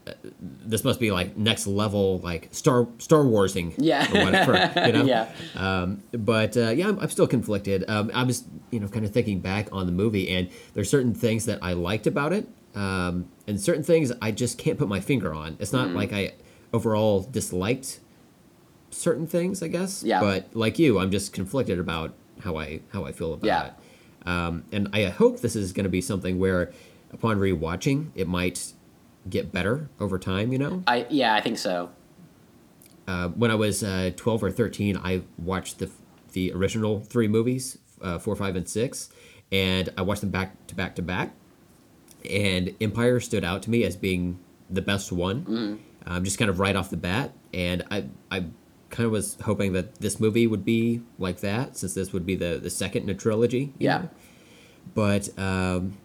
[0.07, 4.05] uh, This must be like next level, like Star Star Warsing, Yeah.
[4.23, 5.03] whatever, you know.
[5.13, 5.27] Yeah.
[5.55, 7.83] Um, but uh, yeah, I'm, I'm still conflicted.
[7.89, 11.13] Um, I was, you know, kind of thinking back on the movie, and there's certain
[11.13, 14.99] things that I liked about it, um, and certain things I just can't put my
[15.01, 15.57] finger on.
[15.59, 16.33] It's not like I
[16.71, 17.99] overall disliked
[18.91, 20.03] certain things, I guess.
[20.03, 20.19] Yeah.
[20.21, 22.13] But like you, I'm just conflicted about
[22.43, 23.65] how I how I feel about Yeah.
[23.67, 23.73] it.
[24.25, 26.71] Um, and I hope this is going to be something where,
[27.11, 28.73] upon rewatching, it might
[29.29, 30.51] get better over time.
[30.51, 30.83] You know.
[30.87, 31.89] I yeah, I think so.
[33.07, 35.89] Uh, when I was uh, 12 or 13, I watched the
[36.33, 39.09] the original three movies, uh, four, five, and six,
[39.51, 41.33] and I watched them back to back to back.
[42.29, 44.39] And Empire stood out to me as being
[44.69, 47.31] the best one, um, just kind of right off the bat.
[47.53, 48.45] And I I
[48.89, 52.35] kind of was hoping that this movie would be like that, since this would be
[52.35, 53.73] the the second in a trilogy.
[53.77, 53.97] Yeah.
[53.99, 54.09] know?
[54.93, 55.97] But um,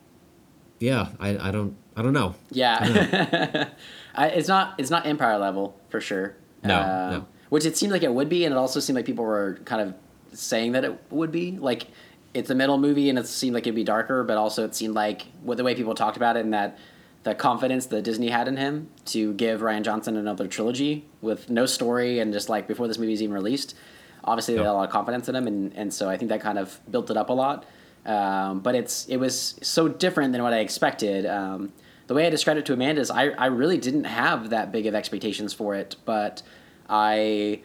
[0.81, 2.35] yeah, I, I don't I don't know.
[2.51, 3.69] Yeah,
[4.15, 6.36] I, it's not it's not Empire level for sure.
[6.62, 7.27] No, Um, no.
[7.51, 9.81] Which it seemed like it would be, and it also seemed like people were kind
[9.82, 11.52] of saying that it would be.
[11.52, 11.86] Like
[12.32, 14.94] it's a middle movie, and it seemed like it'd be darker, but also it seemed
[14.94, 16.78] like with the way people talked about it, and that
[17.25, 21.67] the confidence that Disney had in him to give Rian Johnson another trilogy with no
[21.67, 23.75] story and just like before this movie is even released.
[24.23, 26.41] Obviously, they had a lot of confidence in him, and, and so I think that
[26.41, 27.67] kind of built it up a lot.
[28.07, 31.27] Um, but it's it was so different than what I expected.
[31.27, 31.73] Um,
[32.07, 34.87] the way I described it to Amanda is I, I really didn't have that big
[34.87, 36.43] of expectations for it, but
[36.89, 37.63] I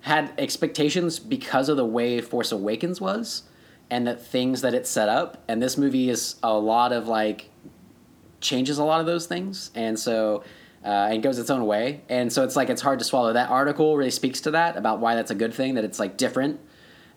[0.00, 3.42] had expectations because of the way Force Awakens was
[3.90, 5.42] and the things that it set up.
[5.48, 7.50] And this movie is a lot of like
[8.42, 10.44] changes a lot of those things, and so
[10.84, 12.02] uh, and goes its own way.
[12.08, 13.32] And so it's like it's hard to swallow.
[13.32, 16.16] That article really speaks to that about why that's a good thing that it's like
[16.16, 16.58] different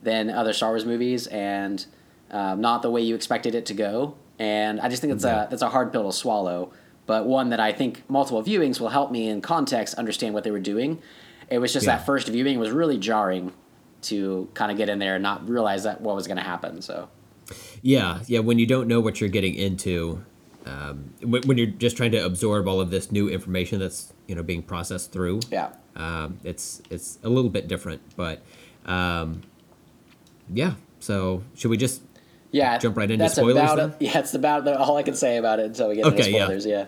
[0.03, 1.83] than other Star Wars movies and
[2.29, 4.15] um, not the way you expected it to go.
[4.37, 5.45] And I just think it's Yeah.
[5.45, 6.71] a that's a hard pill to swallow,
[7.07, 10.51] but one that I think multiple viewings will help me in context understand what they
[10.51, 11.01] were doing.
[11.49, 11.95] It was just Yeah.
[11.97, 13.51] that first viewing was really jarring
[14.03, 16.81] to kind of get in there and not realize that what was going to happen.
[16.83, 17.09] So
[17.81, 18.39] Yeah, yeah.
[18.39, 20.23] When you don't know what you're getting into,
[20.65, 24.35] um, when, when you're just trying to absorb all of this new information that's you
[24.35, 28.01] know being processed through, yeah, um, it's it's a little bit different.
[28.15, 28.41] But
[28.85, 29.43] um,
[30.49, 32.01] yeah, so should we just
[32.55, 32.77] yeah.
[32.77, 33.93] Jump right into that's spoilers About then?
[33.99, 36.31] Yeah, it's about the, all I can say about it until we get Okay, into
[36.31, 36.43] yeah.
[36.45, 36.65] spoilers.
[36.65, 36.85] Yeah.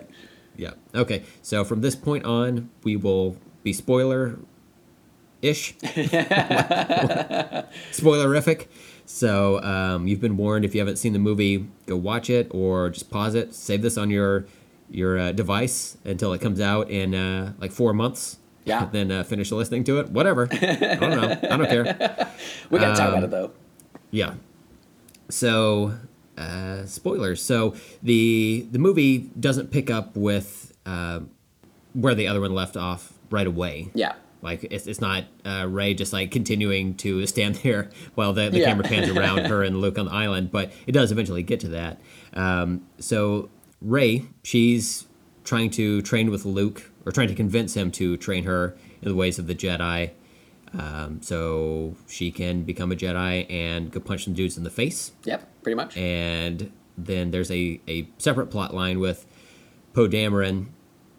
[0.56, 1.24] yeah okay?
[1.42, 4.40] So from this point on, we will be spoiler
[5.42, 5.76] ish,
[7.92, 8.68] spoilerific.
[9.10, 10.66] So um, you've been warned.
[10.66, 13.54] If you haven't seen the movie, go watch it or just pause it.
[13.56, 14.46] Save this on your
[14.90, 18.38] your uh, device until it comes out in uh, like four months.
[18.66, 18.86] Yeah.
[18.92, 20.10] then uh, finish listening to it.
[20.10, 20.50] Whatever.
[20.52, 21.32] I don't know.
[21.50, 22.28] I don't care.
[22.70, 23.52] We got to talk Um, about it though.
[24.12, 24.34] Yeah.
[25.30, 25.94] So,
[26.38, 27.42] uh, spoilers.
[27.42, 31.22] So the the movie doesn't pick up with uh,
[31.94, 33.90] where the other one left off right away.
[33.94, 34.14] Yeah.
[34.42, 38.60] Like it's, it's not uh, Rey just like continuing to stand there while the, the
[38.60, 38.66] Yeah.
[38.68, 41.70] camera pans around her and Luke on the island, but it does eventually get to
[41.70, 42.00] that.
[42.34, 43.50] Um, so
[43.82, 45.06] Rey, she's
[45.44, 49.16] trying to train with Luke or trying to convince him to train her in the
[49.16, 50.12] ways of the Jedi,
[50.78, 55.12] um, so she can become a Jedi and go punch some dudes in the face.
[55.24, 55.48] Yep.
[55.64, 55.96] Pretty much.
[55.96, 59.26] And then there's a, a separate plot line with
[59.94, 60.68] Poe Dameron,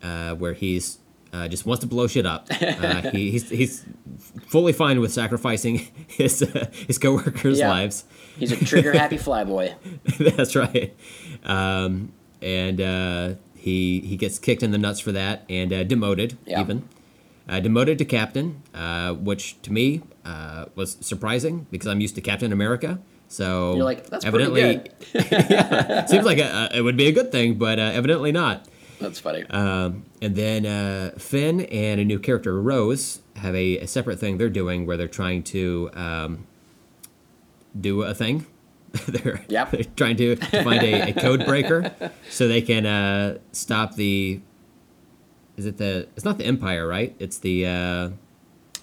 [0.03, 0.99] uh, where he's
[1.33, 2.49] uh, just wants to blow shit up.
[2.51, 3.85] Uh, he, he's he's
[4.47, 7.69] fully fine with sacrificing his uh, his coworkers' Yeah.
[7.71, 8.05] lives.
[8.39, 9.75] He's a trigger happy flyboy.
[10.37, 10.95] That's right.
[11.45, 16.39] Um, and uh, he he gets kicked in the nuts for that and uh, demoted
[16.47, 16.61] Yeah.
[16.61, 16.89] even.
[17.49, 22.21] Uh, demoted to captain, uh, which to me uh, was surprising because I'm used to
[22.21, 22.99] Captain America.
[23.29, 27.13] So You're like, "That's pretty evidently, yeah, seems like a, a, it would be a
[27.13, 28.67] good thing, but uh, evidently not.
[29.01, 29.45] That's funny.
[29.51, 34.39] Um, and then uh, Finn and a new character, Rose, have a, a separate thing
[34.39, 36.47] they're doing where they're trying to um,
[37.79, 38.47] do a thing.
[39.07, 39.70] they're, Yep.
[39.73, 41.93] they're trying to, to find a, a code breaker
[42.31, 44.41] so they can uh, stop the.
[45.57, 46.09] Is it the?
[46.16, 47.15] It's not the Empire, right?
[47.19, 48.11] It's the uh,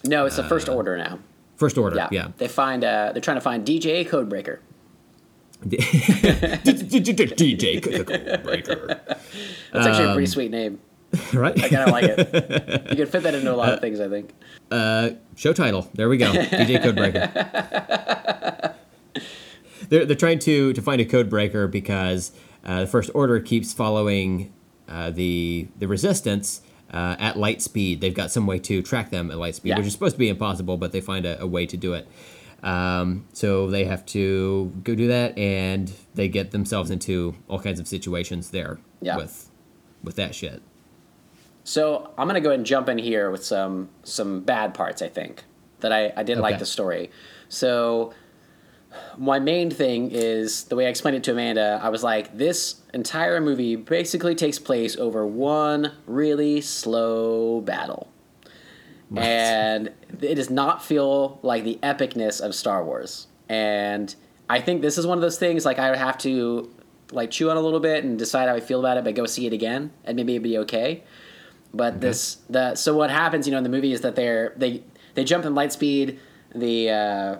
[0.04, 1.20] no, it's the first order now.
[1.56, 1.96] First Order.
[1.96, 2.10] Yeah.
[2.12, 2.28] Yeah.
[2.38, 2.84] They find.
[2.84, 4.60] Uh, they're trying to find DJ Codebreaker.
[5.64, 8.88] DJ code breaker.
[9.73, 10.80] That's actually a Um, pretty sweet name.
[11.34, 11.57] right?
[11.64, 12.88] I kind of like it.
[12.91, 13.99] You can fit that into a lot of things.
[13.99, 14.32] I think.
[14.72, 15.90] Uh, show title.
[15.94, 16.32] There we go.
[16.32, 18.73] DJ Codebreaker.
[19.90, 22.32] they're they're trying to to find a code breaker because
[22.65, 24.53] uh, the First Order keeps following
[24.90, 26.61] uh, the the Resistance
[26.91, 28.02] uh, at light speed.
[28.02, 29.77] They've got some way to track them at light speed, Yeah.
[29.77, 32.07] which is supposed to be impossible, but they find a, a way to do it.
[32.66, 37.80] Um, so they have to go do that, and they get themselves into all kinds
[37.80, 39.18] of situations there Yeah.
[39.18, 39.50] with
[40.04, 40.62] with that shit.
[41.64, 45.02] So I'm gonna go ahead and jump in here with some some bad parts.
[45.02, 45.44] I think
[45.82, 47.12] that I I didn't like the story.
[47.50, 48.14] So
[49.18, 51.80] my main thing is the way I explained it to Amanda.
[51.84, 58.08] I was like, this entire movie basically takes place over one really slow battle.
[59.18, 63.28] And it does not feel like the epicness of Star Wars.
[63.50, 64.14] And
[64.50, 66.72] I think this is one of those things like I would have to
[67.12, 69.26] like chew on a little bit and decide how I feel about it, but go
[69.26, 71.04] see it again and maybe it'd be okay.
[71.74, 74.84] But this the so what happens, you know, in the movie is that they're they
[75.14, 76.20] they jump in light speed.
[76.54, 77.38] The uh,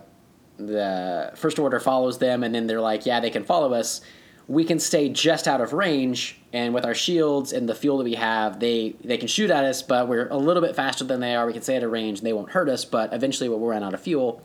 [0.58, 4.02] the first order follows them, and then they're like, yeah, they can follow us.
[4.48, 8.04] We can stay just out of range, and with our shields and the fuel that
[8.04, 11.20] we have, they they can shoot at us, but we're a little bit faster than
[11.20, 11.48] they are.
[11.48, 12.86] We can stay at a range, and they won't hurt us.
[12.86, 14.44] But eventually, we'll run out of fuel,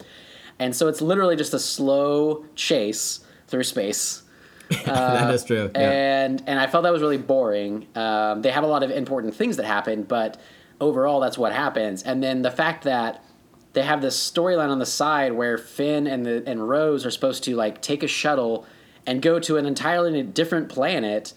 [0.59, 4.23] and so it's literally just a slow chase through space.
[4.85, 5.71] that is true.
[5.75, 5.91] Yeah.
[5.91, 7.87] and and I felt that was really boring.
[7.97, 10.41] Um, they have a lot of important things that happen, but
[10.81, 12.03] overall, that's what happens.
[12.05, 13.25] And then the fact that
[13.73, 17.45] they have this storyline on the side where Finn and the and Rose are supposed
[17.45, 18.67] to like take a shuttle
[19.07, 21.33] and go to an entirely different planet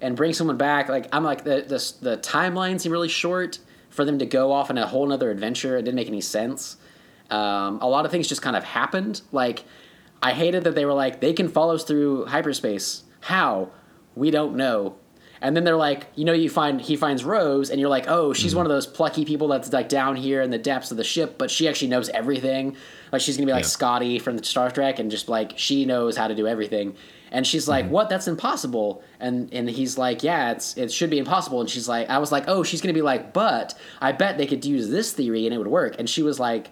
[0.00, 0.88] and bring someone back.
[0.88, 3.58] Like I'm like the the the timeline seemed really short
[3.90, 5.76] for them to go off on a whole nother adventure.
[5.76, 6.76] It didn't make any sense.
[7.30, 9.22] Um, a lot of things just kind of happened.
[9.32, 9.64] Like
[10.22, 13.04] I hated that they were like they can follow us through hyperspace.
[13.20, 13.70] How?
[14.14, 14.96] We don't know.
[15.40, 18.32] And then they're like, you know, you find he finds Rose, and you're like, oh,
[18.32, 21.04] she's one of those plucky people that's like down here in the depths of the
[21.04, 22.76] ship, but she actually knows everything.
[23.12, 23.68] Like she's gonna be like Yeah.
[23.68, 26.94] Scotty from the Star Trek, and just like she knows how to do everything.
[27.32, 28.08] And she's like, "What?
[28.08, 32.08] That's impossible." And and he's like, "Yeah, it's it should be impossible." And she's like,
[32.08, 35.12] "I was like, oh, she's gonna be like, but I bet they could use this
[35.12, 36.70] theory and it would work." And she was like,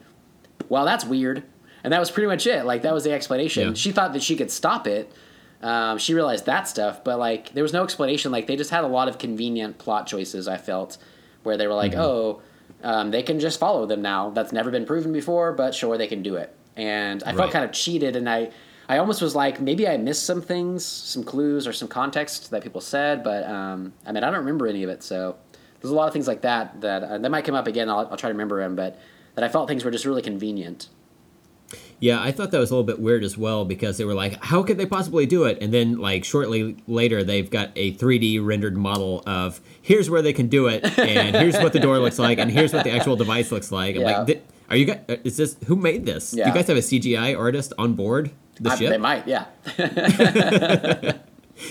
[0.69, 1.43] "Well, that's weird."
[1.83, 2.65] And that was pretty much it.
[2.65, 3.69] Like that was the explanation.
[3.69, 3.75] Yeah.
[3.75, 5.13] She thought that she could stop it.
[5.61, 8.31] Um, she realized that stuff, but like there was no explanation.
[8.33, 10.47] Like they just had a lot of convenient plot choices.
[10.49, 10.99] I felt
[11.43, 12.43] where they were like, "Oh,
[12.85, 16.07] um, they can just follow them now." That's never been proven before, but sure they
[16.07, 16.55] can do it.
[16.77, 18.51] And I felt kind of cheated, and I,
[18.89, 22.63] I almost was like, maybe I missed some things, some clues or some context that
[22.63, 25.03] people said, but um, I mean, I don't remember any of it.
[25.03, 25.37] So
[25.81, 27.89] there's a lot of things like that that uh, that might come up again.
[27.89, 28.99] I'll, I'll try to remember them, but
[29.35, 30.89] that I felt things were just really convenient.
[32.01, 34.43] Yeah, I thought that was a little bit weird as well because they were like,
[34.45, 35.59] how could they possibly do it?
[35.63, 40.33] And then, like, shortly later, they've got a 3D rendered model of here's where they
[40.33, 43.17] can do it, and here's what the door looks like, and here's what the actual
[43.17, 43.97] device looks like.
[43.97, 44.21] I'm Yeah.
[44.23, 46.31] like, are you guys, is this, who made this?
[46.33, 48.31] Do you guys have a CGI artist on board
[48.61, 49.47] the I- ship they might, yeah.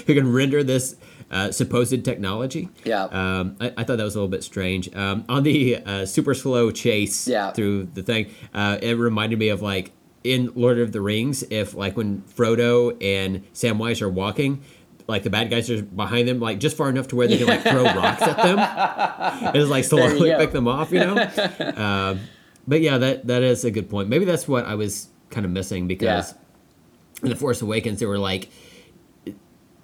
[0.07, 0.95] who can render this
[1.31, 2.69] uh, supposed technology?
[2.85, 3.03] Yeah.
[3.05, 4.93] Um, I, I thought that was a little bit strange.
[4.95, 7.51] Um, on the uh, super slow chase Yeah.
[7.51, 9.91] through the thing, uh, it reminded me of like
[10.23, 14.61] in Lord of the Rings, if like when Frodo and Samwise are walking,
[15.07, 17.47] like the bad guys are behind them, like just far enough to where they can
[17.47, 18.57] like throw rocks at them,
[19.45, 21.17] and just like slowly pick them off, you know.
[21.75, 22.19] um,
[22.67, 24.07] but yeah, that that is a good point.
[24.07, 27.23] Maybe that's what I was kind of missing because Yeah.
[27.23, 28.49] in the Force Awakens, they were like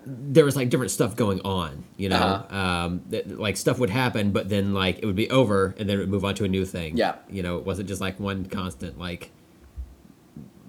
[0.05, 2.55] there was like different stuff going on, you know, Uh-huh.
[2.57, 3.01] um,
[3.37, 6.09] like stuff would happen, but then like it would be over, and then it would
[6.09, 6.97] move on to a new thing.
[6.97, 7.15] Yeah.
[7.29, 9.31] you know, it wasn't just like one constant like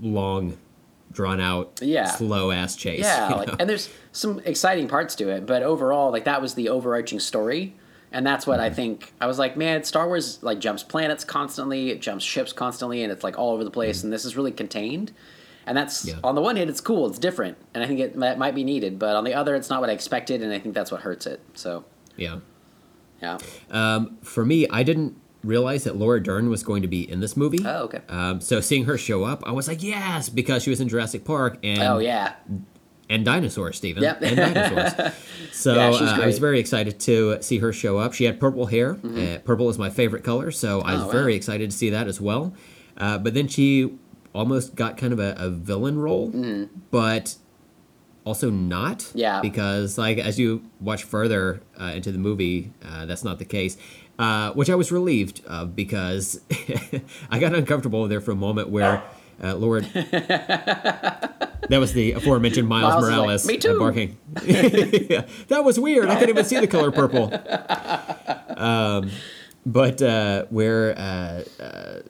[0.00, 0.56] long,
[1.12, 2.06] drawn out, Yeah.
[2.06, 3.00] slow ass chase.
[3.00, 6.68] Yeah, like, and there's some exciting parts to it, but overall, like that was the
[6.68, 7.74] overarching story,
[8.12, 8.66] and that's what Mm-hmm.
[8.66, 9.12] I think.
[9.20, 13.12] I was like, man, Star Wars like jumps planets constantly, it jumps ships constantly, and
[13.12, 15.12] it's like all over the place, and this is really contained.
[15.66, 16.18] And that's Mm-hmm.
[16.18, 16.28] Yeah.
[16.28, 18.64] on the one hand, it's cool, it's different, and I think it might, might be
[18.64, 18.98] needed.
[18.98, 21.26] But on the other, it's not what I expected, and I think that's what hurts
[21.26, 21.40] it.
[21.54, 21.84] So
[22.16, 22.38] yeah.
[23.22, 23.38] yeah,
[23.70, 27.36] Um, for me, I didn't realize that Laura Dern was going to be in this
[27.36, 27.60] movie.
[27.64, 28.00] Oh, okay.
[28.08, 31.24] Um, so seeing her show up, I was like, yes, because she was in Jurassic
[31.24, 32.34] Park and oh yeah,
[33.08, 34.02] and dinosaurs, Steven.
[34.02, 34.22] Yep.
[34.22, 35.14] And dinosaurs.
[35.52, 36.00] So Yeah, uh, I was.
[36.00, 36.40] Mm-hmm.
[36.40, 38.14] very excited to see her show up.
[38.14, 38.98] She had purple hair.
[39.04, 41.12] Uh, purple is my favorite color, so I was Oh, wow.
[41.12, 42.54] very excited to see that as well.
[42.96, 43.98] Uh, but then she
[44.32, 46.30] almost got kind of a, a villain role,
[46.90, 47.34] but
[48.24, 49.10] also not.
[49.14, 49.40] Yeah.
[49.40, 53.76] Because like as you watch further uh, into the movie, uh, that's not the case.
[54.20, 56.40] Uh, which I was relieved of because
[57.30, 59.02] I got uncomfortable there for a moment where
[59.42, 59.84] uh, Lord.
[59.94, 61.38] that
[61.70, 64.18] was the aforementioned Miles, Miles is like, Morales "Me uh, barking.
[65.10, 66.10] yeah, that was weird.
[66.10, 67.32] I couldn't even see the color purple.
[68.58, 69.10] Um,
[69.64, 72.00] but uh, where uh, uh,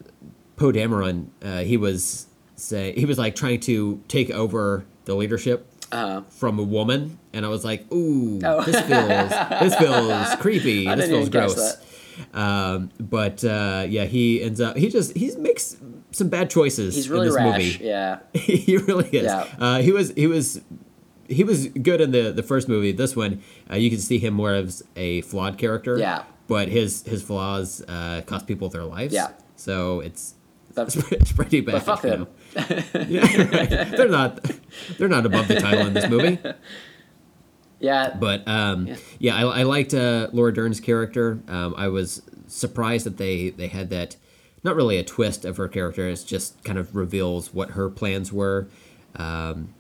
[0.57, 2.27] Poe Dameron, uh, he was
[2.57, 7.47] say he was like trying to take over the leadership uh, from a woman, and
[7.47, 8.63] I was like, "Ooh, Oh.
[8.65, 9.31] this feels
[9.61, 10.87] this feels creepy.
[10.87, 11.77] This feels gross."
[12.35, 15.77] Um, but uh, yeah, he ends up he just he makes
[16.13, 17.73] some bad choices he's really in this rash.
[17.79, 17.85] movie.
[17.85, 19.25] Yeah, he really is.
[19.25, 19.47] Yeah.
[19.59, 20.61] Uh, he was he was
[21.29, 22.93] he was good in the the first movie.
[22.93, 25.97] This one, uh, you can see him more as a flawed character.
[25.99, 26.25] Yeah.
[26.47, 29.15] But his his flaws uh, cost people their lives.
[29.15, 29.29] Yeah.
[29.57, 30.35] So it's
[30.75, 31.73] That's- it's pretty bad.
[31.73, 32.27] but fuck them.
[33.09, 33.21] yeah,
[33.51, 33.71] right.
[33.97, 34.41] They're not
[34.99, 36.39] they're not above the title in this movie.
[37.81, 38.97] Yeah, But um, Yeah.
[39.19, 41.41] yeah, I, I liked uh, Laura Dern's character.
[41.49, 44.17] Um, I was surprised that they they had that.
[44.63, 46.07] Not really a twist of her character.
[46.07, 48.69] It's just kind of reveals what her plans were.
[49.17, 49.73] Um,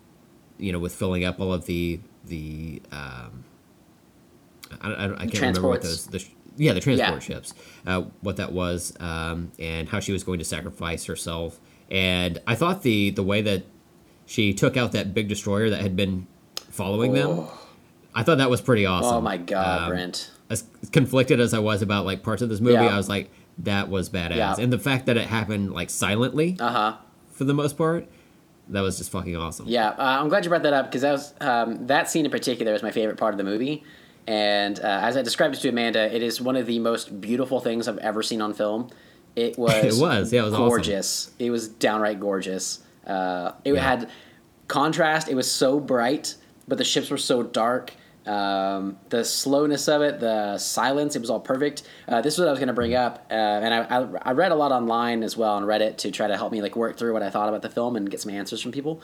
[0.58, 3.44] you know, with filling up all of the the um,
[4.80, 6.24] I, I, I can't remember what those the,
[6.56, 7.34] yeah the transport Yeah.
[7.36, 7.54] ships
[7.86, 11.58] uh, what that was um, and how she was going to sacrifice herself
[11.90, 13.64] and I thought the the way that
[14.26, 16.26] she took out that big destroyer that had been
[16.70, 17.46] following them
[18.14, 19.14] I thought that was pretty awesome.
[19.16, 20.30] oh my god, Um, Brent.
[20.48, 22.86] As conflicted as I was about like parts of this movie, Yeah.
[22.94, 24.36] I was like, that was badass.
[24.36, 24.54] Yeah.
[24.58, 26.96] And the fact that it happened like silently Uh huh.
[27.30, 28.06] for the most part,
[28.68, 29.66] that was just fucking awesome.
[29.68, 32.30] Yeah, uh, I'm glad you brought that up because that was um, that scene in
[32.30, 33.84] particular is my favorite part of the movie.
[34.26, 37.58] And uh, as I described it to Amanda, it is one of the most beautiful
[37.60, 38.90] things I've ever seen on film.
[39.34, 39.72] It was.
[39.98, 40.68] It was, yeah, it was awesome.
[40.68, 41.30] gorgeous.
[41.38, 42.80] It was downright gorgeous.
[43.06, 43.80] Uh, it Yeah.
[43.82, 44.10] had
[44.68, 45.28] contrast.
[45.28, 46.36] It was so bright,
[46.68, 47.92] but the ships were so dark.
[48.26, 51.82] Um, the slowness of it, the silence, it was all perfect.
[52.06, 54.32] Uh, this is what I was going to bring up, uh, and I, I, I
[54.32, 56.98] read a lot online as well on Reddit to try to help me like work
[56.98, 59.00] through what I thought about the film and get some answers from people.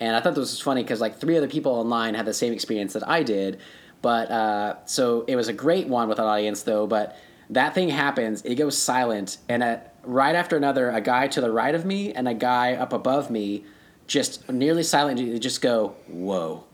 [0.00, 2.52] And I thought this was funny because like three other people online had the same
[2.52, 3.60] experience that I did,
[4.02, 6.86] but uh, so it was a great one with an audience though.
[6.86, 7.16] But
[7.50, 11.50] that thing happens, it goes silent, and at, right after another, a guy to the
[11.50, 13.64] right of me and a guy up above me
[14.06, 16.64] just nearly silently just go whoa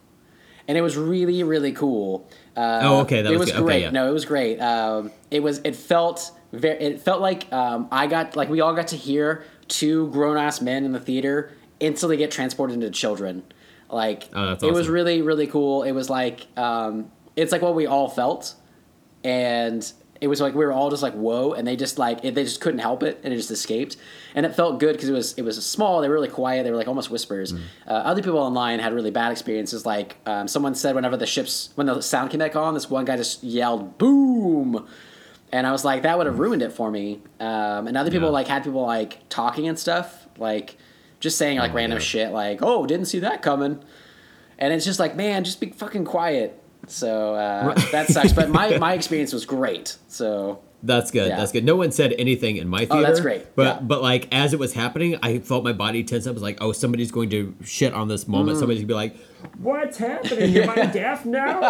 [0.73, 2.27] and it was really really cool.
[2.57, 3.57] Uh, Oh, okay, that it was good.
[3.57, 3.83] Okay, great.
[3.83, 3.91] yeah.
[3.91, 4.59] No, it was great.
[4.59, 5.61] Um, it was.
[5.65, 6.79] It felt very.
[6.81, 10.63] It felt like um, I got like we all got to hear two grown ass
[10.63, 13.43] men in the theater instantly get transported into children.
[13.91, 15.83] Like Oh, that's it was really really cool.
[15.83, 18.55] It was like um, it's like what we all felt,
[19.25, 19.93] and
[20.23, 22.45] it was like we were all just like whoa, and they just like it, they
[22.45, 23.97] just couldn't help it, and it just escaped,
[24.35, 26.01] and it felt good because it was it was small.
[26.01, 26.63] They were really quiet.
[26.65, 27.53] They were like almost whispers.
[27.53, 27.61] Mm.
[27.87, 29.85] Uh, other people online had really bad experiences.
[29.85, 33.05] Like um, someone said, whenever the ships when the sound came back on, this one
[33.05, 34.87] guy just yelled boom.
[35.55, 37.21] And I was like, that would have ruined it for me.
[37.39, 38.33] Um, and other people Yeah.
[38.33, 40.79] like had people like talking and stuff, like
[41.21, 42.05] just saying like Oh, random yeah.
[42.05, 43.83] shit, like "Oh, didn't see that coming,"
[44.59, 46.62] and it's just like, man, just be fucking quiet.
[46.89, 47.93] So uh, Right.
[47.93, 48.33] that sucks.
[48.33, 49.97] But my my experience was great.
[50.09, 51.29] So That's good.
[51.29, 51.37] Yeah.
[51.37, 51.65] That's good.
[51.65, 52.95] No one said anything in my theater.
[52.97, 53.55] Oh, that's great.
[53.55, 53.81] But Yeah.
[53.83, 56.33] but like as it was happening, I felt my body tense up.
[56.33, 58.57] I was like, oh, somebody's going to shit on this moment.
[58.57, 58.61] Mm.
[58.61, 59.17] Somebody's gonna be like,
[59.59, 60.57] "What's happening?
[60.59, 61.61] Am I deaf now?"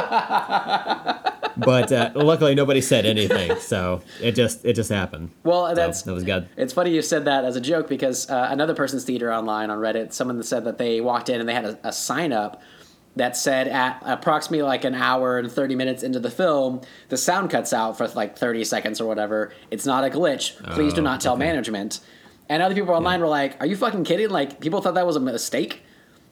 [1.56, 5.30] but uh, luckily, nobody said anything, so it just it just happened.
[5.44, 6.48] well, So, that's that was good.
[6.56, 9.78] It's funny you said that as a joke because uh, another person's theater online on
[9.78, 12.62] Reddit, someone said that they walked in and they had a, a sign up
[13.16, 16.80] that said at approximately like an hour and 30 minutes into the film,
[17.10, 19.52] the sound cuts out for like 30 seconds or whatever.
[19.70, 20.56] It's not a glitch.
[20.72, 21.44] Please do Oh, not tell okay.
[21.44, 22.00] management.
[22.48, 25.16] And other people online were like, "Are you fucking kidding?" Like people thought that was
[25.16, 25.82] a mistake.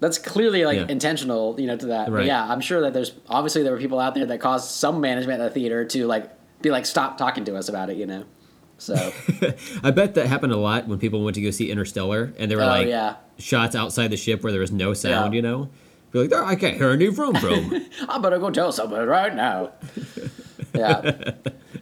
[0.01, 0.87] That's clearly like Yeah.
[0.89, 2.11] intentional, you know, to that.
[2.11, 5.01] But yeah, I'm sure that there's obviously there were people out there that caused some
[5.01, 6.31] management at the theater to like
[6.63, 8.25] be like, "Stop talking to us about it," you know.
[8.79, 8.95] So
[9.83, 12.57] I bet that happened a lot when people went to go see Interstellar, and there
[12.59, 13.17] were Oh, like yeah.
[13.39, 15.35] shots outside the ship where there was no sound.
[15.35, 15.37] Yeah.
[15.37, 15.69] You know,
[16.13, 17.87] be like, "Oh, I can't hear a new vroom vroom.
[18.09, 19.73] I better go tell someone right now.
[20.75, 21.33] yeah.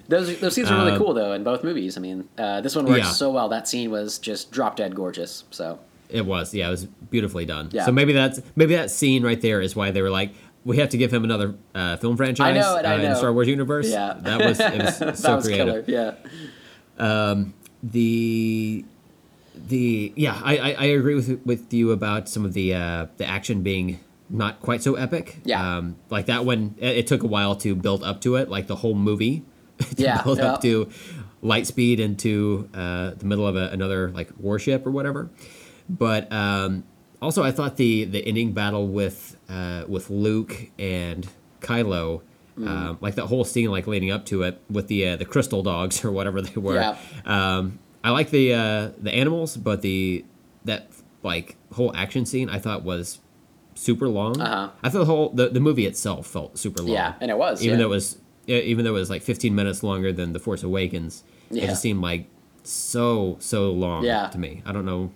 [0.09, 1.97] Those, those scenes are really Um, cool though in both movies.
[1.99, 3.11] I mean, uh, this one worked Yeah.
[3.11, 3.49] so well.
[3.51, 5.45] That scene was just drop dead gorgeous.
[5.51, 5.79] So
[6.09, 7.69] It was, yeah, it was beautifully done.
[7.73, 7.85] Yeah.
[7.85, 10.33] So maybe that's maybe that scene right there is why they were like,
[10.65, 13.09] we have to give him another uh, film franchise I know I uh, in the
[13.11, 13.15] know.
[13.17, 13.91] Star Wars universe.
[13.91, 14.17] Yeah.
[14.21, 15.85] that was it was that so was creative.
[15.87, 16.15] killer.
[16.99, 17.45] Yeah.
[17.83, 18.85] The
[19.55, 23.27] the yeah, I, I, I agree with with you about some of the uh, the
[23.27, 24.01] action being
[24.31, 25.39] not quite so epic.
[25.45, 25.77] Yeah.
[25.79, 28.67] um, like that one, it, it took a while to build up to it, like
[28.67, 29.45] the whole movie.
[29.79, 30.53] to Yeah, build yeah.
[30.55, 30.89] up to
[31.41, 35.31] light speed into uh, the middle of a, another like warship or whatever.
[35.89, 36.85] But um,
[37.23, 41.27] also, I thought the the ending battle with uh, with Luke and
[41.61, 42.23] Kylo,
[42.59, 42.67] Mm.
[42.69, 45.63] um, like that whole scene, like leading up to it with the uh, the crystal
[45.63, 46.75] dogs or whatever they were.
[46.75, 46.97] Yeah.
[47.25, 50.25] Um, I like the uh, the animals, but the
[50.65, 50.91] that
[51.23, 53.21] like whole action scene I thought was
[53.79, 54.41] super long.
[54.41, 54.71] Uh-huh.
[54.83, 56.93] I thought the whole the, the movie itself felt super long.
[56.93, 57.85] Yeah, and it was, even yeah.
[57.85, 61.23] though it was even though it was like 15 minutes longer than the Force Awakens.
[61.51, 62.27] It just seemed like
[62.63, 64.29] so so long Yeah.
[64.29, 64.63] to me.
[64.67, 65.11] I don't know,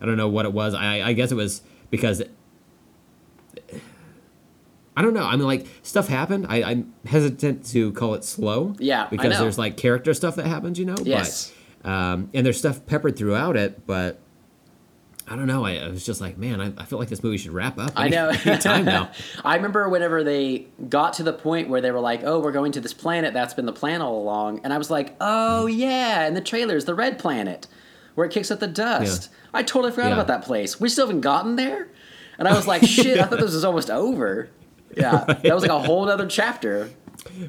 [0.00, 0.74] I don't know what it was.
[0.74, 2.22] I I guess it was because.
[4.96, 5.22] I don't know.
[5.22, 6.46] I mean, like stuff happened.
[6.48, 8.74] I, I'm hesitant to call it slow.
[8.80, 10.96] Yeah, because there's like character stuff that happens, you know.
[11.04, 11.52] Yes.
[11.82, 14.18] But, um, and there's stuff peppered throughout it, but
[15.30, 15.64] I don't know.
[15.64, 17.92] I, I was just like, man, I, I feel like this movie should wrap up.
[17.96, 18.32] I know.
[18.32, 19.10] time now.
[19.44, 22.72] I remember whenever they got to the point where they were like, "Oh, we're going
[22.72, 25.78] to this planet that's been the plan all along," and I was like, "Oh hmm.
[25.78, 27.66] yeah!" And the trailers, the red planet
[28.14, 29.30] where it kicks up the dust.
[29.54, 30.14] I totally forgot Yeah.
[30.14, 30.80] about that place.
[30.80, 31.88] We still haven't gotten there,
[32.38, 34.48] and I was like, "Shit!" I thought this was almost over.
[34.96, 36.88] Yeah, that was like a whole other chapter.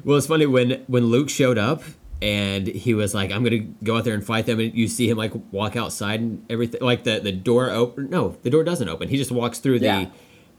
[0.04, 1.82] Well, it's funny when when Luke showed up
[2.22, 5.08] and he was like, "I'm gonna go out there and fight them," and you see
[5.08, 6.80] him like walk outside and everything.
[6.82, 8.10] Like the the door open.
[8.10, 9.08] No, the door doesn't open.
[9.08, 10.06] He just walks through the Yeah.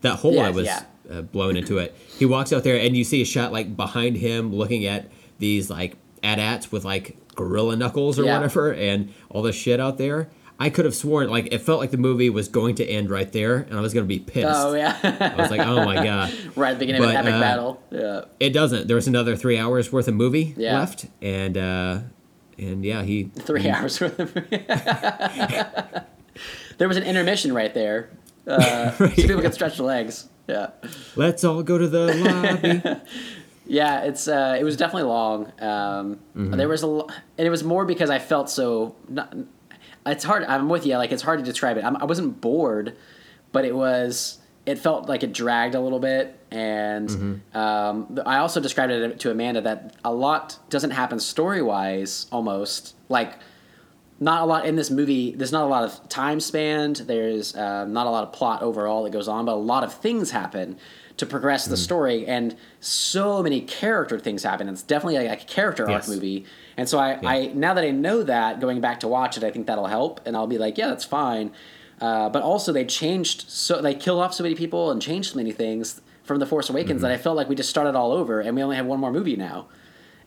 [0.02, 0.84] that hole Yeah, that was yeah.
[1.12, 1.96] uh, blown into it.
[2.18, 5.10] He walks out there and you see a shot like behind him, looking at
[5.40, 10.30] these like AT-ATs with like gorilla knuckles or whatever, and all this shit out there.
[10.64, 13.32] I could have sworn like it felt like the movie was going to end right
[13.32, 14.48] there, and I was gonna be pissed.
[14.50, 16.32] Oh yeah, I was like, oh my god.
[16.56, 17.84] right at the beginning of an epic uh, battle.
[17.90, 18.88] Yeah, It doesn't.
[18.88, 20.78] There was another three hours worth of movie Yeah.
[20.80, 22.00] left, and uh,
[22.60, 24.36] and yeah, he three hours worth of.
[24.36, 24.64] Movie.
[26.78, 28.10] There was an intermission right there,
[28.48, 30.28] uh, so people could stretch their legs.
[30.48, 30.72] Yeah.
[31.16, 33.02] let's all go to the lobby.
[33.68, 35.46] Yeah, it's uh, it was definitely long.
[35.62, 36.52] Um, Mm-hmm.
[36.58, 37.08] There was a, lo-
[37.38, 38.96] and it was more because I felt so.
[39.10, 39.36] Not,
[40.06, 40.44] it's hard.
[40.44, 40.98] I'm with you.
[40.98, 41.84] Like it's hard to describe it.
[41.86, 42.96] I'm, I wasn't bored,
[43.52, 44.38] but it was.
[44.64, 46.38] It felt like it dragged a little bit.
[46.52, 47.58] And Mm-hmm.
[47.58, 52.96] um, I also described it to Amanda that a lot doesn't happen story wise, almost
[53.10, 53.34] like
[54.20, 55.32] not a lot in this movie.
[55.34, 56.98] There's not a lot of time spanned.
[56.98, 59.94] There's uh, not a lot of plot overall that goes on, but a lot of
[59.96, 60.78] things happen
[61.18, 61.72] to progress Mm-hmm.
[61.72, 64.70] the story, and so many character things happen.
[64.70, 66.46] It's definitely like a character arc movie,
[66.82, 69.52] and so I, I now that I know that, going back to watch it, I
[69.52, 71.52] think that'll help, and I'll be like, yeah, that's fine.
[72.02, 75.38] Uh, but also, they changed so they killed off so many people and changed so
[75.38, 77.04] many things from the Force Awakens Mm-hmm.
[77.04, 79.12] that I felt like we just started all over, and we only have one more
[79.12, 79.68] movie now,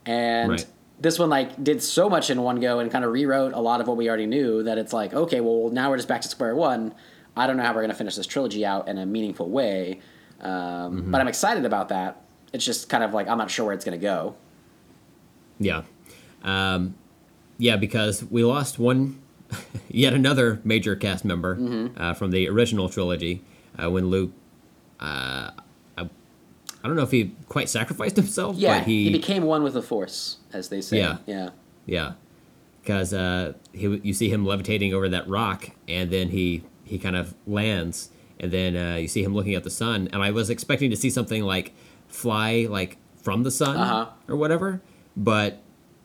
[0.07, 0.67] and Right.
[1.01, 3.81] this one like did so much in one go and kind of rewrote a lot
[3.81, 6.29] of what we already knew that it's like okay well now we're just back to
[6.29, 6.95] square one
[7.37, 10.01] i don't know how we're going to finish this trilogy out in a meaningful way
[10.41, 11.11] um, Mm-hmm.
[11.11, 12.23] but i'm excited about that
[12.53, 14.37] it's just kind of like i'm not sure where it's going to go
[15.59, 15.83] Yeah.
[16.45, 16.95] Um,
[17.59, 19.21] yeah, because we lost one,
[19.89, 22.01] yet another major cast member Mm-hmm.
[22.01, 23.43] uh, from the original trilogy
[23.83, 24.33] uh, when Luke.
[25.01, 25.51] Uh,
[25.99, 29.63] I, I don't know if he quite sacrificed himself, yeah but he, he, became one
[29.63, 31.19] with the force as they say Yeah.
[31.27, 31.51] yeah
[31.87, 32.13] yeah,
[32.83, 37.35] because uh, you see him levitating over that rock, and then he he kind of
[37.47, 38.11] lands,
[38.41, 40.97] and then uh, you see him looking at the sun, and I was expecting to
[40.97, 41.75] see something like
[42.09, 44.07] fly like from the sun Uh-huh.
[44.29, 44.81] or whatever,
[45.17, 45.61] but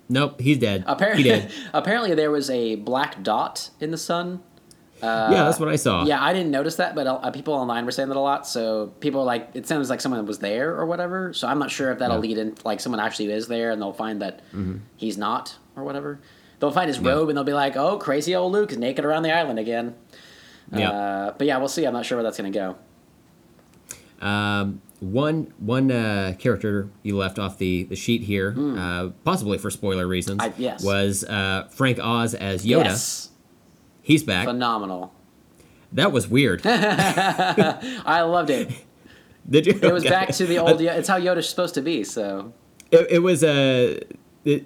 [0.09, 0.83] nope, he's dead.
[0.87, 1.51] apparently he did.
[1.73, 4.41] apparently there was a black dot in the sun
[5.01, 6.03] yeah, that's what I saw.
[6.03, 8.45] Yeah, I didn't notice that, but uh, people online were saying that a lot.
[8.45, 11.31] So people like, it sounds like someone was there or whatever.
[11.31, 12.21] So I'm not sure if that'll Yeah.
[12.21, 14.41] lead in, like someone actually is there, and they'll find that
[14.97, 16.19] he's not or whatever.
[16.59, 17.05] They'll find his Mm-hmm.
[17.05, 17.11] Yeah.
[17.13, 19.95] robe and they'll be like, "Oh, crazy old Luke is naked around the island again."
[20.73, 20.89] Yeah.
[20.91, 21.85] Uh, but yeah, we'll see.
[21.85, 22.75] I'm not sure where that's gonna go.
[24.21, 29.69] Um, one one uh, character you left off the, the sheet here, uh, possibly for
[29.69, 30.41] spoiler reasons.
[30.43, 30.83] I- yes.
[30.83, 32.83] was uh, Frank Oz as Yoda.
[32.85, 33.29] Yes,
[34.01, 34.45] He's back.
[34.45, 35.13] phenomenal.
[35.93, 36.61] That was weird.
[36.65, 38.69] I loved it.
[39.49, 39.79] Did you?
[39.81, 40.81] It was back to the old.
[40.81, 42.03] It's how Yoda's supposed to be.
[42.03, 42.53] So
[42.91, 43.99] It, it was Uh,
[44.45, 44.65] it,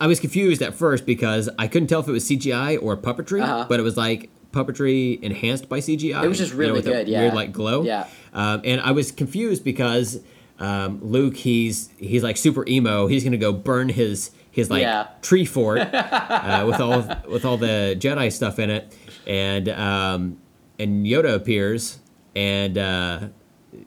[0.00, 3.42] I was confused at first because I couldn't tell if it was CGI or puppetry,
[3.42, 3.66] Uh-huh.
[3.68, 6.22] but it was like puppetry enhanced by CGI.
[6.24, 7.20] It was just you know, really with a good, yeah.
[7.22, 7.82] Weird like glow.
[7.82, 8.06] Yeah.
[8.32, 10.20] Um, and I was confused because
[10.58, 13.06] um, Luke, he's he's like super emo.
[13.06, 15.08] He's gonna go burn his his like Yeah.
[15.22, 18.96] tree fort uh, with all with all the Jedi stuff in it,
[19.26, 20.38] and um,
[20.78, 21.98] and Yoda appears
[22.34, 22.78] and.
[22.78, 23.20] Uh,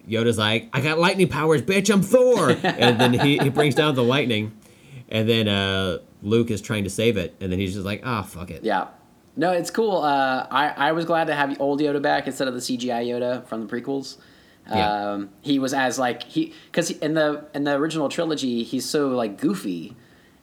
[0.09, 2.49] Yoda's like, I got lightning powers, bitch, I'm Thor.
[2.63, 4.51] and then he, he brings down the lightning.
[5.09, 7.35] And then uh, Luke is trying to save it.
[7.39, 8.63] And then he's just like, ah, fuck it.
[8.63, 8.87] Yeah.
[9.35, 9.97] No, it's cool.
[9.97, 13.45] Uh, I, I was glad to have old Yoda back instead of the CGI Yoda
[13.45, 14.17] from the prequels.
[14.69, 15.11] Yeah.
[15.11, 19.09] Um, he was as like he because in the in the original trilogy he's so
[19.09, 19.95] like goofy,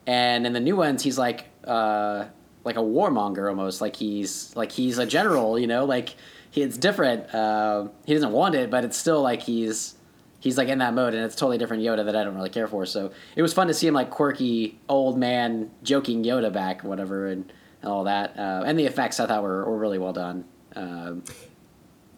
[0.07, 2.27] and in the new ones he's like uh,
[2.65, 6.15] like a warmonger almost like he's like he's a general you know like
[6.53, 7.35] he, it's different.
[7.35, 9.97] Uh, he doesn't want it, but it's still like he's
[10.39, 12.69] he's like in that mode, and it's totally different Yoda that I don't really care
[12.69, 12.85] for.
[12.85, 17.27] So it was fun to see him like quirky old man joking Yoda back, whatever,
[17.27, 17.51] and,
[17.81, 18.39] and all that.
[18.39, 20.45] Uh, and the effects I thought were, were really well done.
[20.77, 21.25] Um,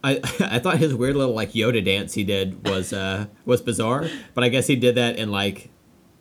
[0.04, 4.06] I, I thought his weird little like Yoda dance he did was uh, was bizarre.
[4.34, 5.70] But I guess he did that in like,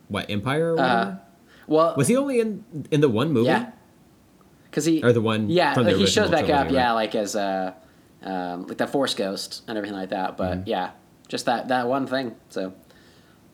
[0.08, 1.16] what, Empire or uh,
[1.66, 3.46] well, was he only in in the one movie?
[3.46, 3.70] yeah,
[4.64, 7.14] because he Or the one yeah from the like, he shows back up yeah like
[7.14, 7.76] as a
[8.22, 10.36] um, like the Force Ghost and everything like that.
[10.36, 10.68] But Mm-hmm.
[10.68, 10.90] yeah,
[11.28, 12.34] just that that one thing.
[12.48, 12.72] So.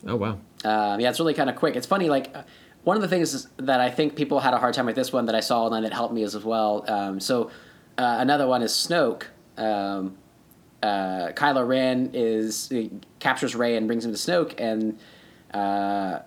[0.06, 0.38] Oh, wow.
[0.64, 1.76] Um, yeah, it's really kind of quick.
[1.76, 2.42] It's funny, like uh,
[2.84, 5.26] one of the things that I think people had a hard time with this one
[5.26, 6.84] that I saw online that helped me as well.
[6.88, 7.50] Um, so
[7.98, 9.24] uh, another one is Snoke.
[9.58, 10.16] Um,
[10.82, 12.72] uh, Kylo Ren is
[13.18, 14.98] captures Rey and brings him to Snoke, and
[15.52, 16.20] uh,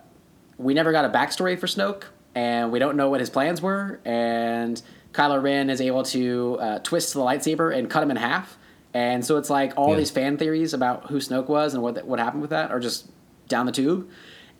[0.58, 2.04] we never got a backstory for Snoke,
[2.34, 4.00] and we don't know what his plans were.
[4.04, 4.80] And
[5.12, 8.56] Kylo Ren is able to uh, twist the lightsaber and cut him in half.
[8.92, 9.96] And so it's like all Yeah.
[9.96, 13.08] these fan theories about who Snoke was and what what happened with that are just
[13.48, 14.08] down the tube.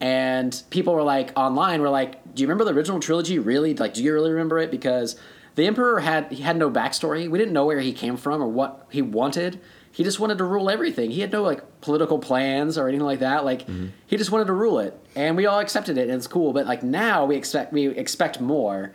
[0.00, 3.38] And people were like online were like, "Do you remember the original trilogy?
[3.38, 3.74] Really?
[3.76, 5.14] Like, do you really remember it?" Because
[5.54, 7.30] the Emperor had he had no backstory.
[7.30, 9.60] We didn't know where he came from or what he wanted.
[9.94, 11.12] He just wanted to rule everything.
[11.12, 13.44] He had no like political plans or anything like that.
[13.44, 13.86] Like mm-hmm.
[14.08, 16.52] he just wanted to rule it, and we all accepted it, and it's cool.
[16.52, 18.92] But like now we expect we expect more,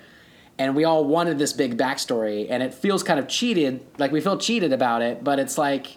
[0.57, 3.79] and we all wanted this big backstory, and it feels kind of cheated.
[3.97, 5.95] Like we feel cheated about it, but it's like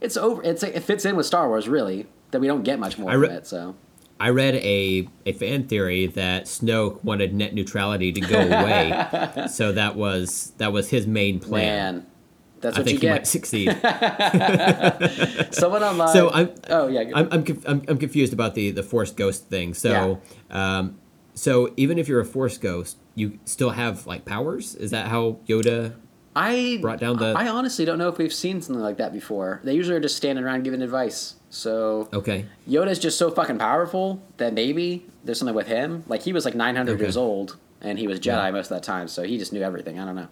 [0.00, 0.42] it's over.
[0.42, 3.28] It's it fits in with Star Wars really that we don't get much more re-
[3.28, 3.46] from it.
[3.46, 3.76] So
[4.18, 9.70] I read a, a fan theory that Snoke wanted net neutrality to go away, so
[9.70, 11.94] that was that was his main plan.
[11.94, 12.06] man,
[12.62, 13.68] that's I what you think he might succeed.
[15.52, 16.08] Someone online.
[16.08, 17.02] So I'm oh yeah.
[17.14, 19.74] I'm I'm, I'm I'm confused about the the Force Ghost thing.
[19.74, 20.20] So
[20.50, 20.98] um,
[21.34, 24.74] so even if you're a Force Ghost, you still have like powers.
[24.74, 25.94] Is that how Yoda
[26.34, 29.60] I brought down the- I honestly don't know if we've seen something like that before.
[29.64, 31.34] They usually are just standing around giving advice.
[31.50, 32.46] So Okay.
[32.66, 36.04] Yoda's just so fucking powerful that maybe there's something with him.
[36.08, 37.02] Like he was like 900 Okay.
[37.02, 38.50] years old and he was Jedi Yeah.
[38.50, 39.98] most of that time, so he just knew everything.
[39.98, 40.28] I don't know.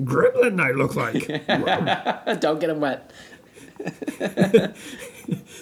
[0.00, 1.26] Gremlin, I look like.
[2.40, 3.12] don't get him wet.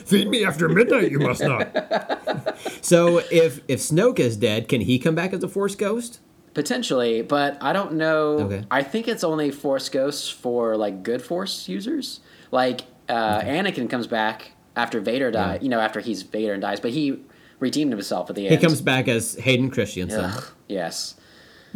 [0.05, 1.75] Feed me after midnight, you must not.
[2.81, 6.21] So if if Snoke is dead, can he come back as a Force ghost?
[6.55, 8.39] Potentially, but I don't know.
[8.39, 8.65] Okay.
[8.71, 12.21] I think it's only Force ghosts for like good Force users.
[12.53, 15.65] Like uh, Anakin comes back after Vader died.
[15.65, 17.21] You know, after he's Vader and dies, but he
[17.59, 18.55] redeemed himself at the end.
[18.57, 20.21] He comes back as Hayden Christensen.
[20.21, 21.16] Ugh, yes.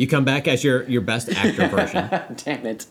[0.01, 2.09] You come back as your your best actor version.
[2.45, 2.87] Damn it.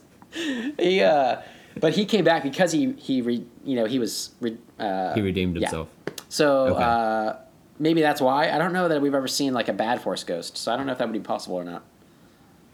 [0.79, 1.41] He uh,
[1.79, 5.21] but he came back because he he re, you know he was re, uh, He
[5.21, 5.61] redeemed yeah.
[5.67, 5.87] himself.
[6.29, 6.83] So Okay.
[6.83, 7.33] uh,
[7.79, 8.51] maybe that's why.
[8.51, 10.55] I don't know that we've ever seen like a bad Force ghost.
[10.57, 11.81] So I don't know if that would be possible or not.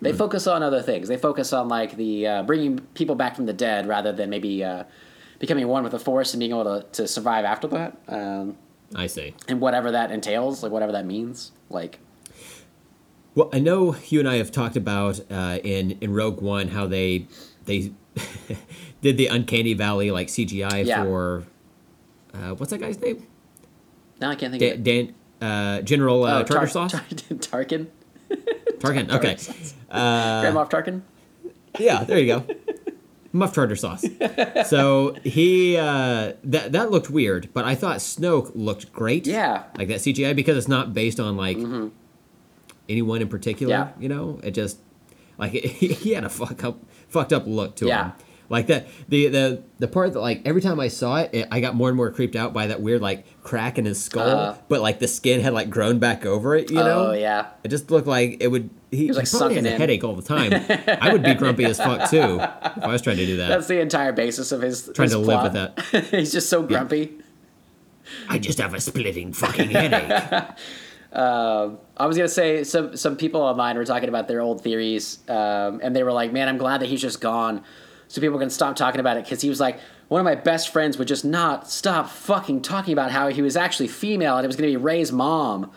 [0.02, 0.18] They Hmm.
[0.18, 1.08] focus on other things.
[1.08, 4.62] They focus on like the uh, bringing people back from the dead rather than maybe
[4.66, 4.84] uh,
[5.40, 7.98] becoming one with the Force and being able to, to survive after that.
[8.10, 8.58] Um,
[8.94, 9.34] I see.
[9.48, 11.54] and whatever that entails, like whatever that means.
[11.70, 12.00] Like
[13.36, 16.88] Well, I know you and I have talked about uh, in in Rogue One how
[16.88, 17.28] they
[17.66, 17.92] they
[19.02, 21.04] did the Uncanny Valley like CGI Yeah.
[21.04, 21.44] for
[22.34, 23.28] uh, what's that guy's name?
[24.22, 24.84] now I can't think Dan, of it.
[24.84, 25.16] Dan
[25.48, 26.92] uh, General uh, Oh, Tartar Tar- Sauce.
[26.92, 27.02] Tar-
[27.66, 27.88] Tarkin.
[28.80, 29.12] Tarkin.
[29.12, 29.36] Okay.
[29.92, 31.02] Uh, Grand Moff Tarkin.
[31.78, 32.46] Yeah, there you go.
[33.34, 34.06] Muff tartar sauce.
[34.70, 39.28] So he uh, that that looked weird, but I thought Snoke looked great.
[39.28, 39.64] Yeah.
[39.78, 41.58] like that CGI because it's not based on like
[42.90, 43.74] anyone in particular.
[43.74, 43.90] Yeah.
[44.00, 44.78] You know, it just
[45.38, 46.80] like he, had a fuck up
[47.10, 48.04] fucked up look to Yeah.
[48.06, 48.14] him.
[48.48, 51.62] Like that, the the the part that like every time I saw it, it, I
[51.62, 54.62] got more and more creeped out by that weird like crack in his skull, Uh-huh.
[54.70, 56.70] but like the skin had like grown back over it.
[56.70, 57.48] You know, Oh yeah.
[57.64, 58.70] it just looked like it would.
[58.92, 60.54] He, was, like, he probably has a headache all the time.
[61.02, 63.48] I would be grumpy as fuck too if I was trying to do that.
[63.50, 66.06] That's the entire basis of his Trying his to live with that.
[66.12, 67.16] He's just so grumpy.
[68.30, 70.44] I just have a splitting fucking headache.
[71.22, 75.80] I was gonna say some some people online were talking about their old theories, um,
[75.84, 77.64] and they were like, "Man, I'm glad that he's just gone,
[78.08, 80.70] so people can stop talking about it." Because he was like, one of my best
[80.70, 84.48] friends would just not stop fucking talking about how he was actually female and it
[84.48, 85.72] was gonna be Rey's mom.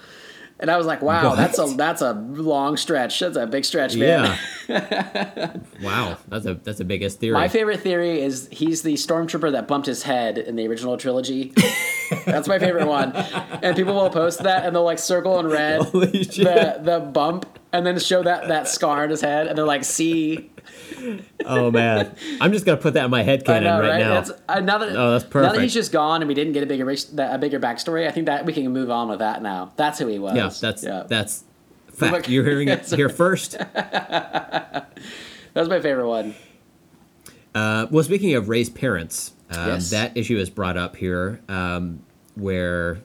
[0.60, 1.36] And I was like, "Wow, What?
[1.36, 3.20] that's a that's a long stretch.
[3.20, 4.36] That's a big stretch, man."
[4.68, 5.56] yeah.
[5.82, 7.34] wow, that's a that's a biggest theory.
[7.34, 11.52] My favorite theory is he's the stormtrooper that bumped his head in the original trilogy.
[12.24, 13.12] That's my favorite one.
[13.14, 17.86] And people will post that and they'll like circle in red the the bump and
[17.86, 20.50] then show that that scar on his head and they're like, see,
[21.44, 24.00] oh man, I'm just gonna put that in my head I canon know, right, right?
[24.00, 24.14] now.
[24.14, 25.52] That's, uh, now that Oh, that's perfect.
[25.52, 26.88] now that he's just gone and we didn't get a bigger
[27.18, 29.72] a bigger backstory, I think that we can move on with that now.
[29.76, 30.34] That's who he was.
[30.36, 31.04] yeah, that's yeah.
[31.06, 31.44] that's
[31.92, 32.28] fact.
[32.28, 33.52] You're hearing it here first.
[33.58, 34.86] that
[35.54, 36.34] was my favorite one.
[37.54, 39.90] Uh, well, speaking of Rey's parents, um, Yes.
[39.90, 42.00] that issue is brought up here, um,
[42.34, 42.98] where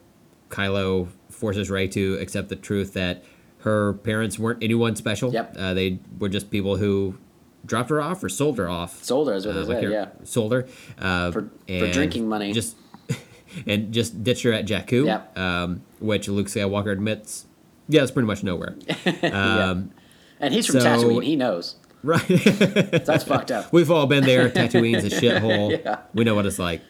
[0.49, 3.23] Kylo forces Rey to accept the truth that
[3.63, 5.31] her parents weren't anyone special.
[5.33, 5.55] Yep.
[5.57, 7.17] Uh, they were just people who
[7.65, 9.03] dropped her off or sold her off.
[9.03, 10.07] Sold her is what Uh, they like said, yeah.
[10.25, 10.67] Sold her
[10.99, 12.51] uh, For- for drinking money.
[12.53, 12.75] Just
[13.67, 15.05] and just ditched her at Jakku.
[15.05, 15.37] Yep.
[15.37, 17.45] Um, which Luke Skywalker admits,
[17.87, 18.75] yeah, it's pretty much nowhere.
[19.23, 19.91] Um,
[20.39, 21.75] And he's from So- Tatooine, he knows.
[22.03, 22.27] Right.
[22.27, 23.71] That's fucked up.
[23.71, 24.49] We've all been there.
[24.49, 25.71] Tatooine's a shithole.
[25.85, 25.99] Yeah.
[26.13, 26.81] We know what it's like.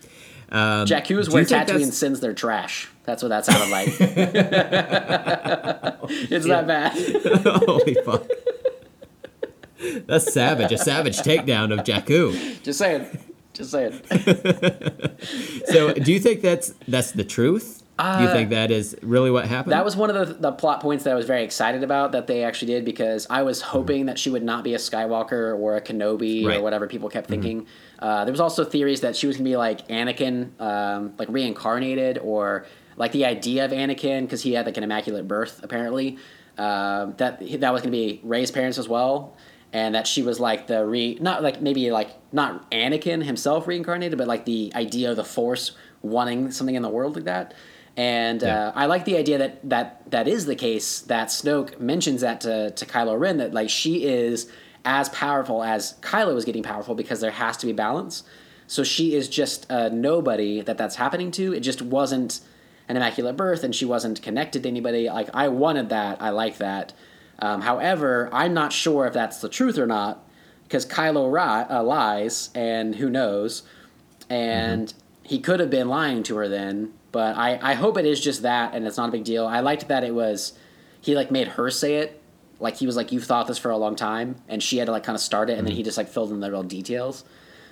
[0.54, 2.88] Um, is where Tatooine sends their trash.
[3.06, 3.88] That's what that sounded like.
[6.30, 6.92] it's that bad.
[7.66, 8.30] Holy fuck.
[10.06, 10.72] That's savage.
[10.72, 12.62] A savage takedown of Jakku.
[12.62, 13.06] Just saying.
[13.54, 14.00] Just saying.
[15.66, 17.83] So, do you think that's that's the truth?
[18.00, 19.74] Do you think that is really what happened?
[19.74, 22.12] Uh, That was one of the, the plot points that I was very excited about
[22.14, 25.58] that they actually did because I was hoping that she would not be a Skywalker
[25.58, 26.58] or a Kenobi Right.
[26.58, 27.68] or whatever people kept thinking.
[28.00, 32.18] Uh, there was also theories that she was gonna be like Anakin, um, like reincarnated,
[32.18, 32.66] or
[32.98, 36.18] like the idea of Anakin because he had like an immaculate birth apparently.
[36.58, 39.36] Um, that that was gonna be Rey's parents as well,
[39.72, 44.18] and that she was like the re not like maybe like not Anakin himself reincarnated,
[44.18, 45.72] but like the idea of the Force
[46.02, 47.54] wanting something in the world like that.
[47.96, 48.68] And Yeah.
[48.68, 51.02] uh, I like the idea that that that is the case.
[51.02, 54.48] That Snoke mentions that to to Kylo Ren that like she is
[54.86, 58.24] as powerful as Kylo is getting powerful because there has to be balance.
[58.68, 61.54] So she is just a nobody that that's happening to.
[61.54, 62.40] It just wasn't
[62.90, 65.08] an immaculate birth, and she wasn't connected to anybody.
[65.10, 66.22] Like I wanted that.
[66.22, 66.94] I like that.
[67.40, 70.24] Um, however, I'm not sure if that's the truth or not
[70.64, 73.64] because Kylo ri- uh, lies, and who knows
[74.30, 74.94] and
[75.24, 78.42] he could have been lying to her then but I, I hope it is just
[78.42, 80.52] that and it's not a big deal i liked that it was
[81.00, 82.20] he like made her say it
[82.60, 84.92] like he was like you've thought this for a long time, and she had to
[84.94, 87.26] like kind of start it, and then he just like filled in the real details.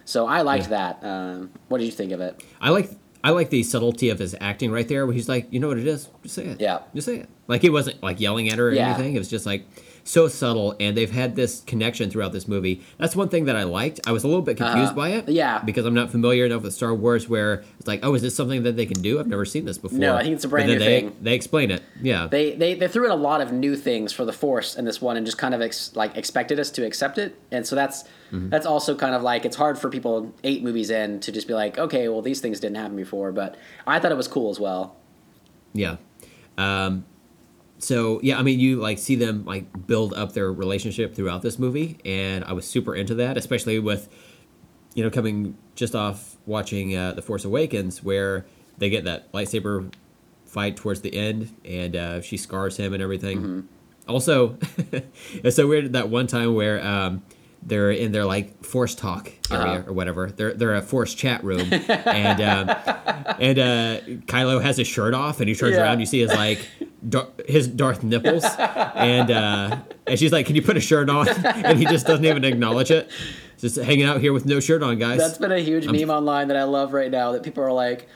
[0.03, 1.01] So I liked that.
[1.01, 2.43] Um, what did you think of it?
[2.59, 2.89] I like
[3.23, 5.77] I like the subtlety of his acting right there, where he's like, you know what
[5.77, 6.59] it is, just say it.
[6.59, 6.79] Yeah.
[6.93, 7.29] just say it.
[7.47, 8.89] Like he wasn't like yelling at her or Yeah.
[8.93, 9.15] anything.
[9.15, 9.65] It was just like
[10.03, 12.81] so subtle, and they've had this connection throughout this movie.
[12.97, 13.99] That's one thing that I liked.
[14.07, 14.95] I was a little bit confused Uh-huh.
[14.95, 15.29] by it.
[15.29, 15.61] Yeah.
[15.63, 18.63] because I'm not familiar enough with Star Wars, where it's like, oh, is this something
[18.63, 19.19] that they can do?
[19.19, 19.99] I've never seen this before.
[19.99, 21.15] No, I think it's a brand new they, thing.
[21.21, 21.83] They explain it.
[22.01, 22.27] Yeah.
[22.27, 25.01] They, they they threw in a lot of new things for the Force in this
[25.01, 28.03] one, and just kind of ex, like expected us to accept it, and so that's
[28.31, 28.47] Mm-hmm.
[28.47, 31.53] that's also kind of like it's hard for people eight movies in to just be
[31.53, 34.57] like, okay, well these things didn't happen before, but I thought it was cool as
[34.57, 34.95] well.
[35.73, 35.97] Yeah.
[36.57, 37.03] Um,
[37.83, 41.57] so yeah, I mean, you like see them like build up their relationship throughout this
[41.57, 44.07] movie, and I was super into that, especially with
[44.93, 48.45] you know coming just off watching uh, The Force Awakens, where
[48.77, 49.91] they get that lightsaber
[50.45, 53.67] fight towards the end, and uh, she scars him and everything.
[54.07, 54.57] Also,
[55.33, 56.85] it's so weird that one time where.
[56.85, 57.23] Um,
[57.63, 59.83] they're in their like force talk area Uh-huh.
[59.89, 60.31] or whatever.
[60.31, 62.75] They're they're a force chat room, and um,
[63.39, 65.83] and uh, Kylo has his shirt off, and he turns Yeah.
[65.83, 65.99] around.
[65.99, 66.67] You see his like
[67.07, 69.77] Dar- his Darth nipples, and uh,
[70.07, 72.91] and she's like, "Can you put a shirt on?" And he just doesn't even acknowledge
[72.91, 73.09] it.
[73.59, 75.19] Just hanging out here with no shirt on, guys.
[75.19, 77.31] That's been a huge meme online that I love right now.
[77.33, 78.07] That people are like,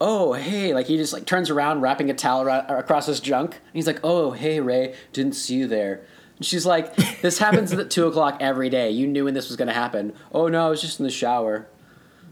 [0.00, 3.54] "Oh, hey!" Like he just like turns around, wrapping a towel across his junk.
[3.56, 6.02] And he's like, "Oh, hey, Rey, didn't see you there."
[6.42, 8.90] She's like, "This happens at two o'clock every day.
[8.90, 11.10] You knew when this was going to happen." Oh no, I was just in the
[11.10, 11.66] shower.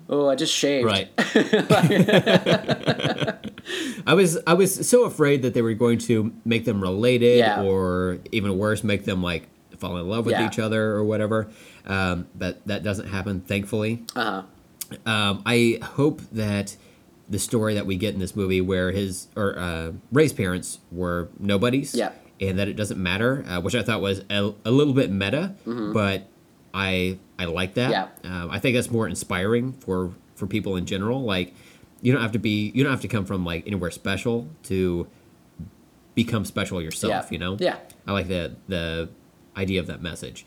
[0.09, 0.87] Oh, I just shaved.
[0.87, 1.09] Right.
[4.07, 7.62] I was I was so afraid that they were going to make them related, Yeah.
[7.62, 10.47] or even worse, make them like fall in love with Yeah.
[10.47, 11.49] each other or whatever.
[11.87, 14.05] Um, but that doesn't happen, thankfully.
[14.16, 14.43] Uh huh.
[15.11, 16.77] Um, I hope that
[17.28, 21.28] the story that we get in this movie, where his or uh, Rey's parents were
[21.39, 22.11] nobodies, Yeah.
[22.40, 25.54] And that it doesn't matter, uh, which I thought was a, a little bit meta,
[25.92, 26.26] but
[26.72, 27.92] I I like that.
[27.92, 28.26] Mm-hmm.
[28.26, 28.42] Yeah.
[28.44, 31.22] Um, I think that's more inspiring for for people in general.
[31.22, 31.54] Like
[32.02, 35.06] you don't have to be you don't have to come from like anywhere special to
[36.14, 37.26] become special yourself.
[37.26, 37.28] Yeah.
[37.30, 37.56] You know.
[37.58, 37.76] Yeah.
[38.06, 39.10] I like the the
[39.56, 40.46] idea of that message.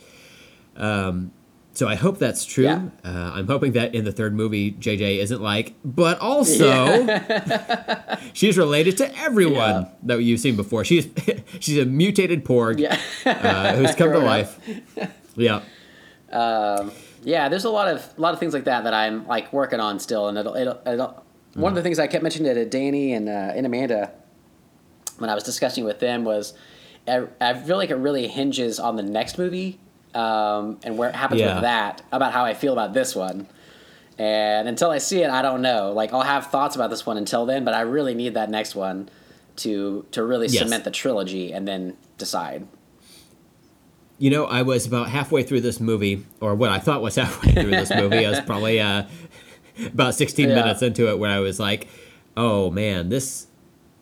[0.76, 1.32] Um,
[1.74, 2.66] so I hope that's true.
[2.66, 2.84] Yeah.
[3.04, 7.08] Uh, I'm hoping that in the third movie, JJ isn't like, but also
[8.34, 9.90] she's related to everyone Yeah.
[10.04, 10.86] that you've seen before.
[10.86, 11.08] She's
[11.60, 13.00] she's a mutated porg Yeah.
[13.26, 14.60] uh, who's come to life.
[15.36, 15.62] Yeah.
[17.26, 19.80] Yeah, there's a lot of a lot of things like that that I'm like working
[19.80, 21.24] on still, and it'll, it'll, it'll
[21.54, 24.12] one of the things I kept mentioning to Danny and uh, and Amanda
[25.20, 26.54] when I was discussing with them was
[27.08, 29.80] I, I feel like it really hinges on the next movie
[30.16, 31.56] um, and where it happens Yeah.
[31.56, 33.48] with that about how I feel about this one.
[34.20, 35.92] And until I see it, I don't know.
[35.92, 38.76] Like I'll have thoughts about this one until then, but I really need that next
[38.76, 39.10] one
[39.58, 40.64] to to really Yes.
[40.64, 42.68] cement the trilogy and then decide.
[44.20, 47.52] You know, I was about halfway through this movie, or what I thought was halfway
[47.52, 48.26] through this movie.
[48.26, 49.04] I was probably uh,
[49.88, 50.56] about 16 Yeah.
[50.56, 51.88] minutes into it when I was like,
[52.38, 53.48] "Oh man, this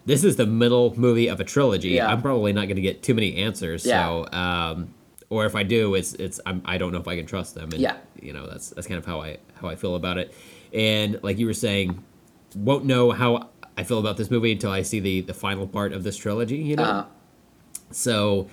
[0.06, 1.90] this is the middle movie of a trilogy.
[1.92, 2.08] Yeah.
[2.12, 3.86] I'm probably not going to get too many answers.
[3.86, 4.04] Yeah.
[4.06, 4.94] So, um,
[5.32, 7.70] or if I do, it's it's I'm, I don't know if I can trust them.
[7.72, 7.98] And, Yeah.
[8.22, 10.32] You know, that's that's kind of how I how I feel about it.
[10.74, 12.04] And like you were saying,
[12.56, 15.94] won't know how I feel about this movie until I see the the final part
[15.94, 16.58] of this trilogy.
[16.58, 16.84] You know.
[16.84, 17.06] Uh,
[17.92, 18.48] So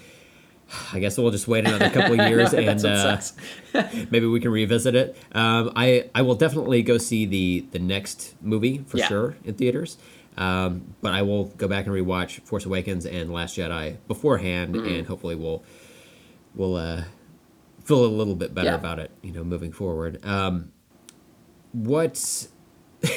[0.92, 3.18] I guess we'll just wait another couple of years and uh,
[4.10, 5.16] maybe we can revisit it.
[5.32, 9.06] Um, I I will definitely go see the the next movie for Yeah.
[9.08, 9.96] sure in theaters.
[10.36, 14.86] Um, but I will go back and rewatch Force Awakens and Last Jedi beforehand, Mm-hmm.
[14.94, 15.64] and hopefully we'll
[16.58, 17.04] we'll uh,
[17.84, 18.74] feel a little bit better Yeah.
[18.74, 19.10] about it.
[19.22, 20.22] You know, moving forward.
[20.26, 20.72] Um,
[21.72, 22.48] what?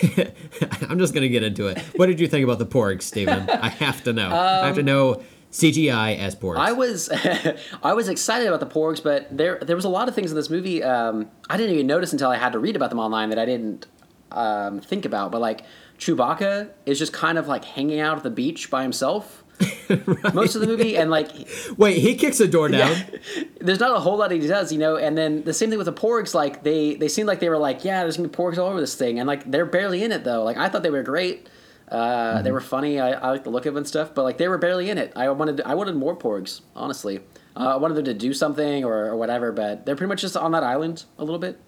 [0.88, 1.80] I'm just gonna get into it.
[1.96, 3.50] What did you think about the porgs, Stephen?
[3.50, 4.30] I have to know.
[4.30, 6.58] I have to know CGI as porgs.
[6.58, 7.10] Um, I was
[7.84, 10.36] I was excited about the porgs, but there there was a lot of things in
[10.36, 13.30] this movie um, I didn't even notice until I had to read about them online
[13.30, 13.88] that I didn't
[14.32, 15.32] um, think about.
[15.32, 15.64] But like
[15.98, 19.44] Chewbacca is just kind of like hanging out at the beach by himself
[20.34, 21.30] most of the movie, and like
[21.78, 22.96] Wait, he kicks a door down.
[23.62, 24.96] there's not a whole lot he does, you know.
[24.98, 27.58] And then the same thing with the porgs, like they they seemed like they were
[27.58, 30.12] like, yeah, there's gonna be porgs all over this thing, and like they're barely in
[30.12, 30.44] it though.
[30.44, 31.48] Like I thought they were great.
[31.90, 31.96] Uh,
[32.36, 32.44] Mm-hmm.
[32.46, 33.00] They were funny.
[33.02, 34.98] I, I like the look of them and stuff, but like they were barely in
[34.98, 35.12] it.
[35.16, 37.20] I wanted I wanted more porgs, honestly.
[37.54, 40.38] Uh, I wanted them to do something or, or whatever, but they're pretty much just
[40.38, 41.60] on that island a little bit.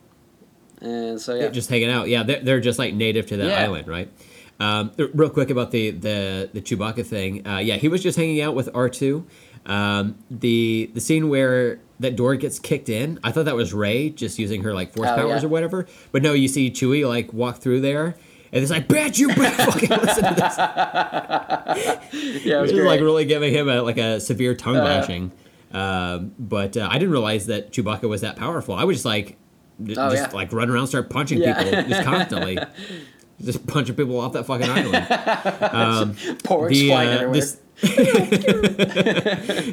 [0.79, 2.07] And so yeah, just hanging out.
[2.07, 3.61] Yeah, they're, they're just like native to that Yeah.
[3.63, 4.09] island, right?
[4.59, 7.45] Um, real quick about the the the Chewbacca thing.
[7.47, 9.25] Uh, yeah, he was just hanging out with R two.
[9.65, 14.09] Um, the the scene where that door gets kicked in, I thought that was Rey
[14.09, 15.47] just using her like force Oh, powers yeah.
[15.47, 15.87] or whatever.
[16.11, 18.15] But no, you see Chewie like walk through there.
[18.51, 20.57] And it's like, bitch, you better fucking listen to this.
[22.45, 22.85] yeah, it was Just great.
[22.85, 25.31] like really giving him a like a severe tongue lashing.
[25.71, 28.75] Um, but uh, I didn't realize that Chewbacca was that powerful.
[28.75, 29.37] I was just like,
[29.83, 30.35] j- Oh, just yeah.
[30.37, 31.63] like run around, start punching Yeah.
[31.63, 32.59] people just constantly,
[33.41, 36.15] just punching people off that fucking island.
[36.43, 37.33] Porgs the flying uh, everywhere.
[37.33, 37.57] this,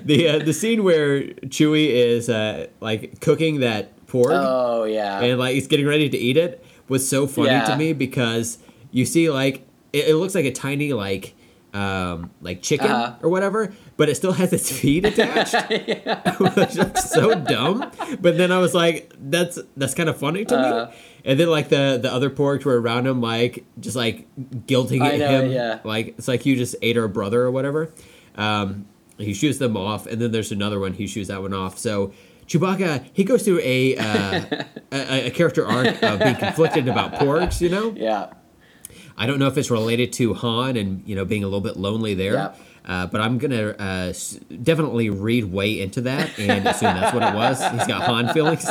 [0.05, 5.21] the uh, the scene where Chewie is uh, like cooking that porg oh yeah.
[5.21, 7.65] and like he's getting ready to eat it was so funny Yeah.
[7.67, 8.59] to me because
[8.91, 11.35] you see like it, it looks like a tiny like
[11.73, 13.15] um like chicken Uh-huh.
[13.23, 15.55] or whatever but it still has its feet attached
[16.41, 17.77] which looks so dumb
[18.25, 20.87] but then i was like that's that's kind of funny to Uh-huh.
[20.91, 24.27] me and then like the the other porgs were around him like just like
[24.67, 25.81] guilting I know, him yeah.
[25.85, 27.93] like it's like you just ate our brother or whatever
[28.37, 28.87] um
[29.19, 32.13] he shoots them off and then there's another one he shoots that one off so
[32.51, 34.43] Chewbacca, he goes through a, uh,
[34.93, 37.93] a a character arc of being conflicted about porgs, you know.
[37.97, 38.33] yeah.
[39.17, 41.77] I don't know if it's related to Han and you know being a little bit
[41.77, 42.55] lonely there, Yeah.
[42.85, 47.23] Uh, but I'm gonna uh, s- definitely read way into that and assume that's what
[47.23, 47.61] it was.
[47.73, 48.67] He's got Han feelings.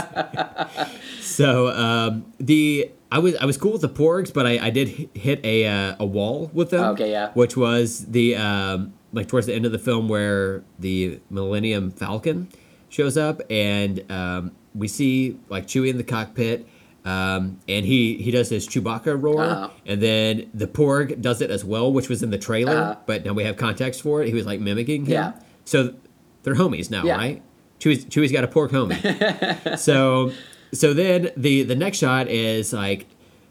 [1.22, 5.10] so um, the I was I was cool with the Porgs, but I, I did
[5.14, 6.84] hit a uh, a wall with them.
[6.94, 7.32] Okay, yeah.
[7.34, 12.50] Which was the um, like towards the end of the film where the Millennium Falcon
[12.90, 16.68] shows up and um, we see like Chewie in the cockpit.
[17.06, 19.70] Um, and he, he does his Chewbacca roar, Uh-huh.
[19.86, 22.96] and then the Porg does it as well, which was in the trailer, Uh-huh.
[23.06, 24.28] but now we have context for it.
[24.28, 25.12] He was like mimicking him.
[25.14, 25.32] Yeah.
[25.66, 25.94] So
[26.44, 27.16] they're homies now, Yeah.
[27.16, 27.42] right?
[27.80, 29.78] Chewie's, Chewie's got a porg homie.
[29.80, 30.32] so
[30.74, 33.08] so then the the next shot is like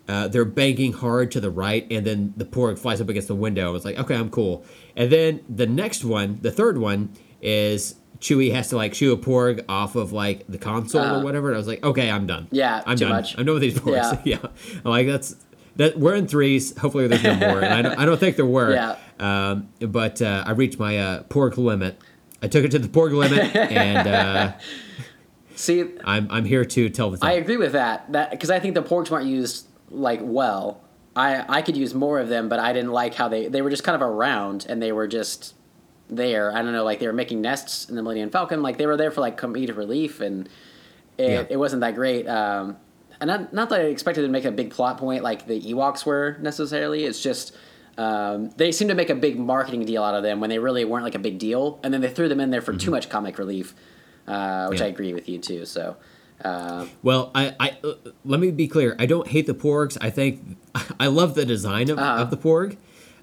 [0.07, 3.35] uh, they're banking hard to the right, and then the porg flies up against the
[3.35, 3.75] window.
[3.75, 4.65] It's like okay, I'm cool.
[4.97, 7.11] And then the next one, the third one,
[7.41, 11.20] is Chewie has to like shoo a porg off of like the console Uh-huh.
[11.20, 11.48] or whatever.
[11.48, 12.48] And I was like, okay, I'm done.
[12.51, 13.14] Yeah, I'm too done.
[13.14, 13.39] much.
[13.39, 14.20] I'm done with these porgs.
[14.24, 14.39] Yeah.
[14.43, 14.48] Yeah,
[14.85, 15.36] I'm like that's
[15.76, 15.98] that.
[15.98, 16.76] We're in threes.
[16.78, 17.60] Hopefully, there's no more.
[17.62, 18.72] And I don't, I don't think there were.
[18.74, 18.97] Yeah.
[19.20, 21.98] Um, but uh, I reached my uh, porg limit.
[22.43, 24.52] I took it to the porg limit, and uh,
[25.56, 27.24] See, I'm I'm here to tell the truth.
[27.28, 28.12] I agree with that.
[28.12, 30.80] That because I think the porgs weren't used like well.
[31.16, 33.70] I I could use more of them, but I didn't like how they they were
[33.70, 35.55] just kind of around and they were just
[36.09, 36.52] there.
[36.55, 38.62] I don't know, like they were making nests in the Millennium Falcon.
[38.62, 40.48] Like they were there for like comedic relief, and
[41.16, 41.44] it, Yeah.
[41.51, 42.26] it wasn't that great.
[42.26, 42.76] Um,
[43.20, 46.05] and not not that I expected to make a big plot point like the Ewoks
[46.06, 47.05] were necessarily.
[47.05, 47.55] It's just.
[47.97, 50.85] Um, they seemed to make a big marketing deal out of them when they really
[50.85, 53.09] weren't like a big deal, and then they threw them in there for too much
[53.09, 53.74] comic relief,
[54.28, 54.82] uh, which Mm-hmm.
[54.82, 54.86] Yeah.
[54.86, 55.66] I agree with you too.
[55.66, 55.97] So,
[56.44, 57.94] uh, Well, I, I uh,
[58.24, 58.94] let me be clear.
[59.01, 59.98] I don't hate the porgs.
[60.01, 60.40] I think
[61.01, 62.22] I love the design of, Uh-huh.
[62.22, 62.76] of the porg.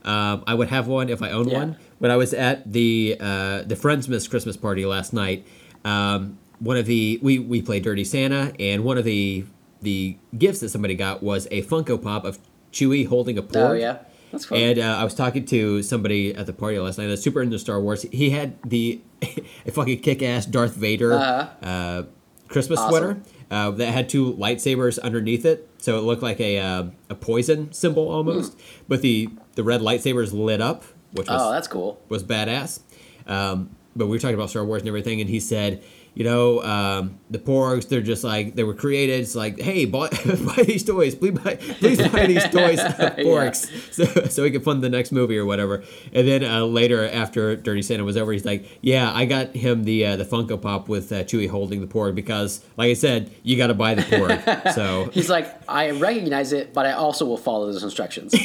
[0.04, 1.58] Um, I would have one if I owned Yeah.
[1.60, 1.78] one.
[2.00, 5.46] When I was at the uh, the Friendsmas Christmas party last night,
[5.84, 9.46] um, one of the we we played Dirty Santa, and one of the
[9.82, 12.40] the gifts that somebody got was a Funko Pop of
[12.72, 13.70] Chewie holding a porg.
[13.70, 14.00] Oh yeah,
[14.32, 14.58] that's cool.
[14.58, 17.58] And uh, I was talking to somebody at the party last night that's super into
[17.60, 18.02] Star Wars.
[18.12, 19.00] He had the
[19.66, 21.66] a fucking kick ass Darth Vader Uh-huh.
[21.66, 22.04] uh,
[22.50, 22.90] Christmas Awesome.
[22.92, 27.16] sweater uh, that had two lightsabers underneath it, so it looked like a uh, a
[27.16, 28.60] poison symbol almost.
[28.88, 30.84] But the the red lightsabers lit up,
[31.16, 31.48] which was Hmm.
[31.48, 32.00] oh, that's cool.
[32.10, 32.80] was badass.
[33.28, 35.84] Um, but we were talking about Star Wars and everything, and he said,
[36.16, 39.20] you know, um, the Porgs, they're just like, they were created.
[39.20, 41.14] It's like, hey, buy, buy these toys.
[41.14, 45.38] Please buy, please buy these toys Porgs so, so we can fund the next movie
[45.38, 45.84] or whatever.
[46.14, 49.84] And then uh, later, after Dirty Santa was over, he's like, yeah, I got him
[49.84, 53.32] the uh, the Funko Pop with uh, Chewie holding the Porg because, like I said,
[53.44, 54.74] you got to buy the Porg.
[54.74, 58.34] so He's like, I recognize it, but I also will follow those instructions.
[58.34, 58.44] and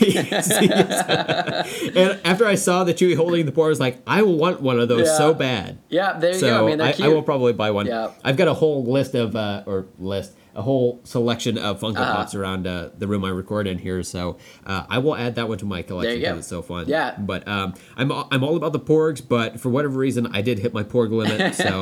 [2.25, 4.89] after I saw the Chewie holding the Porg, I was like, I want one of
[4.89, 5.19] those Yeah.
[5.19, 5.79] so bad.
[5.89, 6.67] yeah, there you so go.
[6.67, 7.07] I mean, I, cute.
[7.07, 7.87] I will probably buy one.
[7.87, 8.11] Yeah.
[8.25, 12.17] I've got a whole list of uh, or list a whole selection of Funko Uh-huh.
[12.17, 14.03] Pops around uh, the room I record in here.
[14.03, 16.87] So uh, I will add that one to my collection because it's so fun.
[16.89, 17.15] Yeah.
[17.19, 20.73] But um, I'm I'm all about the Porgs, but for whatever reason I did hit
[20.75, 21.73] my Porg limit, so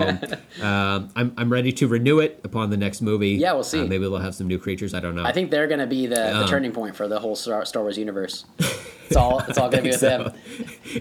[0.67, 3.31] um, I'm I'm ready to renew it upon the next movie.
[3.45, 3.81] Yeah, we'll see.
[3.81, 4.93] Uh, maybe they'll have some new creatures.
[4.93, 5.25] I don't know.
[5.25, 7.65] I think they're going to be the, the Um, turning point for the whole Star
[7.77, 8.45] Wars universe.
[9.09, 10.09] It's all it's all going to be with so.
[10.25, 10.33] them.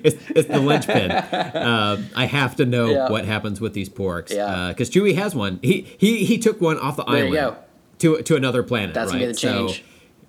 [0.04, 1.12] it's, it's the linchpin.
[1.12, 3.10] um, I have to know Yeah.
[3.10, 4.34] what happens with these porgs.
[4.34, 4.70] Yeah.
[4.70, 5.60] Because Chewie has one.
[5.62, 7.58] He he he took one off the There island
[8.00, 8.94] to to another planet.
[8.94, 9.20] That's right?
[9.20, 9.80] gonna be the change.
[9.80, 9.84] So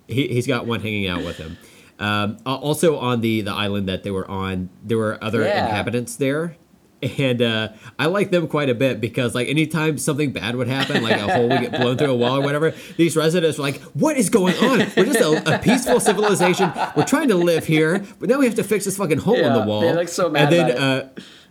[0.07, 1.57] he he's got one hanging out with him.
[1.99, 5.65] Um, also on the the island that they were on, there were other Yeah.
[5.65, 6.55] inhabitants there.
[7.01, 11.01] And uh, I like them quite a bit because, like, anytime something bad would happen,
[11.01, 13.79] like a hole would get blown through a wall or whatever, these residents were like,
[13.93, 14.79] "What is going on?
[14.97, 16.71] We're just a, a peaceful civilization.
[16.97, 19.53] We're trying to live here, but now we have to fix this fucking hole in
[19.53, 21.09] the wall." they look so mad And then, uh,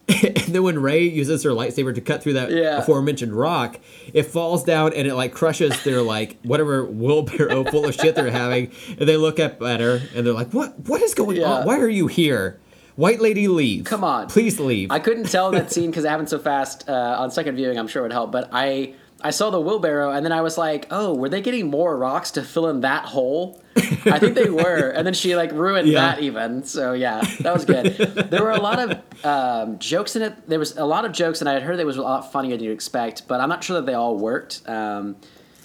[0.22, 2.78] and then when Rey uses her lightsaber to cut through that Yeah.
[2.78, 3.78] aforementioned rock,
[4.12, 8.30] it falls down and it like crushes their like whatever wheelbarrow full of shit they're
[8.30, 8.70] having.
[8.98, 10.78] And they look up at her and they're like, "What?
[10.80, 11.52] What is going Yeah.
[11.52, 11.66] on?
[11.66, 12.58] Why are you here?
[12.98, 13.84] White lady, leave.
[13.84, 14.26] Come on.
[14.28, 14.90] please leave.
[14.90, 17.78] I couldn't tell that scene because it happened so fast uh, on second viewing.
[17.78, 20.58] I'm sure it would help, but I I saw the wheelbarrow and then I was
[20.58, 23.62] like, oh, were they getting more rocks to fill in that hole?
[23.76, 26.00] I think they were, and then she like ruined Yeah.
[26.16, 26.64] that even.
[26.64, 27.86] So yeah, that was good.
[28.30, 30.48] there were a lot of um, jokes in it.
[30.48, 32.56] There was a lot of jokes, and I had heard there was a lot funnier
[32.56, 34.62] than you'd expect, but I'm not sure that they all worked.
[34.68, 35.14] Um,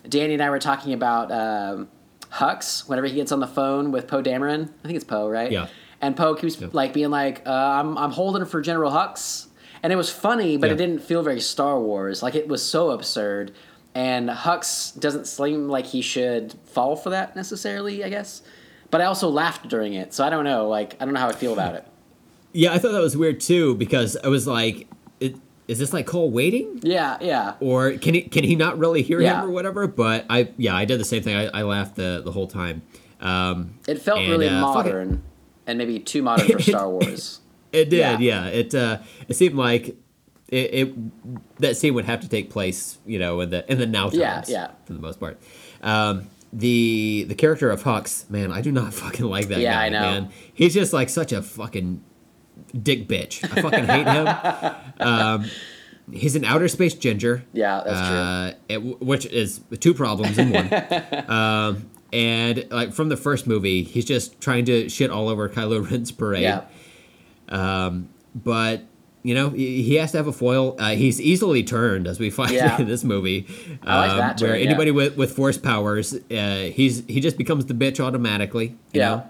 [0.07, 1.89] Danny and I were talking about um,
[2.31, 4.69] Hux whenever he gets on the phone with Poe Dameron.
[4.83, 5.51] I think it's Poe, right?
[5.51, 5.67] Yeah.
[6.03, 9.47] And Poe keeps like being like, uh, "I'm I'm holding for General Hux,"
[9.81, 12.21] and it was funny, but it didn't feel very Star Wars.
[12.21, 13.53] Like it was so absurd,
[13.95, 18.03] and Hux doesn't seem like he should fall for that necessarily.
[18.03, 18.41] I guess,
[18.91, 20.67] but I also laughed during it, so I don't know.
[20.67, 21.87] Like I don't know how I feel about it.
[22.51, 24.89] yeah, I thought that was weird too because I was like,
[25.21, 25.37] it,
[25.69, 29.21] "Is this like Cole waiting?" Yeah, yeah, or can he can he not really hear
[29.21, 29.39] Yeah.
[29.41, 29.87] him or whatever?
[29.87, 31.37] But I yeah, I did the same thing.
[31.37, 32.81] I, I laughed the the whole time.
[33.21, 35.23] Um, it felt And, really uh, modern,
[35.67, 37.39] and maybe too modern for Star Wars.
[37.71, 38.17] it did, Yeah.
[38.19, 38.45] yeah.
[38.47, 39.95] It uh, it seemed like
[40.49, 43.87] it, it that scene would have to take place, you know, in the in the
[43.87, 44.15] now times.
[44.15, 44.71] Yeah, yeah.
[44.85, 45.39] For the most part,
[45.81, 49.85] um, the the character of Hux, man, I do not fucking like that Yeah, guy.
[49.85, 50.01] I know.
[50.01, 52.03] Man, he's just like such a fucking
[52.81, 53.43] dick bitch.
[53.55, 54.27] I fucking hate him.
[54.99, 55.45] Um,
[56.11, 57.43] he's an outer space ginger.
[57.51, 58.17] Yeah, that's true.
[58.17, 61.29] uh, it, which is two problems in one.
[61.29, 65.89] um, and like from the first movie, he's just trying to shit all over Kylo
[65.89, 66.43] Ren's parade.
[66.43, 66.61] Yeah,
[67.49, 68.83] Um, But
[69.23, 70.75] you know, he has to have a foil.
[70.77, 72.77] Uh, he's easily turned, as we find Yeah.
[72.81, 73.47] in this movie.
[73.81, 74.65] I like um, that Where turn, yeah.
[74.67, 78.75] anybody with, with force powers, uh, he's he just becomes the bitch automatically.
[78.91, 79.09] You yeah.
[79.09, 79.29] Know?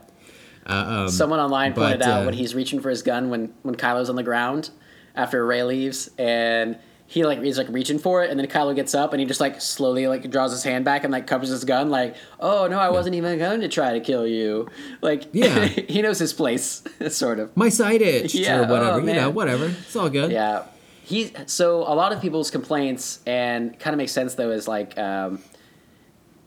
[0.66, 3.54] Uh, um, Someone online pointed but, out uh, when he's reaching for his gun when
[3.62, 4.72] when Kylo's on the ground
[5.16, 8.96] after Rey leaves, and he like he's like reaching for it, and then Kylo gets
[8.96, 11.64] up and he just like slowly like draws his hand back and like covers his
[11.64, 14.68] gun, like, oh no, I wasn't even going to try to kill you.
[15.02, 15.66] Like, Yeah.
[15.68, 17.56] he knows his place, sort of.
[17.56, 18.92] My side itched Yeah, or whatever.
[18.94, 19.66] oh, you know, whatever.
[19.68, 20.32] It's all good.
[20.32, 20.64] Yeah.
[21.06, 24.98] He so a lot of people's complaints and kind of makes sense though is like
[24.98, 25.40] um,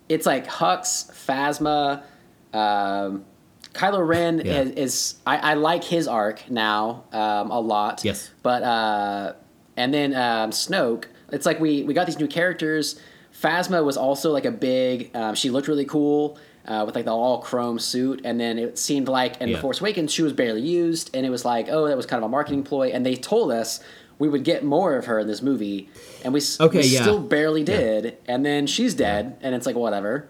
[0.08, 2.02] it's like Hux, Phasma,
[2.56, 3.24] um,
[3.74, 4.62] Kylo Ren Yeah.
[4.62, 8.02] is, is I, I like his arc now um, a lot.
[8.04, 8.30] Yes.
[8.42, 9.32] But uh,
[9.76, 13.00] and then um, Snoke, it's like we we got these new characters.
[13.42, 15.10] Phasma was also like a big.
[15.14, 16.38] Um, she looked really cool.
[16.68, 19.54] Uh, with like the all chrome suit, and then it seemed like in Yeah.
[19.54, 22.20] the Force Awakens she was barely used, and it was like, oh, that was kind
[22.20, 22.88] of a marketing ploy.
[22.88, 23.78] And they told us
[24.18, 25.88] we would get more of her in this movie,
[26.24, 27.02] and we, Okay, we yeah.
[27.02, 28.16] still barely did.
[28.26, 30.28] And then she's dead, and it's like whatever.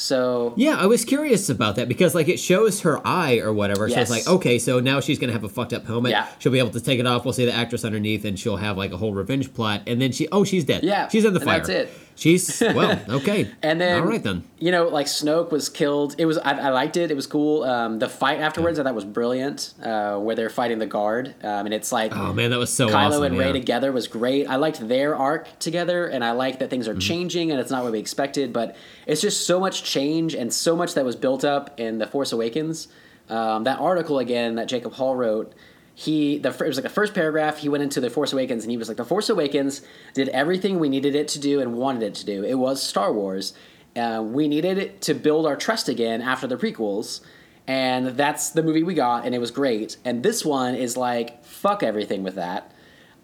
[0.00, 3.88] So Yeah, I was curious about that because like it shows her eye or whatever.
[3.88, 4.10] So Yes.
[4.10, 6.12] it's like, okay, so now she's gonna have a fucked up helmet.
[6.12, 6.26] Yeah.
[6.38, 7.24] She'll be able to take it off.
[7.24, 9.82] We'll see the actress underneath, and she'll have like a whole revenge plot.
[9.86, 10.82] And then she, oh, she's dead.
[10.82, 11.58] Yeah, she's in the fire.
[11.58, 11.90] that's it.
[12.20, 13.50] She's well, okay.
[13.62, 14.44] And then, all right then.
[14.58, 16.14] you know, like Snoke was killed.
[16.18, 17.10] It was I, I liked it.
[17.10, 17.62] It was cool.
[17.64, 19.72] Um, the fight afterwards, I thought was brilliant.
[19.82, 22.88] Uh, where they're fighting the guard, um, and it's like Oh man, that was so
[22.88, 23.22] Kylo awesome.
[23.24, 24.46] and Rey together was great.
[24.48, 26.98] I liked their arc together, and I like that things Mm-hmm.
[26.98, 28.52] are changing, and it's not what we expected.
[28.52, 28.76] But
[29.06, 32.32] it's just so much change and so much that was built up in the Force
[32.32, 32.88] Awakens.
[33.30, 35.54] Um, that article again that Jacob Hall wrote.
[36.00, 37.58] He the it was like the first paragraph.
[37.58, 39.82] He went into the Force Awakens, and he was like, "The Force Awakens
[40.14, 42.42] did everything we needed it to do and wanted it to do.
[42.42, 43.52] It was Star Wars.
[43.94, 47.20] Uh, we needed it to build our trust again after the prequels."
[47.66, 49.98] And that's the movie we got, and it was great.
[50.02, 52.72] And this one is like, fuck everything with that.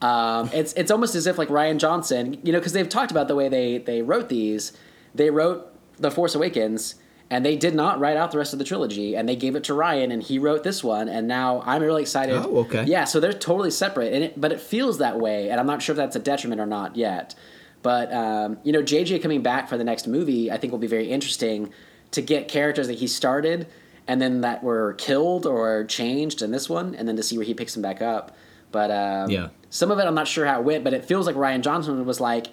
[0.03, 3.27] Um, it's it's almost as if like Rian Johnson, you know, because they've talked about
[3.27, 4.73] the way they they wrote these.
[5.15, 6.97] They wrote The Force Awakens,
[7.31, 9.65] and they did not write out the rest of the trilogy, and they gave it
[9.65, 12.35] to Rian, and he wrote this one, and now I'm really excited.
[12.37, 12.85] Oh, okay.
[12.85, 15.83] Yeah, so they're totally separate, and it, but it feels that way, and I'm not
[15.83, 17.35] sure if that's a detriment or not yet.
[17.83, 20.87] But um, you know, JJ coming back for the next movie, I think will be
[20.87, 21.73] very interesting
[22.13, 23.67] to get characters that he started
[24.09, 27.45] and then that were killed or changed in this one, and then to see where
[27.47, 28.37] he picks them back up.
[28.71, 29.49] But um, Yeah.
[29.69, 32.05] some of it I'm not sure how it went, but it feels like Rian Johnson
[32.07, 32.47] was like,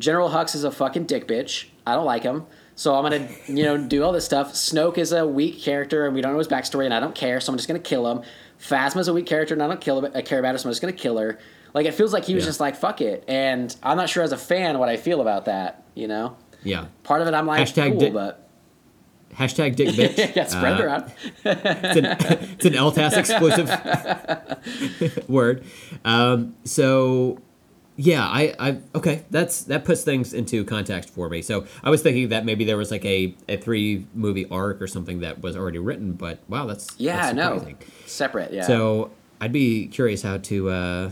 [0.00, 1.66] General Hux is a fucking dick bitch.
[1.86, 2.44] I don't like him.
[2.78, 4.52] So I'm gonna, you know, do all this stuff.
[4.52, 7.40] Snoke is a weak character, and we don't know his backstory, and I don't care.
[7.40, 8.22] So I'm just gonna kill him.
[8.60, 10.06] Phasma's a weak character, and I don't kill.
[10.14, 11.38] I care about her, so I'm just gonna kill her.
[11.74, 12.48] Like it feels like he was Yeah.
[12.50, 15.46] just like fuck it, and I'm not sure as a fan what I feel about
[15.46, 15.82] that.
[15.94, 16.86] You know, Yeah.
[17.02, 18.42] part of it I'm like Hashtag cool, dick- but
[19.34, 20.36] Hashtag dick bitch.
[20.36, 21.12] yeah, spread Uh, around.
[21.44, 22.04] it's an,
[22.58, 23.68] it's an LTAS exclusive
[25.28, 25.64] word.
[26.04, 27.38] Um, so
[27.96, 31.40] yeah, I, I okay, that's that puts things into context for me.
[31.42, 34.86] So I was thinking that maybe there was like a, a three movie arc or
[34.86, 37.74] something that was already written, but wow, that's Yeah, that's no,
[38.06, 38.52] separate.
[38.52, 38.62] Yeah.
[38.66, 39.10] So
[39.40, 41.10] I'd be curious how to uh,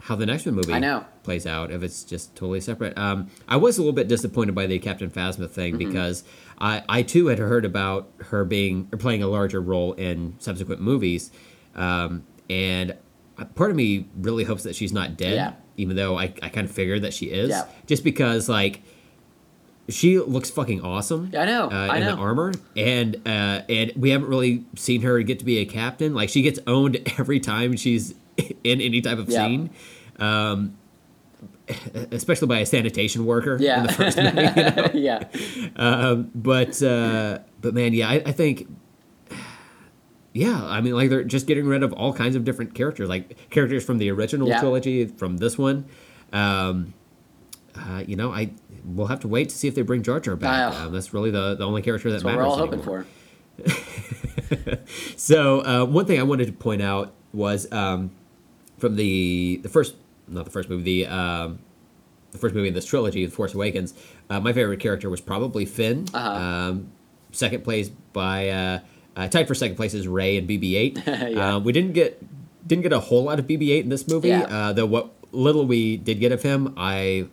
[0.00, 1.04] how the next one movie I know.
[1.24, 2.96] plays out if it's just totally separate.
[2.96, 5.88] Um, I was a little bit disappointed by the Captain Phasma thing Mm-hmm.
[5.90, 6.22] because
[6.58, 10.80] I, I too had heard about her being or playing a larger role in subsequent
[10.80, 11.30] movies.
[11.74, 12.94] um, and
[13.56, 15.52] part of me really hopes that she's not dead, Yeah.
[15.76, 17.64] Even though I, I kind of figured that she is, Yeah.
[17.86, 18.82] just because like
[19.88, 21.30] she looks fucking awesome.
[21.36, 25.22] I know, uh, I in the armor, and uh, and we haven't really seen her
[25.22, 26.12] get to be a captain.
[26.14, 28.14] Like she gets owned every time she's
[28.64, 29.46] in any type of Yeah.
[29.46, 29.70] scene.
[30.18, 30.76] Um,
[32.12, 33.80] especially by a sanitation worker Yeah.
[33.80, 34.40] in the first movie.
[34.40, 34.90] You know?
[34.94, 35.24] yeah.
[35.76, 38.68] Um, but uh, but man, yeah, I, I think.
[40.36, 43.48] Yeah, I mean, like they're just getting rid of all kinds of different characters, like
[43.50, 44.60] characters from the original Yeah.
[44.60, 45.86] trilogy, from this one.
[46.32, 46.92] Um,
[47.74, 48.50] uh, you know, I
[48.84, 50.74] we'll have to wait to see if they bring Jar Jar back.
[50.74, 52.44] Um, that's really the, the only character that That's what matters.
[52.44, 53.06] we're all hoping for.
[55.16, 58.10] So uh, one thing I wanted to point out was um,
[58.78, 59.96] from the the first,
[60.28, 61.58] not the first movie, the um,
[62.32, 63.94] the first movie in this trilogy, The Force Awakens.
[64.30, 66.06] Uh, my favorite character was probably Finn.
[66.14, 66.28] Uh-huh.
[66.30, 66.92] Um,
[67.32, 68.48] second place by
[69.16, 71.32] uh, tied for second place is Rey and BB-8.
[71.34, 71.56] Yeah.
[71.56, 72.22] uh, we didn't get
[72.66, 74.28] didn't get a whole lot of BB-8 in this movie.
[74.28, 74.42] Yeah.
[74.42, 77.26] Uh, though what little we did get of him, I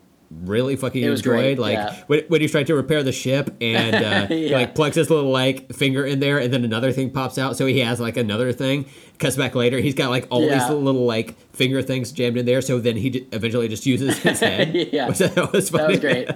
[0.45, 1.23] really fucking enjoyed.
[1.23, 2.03] great, Like yeah.
[2.07, 4.57] when, when he's trying to repair the ship and uh, Yeah.
[4.57, 7.55] like plugs his little like finger in there, and then another thing pops out.
[7.57, 8.85] So he has like another thing.
[9.19, 10.57] Cuts back later, he's got like all Yeah.
[10.59, 12.61] these little like finger things jammed in there.
[12.61, 14.73] So then he eventually just uses his head.
[14.91, 15.11] Yeah.
[15.11, 16.29] thought was That was great.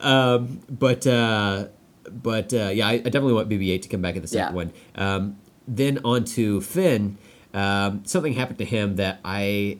[0.00, 1.66] But uh,
[2.10, 4.56] but uh, yeah, I, I definitely want BB-8 to come back in the second Yeah.
[4.56, 4.72] one.
[4.94, 5.36] Um,
[5.68, 7.18] then on to Finn.
[7.52, 9.78] Um, something happened to him that I,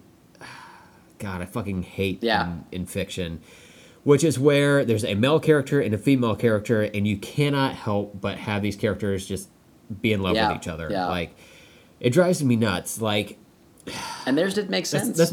[1.19, 2.47] God, I fucking hate Yeah.
[2.47, 3.41] in, in fiction,
[4.05, 8.21] which is where there's a male character and a female character, and you cannot help
[8.21, 9.49] but have these characters just
[10.01, 10.89] be in love Yeah, with each other.
[10.91, 11.07] yeah.
[11.07, 11.35] Like,
[12.01, 13.01] it drives me nuts.
[13.01, 13.39] Like,
[14.27, 15.17] And theirs didn't make sense.
[15.17, 15.33] that's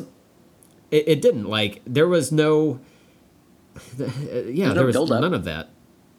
[0.89, 2.79] it, it didn't like there was no
[3.99, 4.05] uh,
[4.47, 5.69] yeah no there was none of that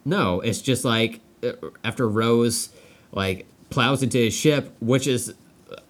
[0.09, 1.53] no it's just like uh,
[1.85, 2.71] after rose
[3.13, 5.35] like plows into his ship which is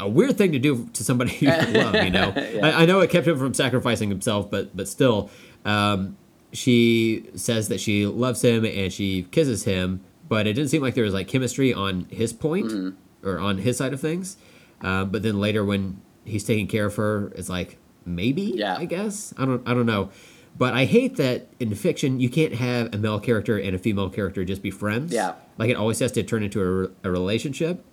[0.01, 2.33] a weird thing to do to somebody you love you know?
[2.37, 5.31] I, I know it kept him from sacrificing himself but but still
[5.65, 6.17] um,
[6.53, 10.95] she says that she loves him and she kisses him but it didn't seem like
[10.95, 13.27] there was like chemistry on his point Mm-hmm.
[13.29, 14.37] or on his side of things.
[14.83, 18.77] Uh, but then later when he's taking care of her it's like maybe Yeah.
[18.79, 19.33] i guess?
[19.39, 20.11] I don't i don't know
[20.59, 24.11] but i hate that in fiction you can't have a male character and a female
[24.11, 25.35] character just be friends Yeah.
[25.57, 27.85] like it always has to turn into a, a relationship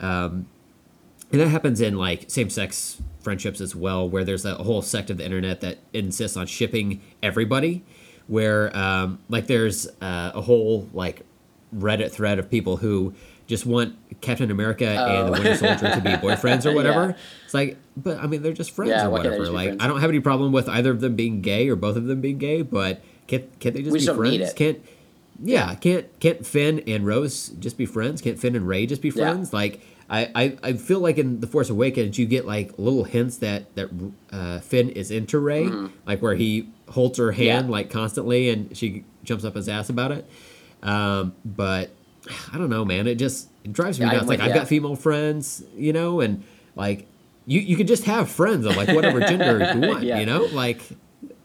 [0.00, 0.46] um,
[1.30, 5.18] and that happens in like same-sex friendships as well where there's a whole sect of
[5.18, 7.84] the internet that insists on shipping everybody
[8.26, 11.22] where um, like there's uh, a whole like
[11.74, 13.12] reddit thread of people who
[13.48, 17.08] just want captain america and the winter soldier to be boyfriends or whatever Oh.
[17.08, 17.14] Yeah.
[17.44, 19.82] it's like but i mean they're just friends Yeah, or why can't they whatever like
[19.82, 22.20] i don't have any problem with either of them being gay or both of them
[22.20, 24.56] being gay but can't, can't they just We be just friends it.
[24.56, 24.78] can't
[25.40, 28.20] yeah, can't can't Finn and Rose just be friends?
[28.20, 29.30] Can't Finn and Rey just be Yeah.
[29.30, 29.52] friends?
[29.52, 29.80] Like
[30.10, 33.72] I, I, I feel like in the Force Awakens you get like little hints that
[33.76, 33.88] that
[34.32, 35.70] uh, Finn is into Rey,
[36.06, 37.68] like where he holds her hand Mm-hmm.
[37.68, 37.72] Yeah.
[37.72, 40.28] like constantly and she jumps up his ass about it.
[40.82, 41.90] Um, but
[42.52, 43.06] I don't know, man.
[43.06, 44.26] It just it drives me Yeah, nuts.
[44.28, 46.44] Like with I've got female friends, you know, and
[46.76, 47.06] like
[47.46, 50.20] you you could just have friends of like whatever gender you want, Yeah.
[50.20, 50.82] you know, like.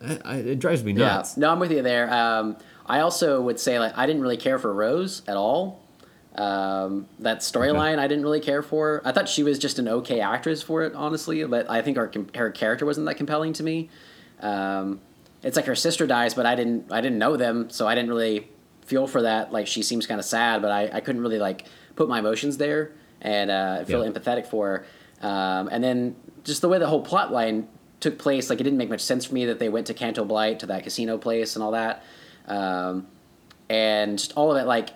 [0.05, 1.37] I, I, it drives me nuts.
[1.37, 1.41] Yeah.
[1.41, 2.13] No, I'm with you there.
[2.13, 5.81] Um, I also would say like I didn't really care for Rose at all.
[6.35, 9.01] Um, that storyline I didn't really care for.
[9.05, 11.43] I thought she was just an okay actress for it, honestly.
[11.45, 13.89] But I think her her character wasn't that compelling to me.
[14.41, 14.99] Um,
[15.41, 18.09] it's like her sister dies, but I didn't I didn't know them, so I didn't
[18.09, 18.49] really
[18.85, 19.51] feel for that.
[19.51, 21.65] Like she seems kind of sad, but I, I couldn't really like
[21.95, 22.91] put my emotions there
[23.21, 24.11] and uh, feel Yeah.
[24.11, 24.85] empathetic for
[25.21, 25.27] her.
[25.27, 27.67] Um, and then just the way the whole plot line
[28.01, 30.25] took place, like it didn't make much sense for me that they went to Canto
[30.25, 32.03] Bight to that casino place and all that.
[32.47, 33.07] Um,
[33.69, 34.89] and just all of it, like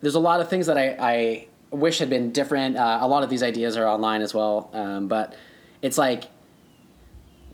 [0.00, 2.76] there's a lot of things that I, I wish had been different.
[2.76, 5.34] Uh, a lot of these ideas are online as well, um, but
[5.82, 6.24] it's like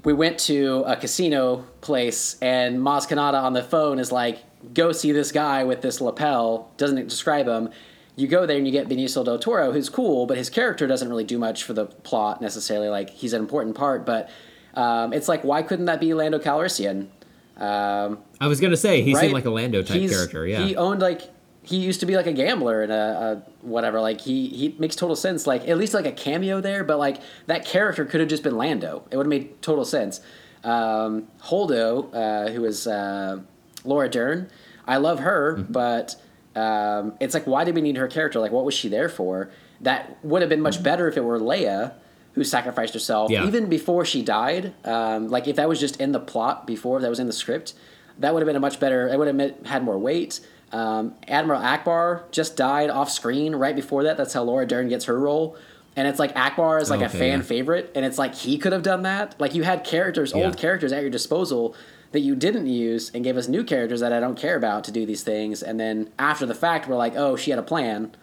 [0.05, 4.39] we went to a casino place and Maz Kanata on the phone is like,
[4.74, 7.70] go see this guy with this lapel, doesn't describe him.
[8.16, 11.08] You go there and you get Benicio del Toro, who's cool, but his character doesn't
[11.08, 12.88] really do much for the plot necessarily.
[12.88, 14.28] Like, he's an important part, but
[14.74, 17.08] um, it's like, why couldn't that be Lando Calrissian?
[17.56, 19.20] Um, I was gonna say he right?
[19.20, 20.46] seemed like a Lando type He's- character.
[20.46, 21.22] Yeah, He owned like
[21.62, 24.00] he used to be like a gambler and a, a whatever.
[24.00, 25.46] Like he he makes total sense.
[25.46, 28.56] Like at least like a cameo there, but like that character could have just been
[28.56, 29.02] Lando.
[29.10, 30.20] It would have made total sense.
[30.64, 33.40] Um, Holdo, uh, who is uh,
[33.85, 34.48] Laura Dern,
[34.86, 35.73] I love her, Mm-hmm.
[35.73, 36.16] but
[36.57, 38.40] um, it's like why did we need her character?
[38.40, 39.51] Like what was she there for?
[39.82, 41.94] That would have been much better if it were Leia
[42.35, 43.47] who sacrificed herself Yeah.
[43.47, 44.73] even before she died.
[44.85, 47.32] Um, like if that was just in the plot before, if that was in the
[47.32, 47.74] script,
[48.19, 49.09] that would have been a much better.
[49.09, 50.40] It would have had more weight.
[50.73, 54.16] Um, Admiral Ackbar just died off screen right before that.
[54.16, 55.57] That's how Laura Dern gets her role.
[55.97, 57.44] and it's like Ackbar is like a fan yeah.
[57.44, 59.35] favorite, and it's like he could have done that.
[59.40, 60.44] Like you had characters, Yeah.
[60.44, 61.74] old characters at your disposal
[62.12, 64.92] that you didn't use, and gave us new characters that I don't care about to
[64.92, 68.14] do these things, and then after the fact, we're like, oh, she had a plan,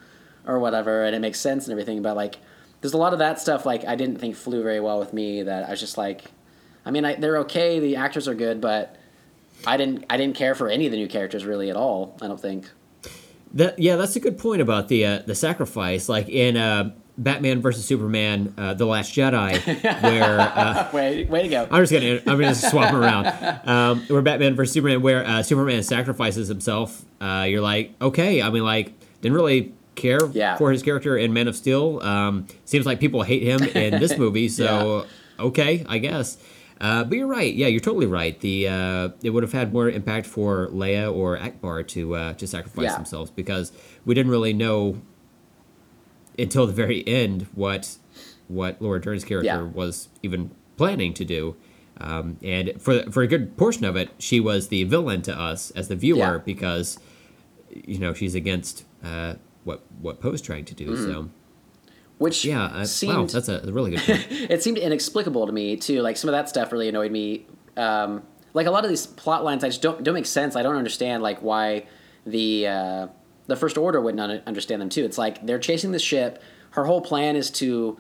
[0.47, 2.01] or whatever, and it makes sense and everything.
[2.01, 2.37] But like,
[2.81, 5.43] there's a lot of that stuff like I didn't think flew very well with me.
[5.43, 6.25] That I was just like,
[6.85, 8.95] I mean, I, they're okay, the actors are good, but
[9.65, 12.17] I didn't I didn't care for any of the new characters really at all.
[12.21, 12.69] I don't think.
[13.53, 16.09] That yeah, that's a good point about the uh, the sacrifice.
[16.09, 21.47] Like in uh, Batman versus Superman: uh, The Last Jedi, where uh, Way way to
[21.47, 21.67] go.
[21.71, 23.67] I'm just gonna I'm gonna swap them around.
[23.67, 27.03] Um, where Batman versus Superman, where uh, Superman sacrifices himself.
[27.19, 28.41] Uh, you're like, okay.
[28.41, 30.57] I mean, like, didn't really care Yeah.
[30.57, 31.99] for his character in Man of Steel.
[32.03, 34.47] Um, seems like people hate him in this movie.
[34.49, 35.07] So
[35.39, 36.37] okay, I guess.
[36.79, 37.51] Uh, but you're right.
[37.55, 38.39] Yeah, you're totally right.
[38.39, 42.45] The uh, it would have had more impact for Leia or Ackbar to uh, to
[42.45, 42.95] sacrifice Yeah.
[42.95, 43.71] themselves because
[44.05, 45.01] we didn't really know
[46.37, 47.97] until the very end what
[48.47, 49.61] what Laura Dern's character Yeah.
[49.61, 51.55] was even planning to do.
[51.99, 55.71] Um, and for for a good portion of it, she was the villain to us
[55.71, 56.37] as the viewer Yeah.
[56.45, 56.99] because
[57.73, 60.95] you know she's against uh, what what Poe's trying to do.
[60.95, 61.29] So
[62.19, 64.27] Which yeah, uh, wow, that's a really good point.
[64.31, 66.01] it seemed inexplicable to me too.
[66.01, 67.45] Like some of that stuff really annoyed me.
[67.75, 68.23] Um,
[68.53, 70.55] like a lot of these plot lines, I just don't don't make sense.
[70.55, 71.85] I don't understand like why
[72.25, 73.07] the uh,
[73.47, 75.03] the First Order wouldn't un- understand them too.
[75.05, 76.41] It's like they're chasing the ship.
[76.71, 77.97] Her whole plan is to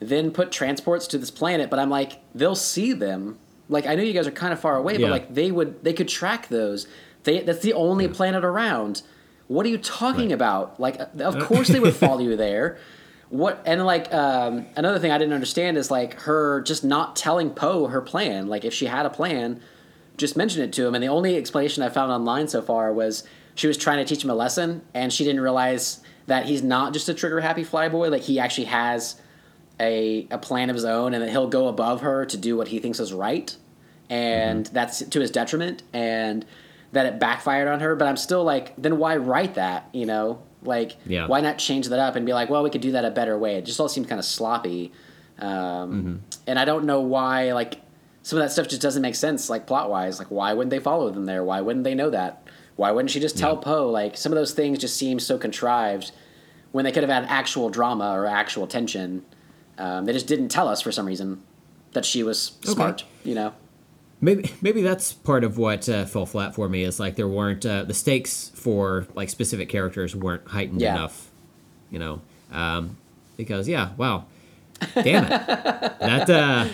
[0.00, 1.70] then put transports to this planet.
[1.70, 3.38] But I'm like, they'll see them.
[3.68, 5.06] Like I know you guys are kind of far away, Yeah.
[5.06, 6.86] but like they would they could track those.
[7.24, 9.02] They that's the only planet around.
[9.48, 10.32] What are you talking Right.
[10.32, 10.80] about?
[10.80, 12.78] Like, of course they would follow you there.
[13.28, 17.50] What and like um, another thing I didn't understand is like her just not telling
[17.50, 18.46] Poe her plan.
[18.46, 19.60] Like if she had a plan,
[20.16, 20.94] just mention it to him.
[20.94, 23.24] And the only explanation I found online so far was
[23.56, 26.92] she was trying to teach him a lesson, and she didn't realize that he's not
[26.92, 28.10] just a trigger happy flyboy.
[28.10, 29.20] Like he actually has
[29.80, 32.68] a a plan of his own, and that he'll go above her to do what
[32.68, 33.54] he thinks is right,
[34.08, 36.44] and that's to his detriment, and
[36.92, 37.96] that it backfired on her.
[37.96, 39.88] But I'm still like, then why write that?
[39.92, 41.26] You know, like Yeah.
[41.26, 43.36] why not change that up and be like, well, we could do that a better
[43.38, 43.56] way.
[43.56, 44.92] It just all seems kind of sloppy,
[45.38, 47.52] um, and I don't know why.
[47.52, 47.80] Like
[48.22, 50.18] some of that stuff just doesn't make sense, like plot wise.
[50.18, 51.44] Like why wouldn't they follow them there?
[51.44, 52.42] Why wouldn't they know that?
[52.76, 53.60] Why wouldn't she just tell Yeah.
[53.62, 53.90] Poe?
[53.90, 56.12] Like some of those things just seem so contrived
[56.72, 59.24] when they could have had actual drama or actual tension.
[59.78, 61.42] Um, they just didn't tell us for some reason
[61.92, 62.72] that she was Okay.
[62.74, 63.04] smart.
[63.24, 63.52] You know.
[64.20, 67.66] Maybe maybe that's part of what uh, fell flat for me is like there weren't
[67.66, 70.94] uh, the stakes for like specific characters weren't heightened Yeah.
[70.94, 71.30] enough,
[71.90, 72.96] you know, um,
[73.36, 74.24] because yeah, wow,
[74.94, 76.66] damn it, that uh,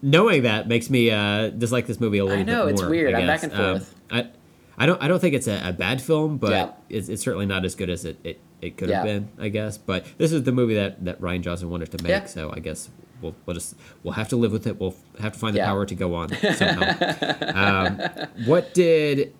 [0.00, 2.56] knowing that makes me uh, dislike this movie a little bit more.
[2.56, 3.14] I know, bit it's weird.
[3.14, 3.94] I'm back and forth.
[4.10, 4.26] Um, I
[4.78, 6.70] I don't I don't think it's a, a bad film, but Yeah.
[6.88, 8.96] it's, it's certainly not as good as it, it, it could Yeah.
[8.96, 9.78] have been, I guess.
[9.78, 12.24] But this is the movie that, that Rian Johnson wanted to make, Yeah.
[12.26, 12.88] so I guess
[13.22, 14.80] we'll we'll just we'll have to live with it.
[14.80, 17.46] We'll have to find the power to go on somehow.
[17.54, 18.00] um,
[18.46, 19.34] what did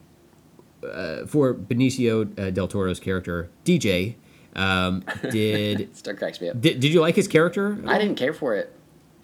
[0.88, 4.14] uh, for Benicio uh, del Toro's character DJ?
[4.56, 6.60] Um, did, Still cracks me up.
[6.60, 7.78] did did you like his character?
[7.86, 8.72] I didn't care for it,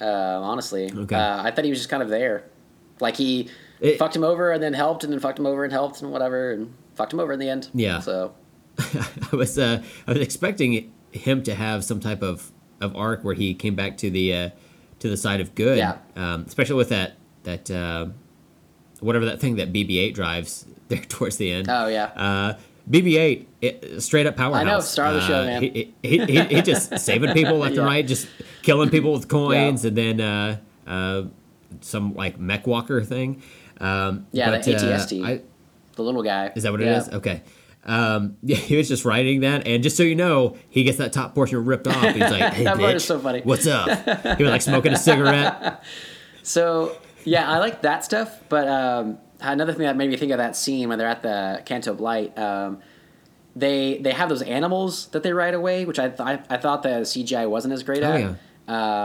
[0.00, 0.04] uh,
[0.42, 0.90] honestly.
[0.92, 1.14] Okay.
[1.14, 2.44] Uh, I thought he was just kind of there.
[2.98, 3.48] Like he
[3.80, 6.12] It- fucked him over and then helped and then fucked him over and helped and
[6.12, 7.68] whatever and fucked him over in the end.
[7.74, 8.00] Yeah.
[8.00, 8.34] So
[8.78, 13.34] I was uh, I was expecting him to have some type of, of arc where
[13.34, 14.50] he came back to the uh,
[15.00, 15.78] to the side of good.
[15.78, 15.96] Yeah.
[16.16, 18.06] Um, especially with that that uh,
[19.00, 21.68] whatever that thing that BB-8 drives there towards the end.
[21.70, 22.04] Oh, yeah.
[22.16, 22.58] Uh,
[22.90, 24.60] BB-8, it, straight up powerhouse.
[24.60, 25.62] I know, star of the show, Uh, man.
[25.62, 27.80] He, he, he, he just saving people left Yeah.
[27.82, 28.26] and right, just
[28.62, 31.22] killing people with coins, and then uh, uh,
[31.80, 33.42] some like mech walker thing.
[33.80, 35.40] Um, Yeah, but, the uh, I,
[35.96, 36.52] the little guy.
[36.54, 36.94] is that what Yeah.
[36.94, 37.08] it is?
[37.10, 37.42] Okay.
[37.84, 41.12] Um, yeah, he was just writing that, and just so you know, he gets that
[41.14, 42.02] top portion ripped off.
[42.12, 43.40] He's like, "Hey, That part is bitch, so funny.
[43.42, 43.88] What's up?"
[44.36, 45.82] He was like smoking a cigarette.
[46.42, 48.38] So yeah, I like that stuff.
[48.50, 51.62] But um, another thing that made me think of that scene when they're at the
[51.64, 52.80] Canto Bight, um,
[53.56, 56.82] they they have those animals that they ride away, which I th- I, I thought
[56.82, 58.20] the CGI wasn't as great Oh, at.
[58.20, 58.34] yeah.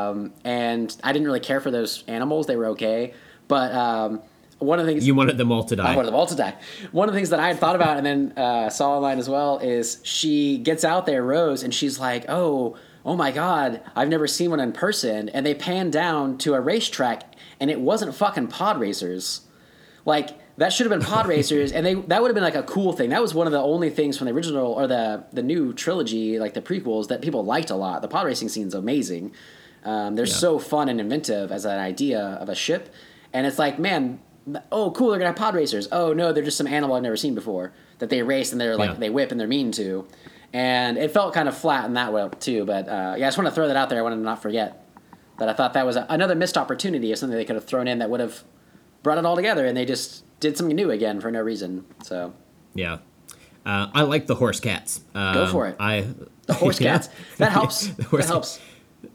[0.10, 3.14] Um, and I didn't really care for those animals; they were okay.
[3.48, 4.22] But um,
[4.60, 5.94] one of the things You wanted them all to die.
[5.94, 6.56] I wanted them all to die.
[6.92, 9.28] One of the things that I had thought about and then uh, saw online as
[9.30, 14.10] well is she gets out there, Rose, and she's like, "Oh, oh my God, I've
[14.10, 18.16] never seen one in person." And they pan down to a racetrack, and it wasn't
[18.16, 19.42] fucking pod racers.
[20.06, 22.64] Like that should have been pod racers, and they that would have been like a
[22.64, 23.10] cool thing.
[23.10, 26.40] That was one of the only things from the original or the the new trilogy,
[26.40, 28.02] like the prequels, that people liked a lot.
[28.02, 29.34] The pod racing scene's amazing.
[29.84, 30.34] Um, they're Yeah.
[30.34, 32.92] so fun and inventive as an idea of a ship,
[33.34, 34.20] and it's like, man,
[34.72, 35.88] oh cool, they're gonna have pod racers.
[35.92, 38.76] Oh no, they're just some animal I've never seen before that they race and they're
[38.78, 38.96] like Yeah.
[38.98, 40.08] they whip and they're mean to.
[40.54, 42.66] and it felt kind of flat in that way too.
[42.66, 44.00] But uh, yeah, I just want to throw that out there.
[44.00, 44.86] I wanted to not forget
[45.40, 47.88] that I thought that was a, another missed opportunity of something they could have thrown
[47.88, 48.44] in that would have
[49.04, 51.86] brought it all together, and they just did something new again for no reason.
[52.04, 52.34] So
[52.74, 53.00] Yeah.
[53.66, 55.02] Uh, I like the horse cats.
[55.16, 55.76] Um, Go for it.
[55.80, 56.06] I
[56.46, 57.88] the horse cats that helps.
[57.98, 58.60] The horse that helps.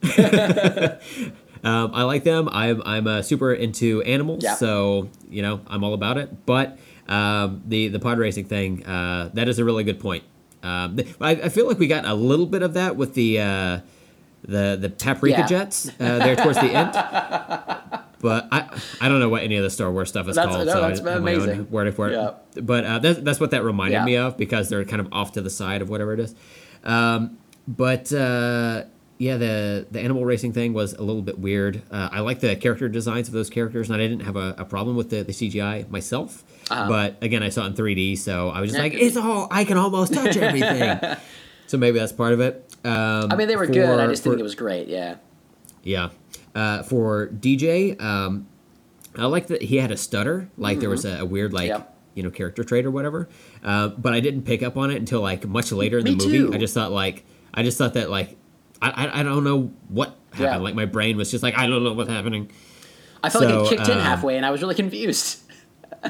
[1.62, 2.48] Um, I like them.
[2.50, 4.54] I'm I'm uh, super into animals, Yeah.
[4.54, 6.46] so you know I'm all about it.
[6.46, 6.78] But
[7.08, 10.24] um, the the pod racing thing, uh, that is a really good point.
[10.62, 13.80] Um, I, I feel like we got a little bit of that with the uh,
[14.42, 15.46] the the paprika Yeah.
[15.46, 16.94] jets uh, there towards the end.
[18.22, 18.68] But I
[19.00, 20.80] I don't know what any of the Star Wars stuff is That's- called, no, so
[20.82, 21.70] that's I have my own amazing.
[21.70, 22.12] wording for it.
[22.12, 22.32] Yeah.
[22.62, 25.40] But uh, that's that's what that reminded me of because they're kind of off to
[25.40, 26.34] the side of whatever it is.
[26.84, 28.84] Um, but uh,
[29.20, 31.82] yeah, the the animal racing thing was a little bit weird.
[31.90, 34.64] Uh, I like the character designs of those characters, and I didn't have a, a
[34.64, 36.42] problem with the, the CGI myself.
[36.70, 36.88] Uh-huh.
[36.88, 39.64] But again, I saw it in 3D, so I was just like, it's all I
[39.64, 40.98] can almost touch everything.
[41.66, 42.66] so maybe that's part of it.
[42.82, 44.00] Um, I mean, they were good.
[44.00, 44.88] I for- just think it was great.
[44.88, 45.16] Yeah.
[45.82, 46.08] yeah.
[46.54, 48.46] Uh, for DJ, um,
[49.18, 50.48] I like that he had a stutter.
[50.56, 51.78] Like there was a, a weird like Mm-hmm.
[51.80, 51.96] Yep.
[52.14, 53.28] you know character trait or whatever.
[53.62, 56.16] Uh, but I didn't pick up on it until like much later in the Me
[56.16, 56.38] movie.
[56.38, 56.54] too.
[56.54, 58.36] I just thought like I just thought that like
[58.82, 60.40] I I, I don't know what happened.
[60.40, 60.56] Yeah.
[60.58, 62.50] Like my brain was just like I don't know what's happening.
[63.22, 65.40] I felt like it kicked in um, halfway, and I was really confused.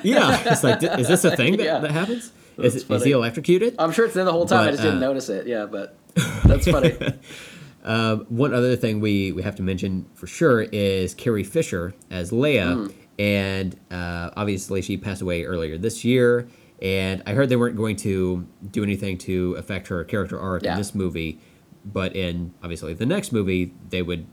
[0.04, 1.78] Yeah, it's like is this a thing that, Yeah.
[1.80, 2.32] that happens?
[2.58, 3.74] Is, is he electrocuted?
[3.78, 4.60] I'm sure it's there the whole time.
[4.60, 5.46] I But, just didn't uh, notice it.
[5.46, 5.96] Yeah, but
[6.44, 6.90] that's funny.
[8.28, 12.74] One other thing we, we have to mention for sure is Carrie Fisher as Leia,
[12.86, 12.92] Hmm.
[13.18, 16.48] and uh, obviously she passed away earlier this year.
[16.82, 20.72] And I heard they weren't going to do anything to affect her character arc Yeah.
[20.72, 21.38] in this movie,
[21.84, 24.26] but in obviously the next movie they would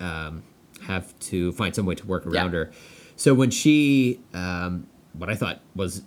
[0.00, 0.42] um,
[0.86, 2.58] have to find some way to work around Yeah.
[2.58, 2.70] her.
[3.16, 6.02] So when she, um, what I thought was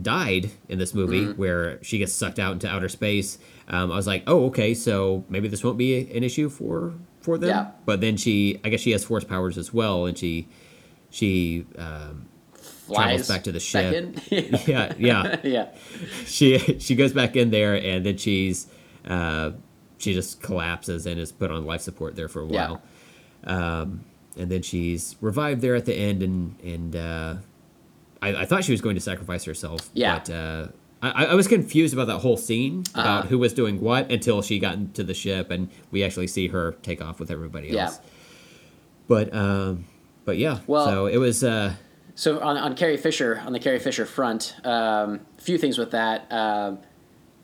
[0.00, 1.40] died in this movie, Mm-hmm.
[1.40, 5.24] where she gets sucked out into outer space, um, I was like, oh, okay, so
[5.28, 7.50] maybe this won't be an issue for for them.
[7.50, 7.70] Yeah.
[7.84, 10.48] But then she, I guess she has force powers as well, and she
[11.10, 12.26] she um,
[12.86, 14.16] Flies back to the ship.
[14.30, 15.68] yeah yeah yeah.
[16.24, 18.68] she she goes back in there and then she's
[19.04, 19.50] uh,
[19.98, 22.68] she just collapses and is put on life support there for a Yeah.
[22.68, 22.82] while.
[23.44, 24.04] Um,
[24.36, 27.34] and then she's revived there at the end and and uh,
[28.20, 29.88] I, I thought she was going to sacrifice herself.
[29.94, 30.18] Yeah.
[30.18, 30.66] But uh,
[31.02, 33.28] I, I was confused about that whole scene about Uh-huh.
[33.28, 36.72] who was doing what until she got into the ship and we actually see her
[36.82, 37.98] take off with everybody else.
[38.02, 38.08] Yeah.
[39.08, 39.84] But um,
[40.24, 40.58] but yeah.
[40.66, 41.74] Well- so it was uh,
[42.14, 45.92] So on, on Carrie Fisher, on the Carrie Fisher front, um, a few things with
[45.92, 46.30] that.
[46.32, 46.78] Um,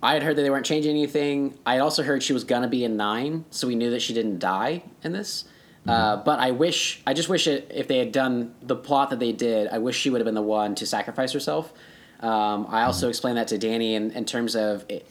[0.02, 1.58] I had heard that they weren't changing anything.
[1.64, 4.12] I had also heard she was gonna be in nine, so we knew that she
[4.12, 5.44] didn't die in this.
[5.86, 9.18] Uh, but I wish, I just wish it, if they had done the plot that
[9.18, 11.72] they did, I wish she would have been the one to sacrifice herself.
[12.20, 15.08] Um, I also explained that to Danny in, in terms of it,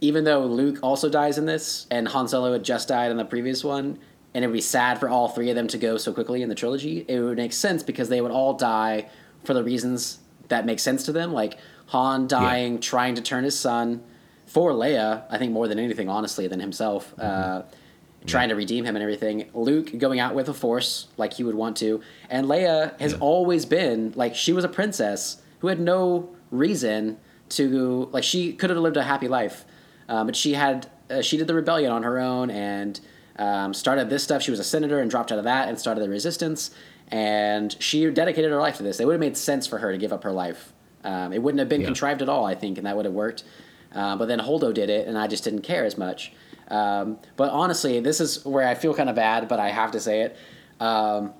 [0.00, 3.24] even though Luke also dies in this, and Han Solo had just died in the
[3.24, 3.98] previous one,
[4.34, 6.48] and it would be sad for all three of them to go so quickly in
[6.48, 9.08] the trilogy, it would make sense because they would all die
[9.44, 13.58] for the reasons that make sense to them, like Han dying, trying to turn his
[13.58, 14.02] son
[14.48, 17.62] for Leia, I think more than anything, honestly, than himself, uh,
[18.26, 19.44] trying to redeem him and everything.
[19.54, 22.00] Luke going out with a force like he would want to,
[22.30, 23.18] and Leia has Yeah.
[23.20, 27.18] always been like she was a princess who had no reason
[27.50, 29.64] to like she could have lived a happy life,
[30.08, 33.00] um, but she had uh, she did the rebellion on her own and
[33.38, 34.42] um, started this stuff.
[34.42, 36.70] She was a senator and dropped out of that and started the resistance.
[37.10, 39.00] And she dedicated her life to this.
[39.00, 40.74] It would have made sense for her to give up her life.
[41.04, 41.86] Um, it wouldn't have been Yeah.
[41.86, 43.44] contrived at all, I think, and that would have worked.
[43.94, 46.32] Uh, but then Holdo did it, and I just didn't care as much.
[46.68, 50.00] Um, but honestly, this is where I feel kind of bad, but I have to
[50.00, 50.36] say it.
[50.80, 51.32] Um,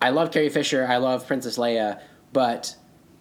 [0.00, 0.86] I love Carrie Fisher.
[0.86, 2.00] I love Princess Leia,
[2.32, 2.76] but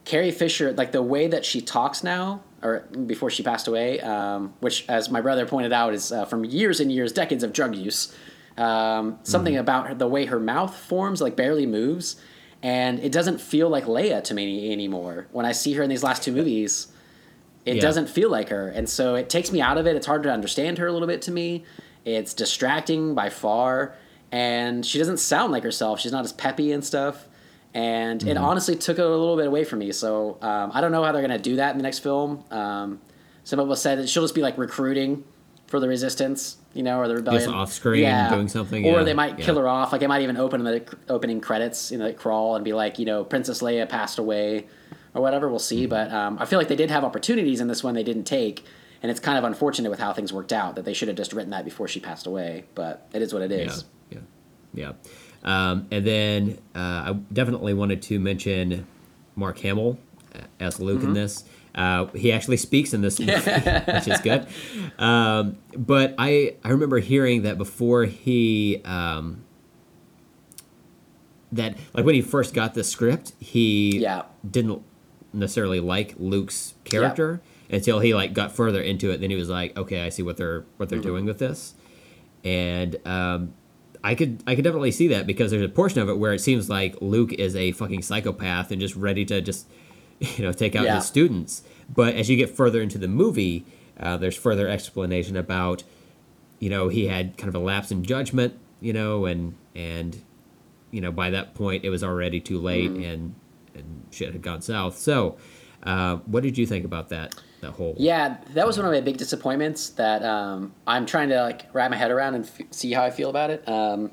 [0.06, 4.54] Carrie Fisher, like the way that she talks now, or before she passed away, um,
[4.60, 7.76] which, as my brother pointed out, is uh, from years and years, decades of drug
[7.76, 8.16] use.
[8.58, 12.18] Um, something about her, the way her mouth forms, like barely moves,
[12.62, 15.28] and it doesn't feel like Leia to me anymore.
[15.32, 16.88] When I see her in these last two movies,
[17.66, 17.82] it Yeah.
[17.82, 19.96] doesn't feel like her, and so it takes me out of it.
[19.96, 21.64] It's hard to understand her a little bit to me.
[22.06, 23.96] It's distracting by far,
[24.32, 26.00] and she doesn't sound like herself.
[26.00, 27.28] She's not as peppy and stuff,
[27.74, 29.92] and it honestly took it a little bit away from me.
[29.92, 32.44] So um, I don't know how they're gonna do that in the next film.
[32.52, 33.00] Um,
[33.44, 35.24] some people said that she'll just be like recruiting
[35.68, 37.44] for the resistance, you know, or the rebellion.
[37.44, 39.46] Just off screen doing something, or yeah, they might yeah.
[39.46, 39.92] kill her off.
[39.92, 42.74] Like it might even open in the opening credits, you know, like crawl and be
[42.74, 44.68] like, you know, Princess Leia passed away,
[45.14, 45.50] or whatever.
[45.50, 45.86] We'll see.
[45.86, 48.64] But um, I feel like they did have opportunities in this one they didn't take,
[49.02, 51.34] and it's kind of unfortunate with how things worked out that they should have just
[51.34, 52.66] written that before she passed away.
[52.76, 53.86] But it is what it is.
[54.10, 54.20] Yeah,
[54.74, 54.92] yeah,
[55.44, 55.70] yeah.
[55.70, 58.88] Um, and then uh, I definitely wanted to mention
[59.36, 59.98] Mark Hamill
[60.34, 61.08] uh, as Luke Mm-hmm.
[61.10, 61.44] in this.
[61.76, 64.48] Uh, he actually speaks in this movie, which is good.
[65.00, 69.44] Um, but I I remember hearing that before he um,
[71.52, 74.24] that like when he first got the script, he Yeah.
[74.50, 74.84] didn't
[75.34, 79.20] necessarily like Luke's character until he like got further into it.
[79.22, 81.74] Then he was like, okay, I see what they're what they're doing with this,
[82.44, 83.54] and um,
[84.04, 86.40] I could I could definitely see that because there's a portion of it where it
[86.40, 89.68] seems like Luke is a fucking psychopath and just ready to just
[90.20, 90.96] you know take out Yeah.
[90.96, 91.64] his students.
[91.94, 93.66] But as you get further into the movie,
[94.00, 95.84] uh, there's further explanation about
[96.60, 100.22] you know he had kind of a lapse in judgment, you know, and and
[100.92, 103.04] you know by that point it was already too late Mm-hmm.
[103.04, 103.36] and
[103.76, 104.98] and shit had gone south.
[104.98, 105.38] So,
[105.84, 107.96] uh, what did you think about that that whole?
[107.98, 111.92] Yeah, that was one of my big disappointments that um, I'm trying to like wrap
[111.92, 113.68] my head around and f- see how I feel about it.
[113.68, 114.12] Um,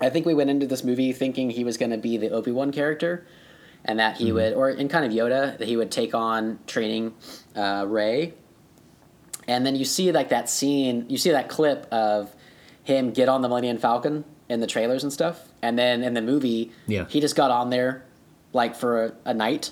[0.00, 2.52] I think we went into this movie thinking he was going to be the Obi
[2.52, 3.26] Wan character,
[3.84, 7.14] and that he would, or in kind of Yoda, that he would take on training
[7.56, 8.34] uh, Rey.
[9.48, 12.34] And then you see like that scene, you see that clip of
[12.84, 16.22] him get on the Millennium Falcon in the trailers and stuff, and then in the
[16.22, 17.06] movie, Yeah.
[17.08, 18.04] he just got on there
[18.52, 19.70] like for a, a night,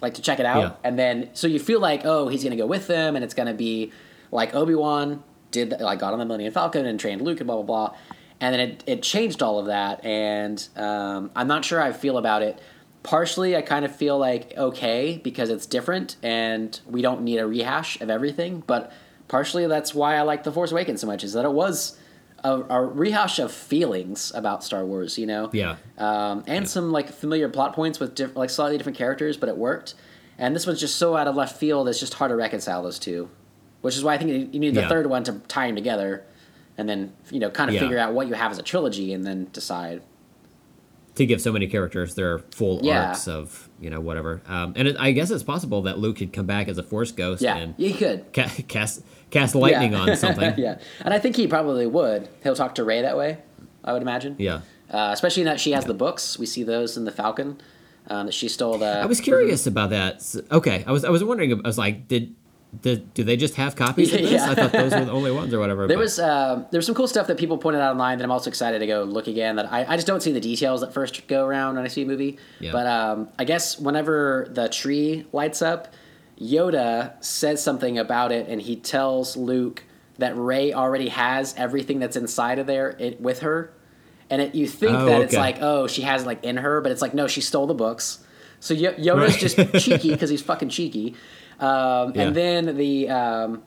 [0.00, 0.72] like to check it out, Yeah.
[0.84, 3.54] and then so you feel like oh he's gonna go with them, and it's gonna
[3.54, 3.92] be
[4.30, 7.56] like Obi Wan did like got on the Millennium Falcon and trained Luke and blah
[7.56, 7.96] blah blah,
[8.40, 12.18] and then it it changed all of that, and um, I'm not sure I feel
[12.18, 12.60] about it.
[13.02, 17.46] Partially, I kind of feel like okay because it's different and we don't need a
[17.46, 18.92] rehash of everything, but
[19.26, 21.98] partially that's why I like The Force Awakens so much is that it was
[22.44, 25.76] a, a rehash of feelings about Star Wars, you know Yeah.
[25.98, 29.56] um, and some like familiar plot points with diff- like slightly different characters, but it
[29.56, 29.94] worked.
[30.38, 32.98] And this one's just so out of left field; it's just hard to reconcile those
[32.98, 33.28] two.
[33.82, 34.88] Which is why I think you- need the Yeah.
[34.88, 36.24] third one to tie them together,
[36.78, 37.80] and then you know kind of Yeah.
[37.80, 40.02] figure out what you have as a trilogy, and then decide.
[41.14, 43.08] to give so many characters their full Yeah.
[43.08, 44.40] arcs of you know whatever.
[44.48, 47.12] Um, and it, I guess it's possible that Luke could come back as a Force
[47.12, 49.02] ghost Yeah, and you could ca- cast
[49.32, 49.98] cast lightning Yeah.
[50.00, 50.54] on something.
[50.58, 52.28] yeah, and I think he probably would.
[52.44, 53.38] He'll talk to Rey that way.
[53.82, 54.36] I would imagine.
[54.38, 54.60] Yeah.
[54.88, 56.38] Uh, especially that she has the books.
[56.38, 57.60] We see those in the Falcon.
[58.08, 58.86] Um, that she stole the.
[59.00, 60.22] I was curious about that.
[60.50, 61.52] Okay, I was I was wondering.
[61.52, 62.34] I was like, did.
[62.80, 64.30] Did, do they just have copies of this?
[64.30, 64.50] Yeah.
[64.50, 65.86] I thought those were the only ones or whatever.
[65.86, 68.24] There but- was uh, there was some cool stuff that people pointed out online that
[68.24, 69.56] I'm also excited to go look again.
[69.56, 72.00] That I, I just don't see the details that first go around when I see
[72.02, 72.38] a movie.
[72.60, 72.72] Yeah.
[72.72, 75.92] But um, I guess whenever the tree lights up,
[76.40, 79.84] Yoda says something about it, and he tells Luke
[80.18, 83.72] that Rey already has everything that's inside of there it, with her,
[84.30, 86.80] and it, you think Oh, that it's like oh she has it like in her,
[86.80, 88.18] but it's like no she stole the books.
[88.60, 91.14] So Yo- Yoda's just cheeky because he's fucking cheeky.
[91.58, 92.22] Um, Yeah.
[92.22, 93.62] And then the um,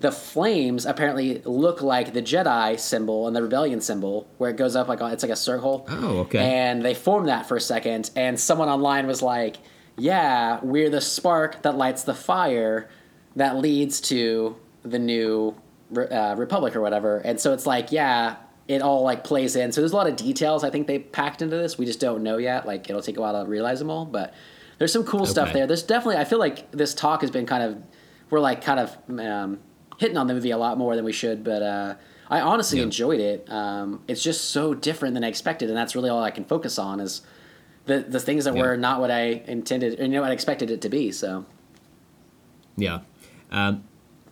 [0.00, 4.74] the flames apparently look like the Jedi symbol and the rebellion symbol, where it goes
[4.76, 5.86] up like it's like a circle.
[5.90, 6.38] Oh, okay.
[6.38, 9.56] And they form that for a second, and someone online was like,
[9.98, 12.88] "Yeah, we're the spark that lights the fire
[13.36, 15.54] that leads to the new
[15.96, 18.36] uh, republic or whatever." And so it's like, yeah,
[18.68, 19.72] it all like plays in.
[19.72, 21.76] So there's a lot of details I think they packed into this.
[21.78, 22.66] We just don't know yet.
[22.66, 24.32] Like it'll take a while to realize them all, but
[24.78, 25.66] there's some cool stuff there.
[25.66, 27.82] There's definitely I feel like this talk has been kind of
[28.30, 29.58] we're like kind of um,
[29.98, 31.94] hitting on the movie a lot more than we should, but uh,
[32.30, 32.84] I honestly Yeah.
[32.84, 33.50] enjoyed it.
[33.50, 36.78] Um, it's just so different than I expected, and that's really all I can focus
[36.78, 37.22] on is
[37.90, 38.62] the the things that Yeah.
[38.62, 41.12] were not what I intended or you know what I expected it to be.
[41.12, 41.44] So
[42.76, 43.00] Yeah.
[43.50, 43.84] Um,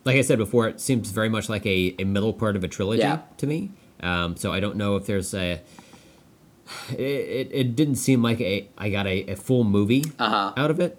[0.04, 2.68] like I said before, it seems very much like a, a middle part of a
[2.68, 3.20] trilogy Yeah.
[3.38, 3.70] to me.
[4.00, 5.60] Um, so I don't know if there's a.
[6.92, 10.52] It, it, it didn't seem like a I got a, a full movie Uh-huh.
[10.56, 10.98] out of it.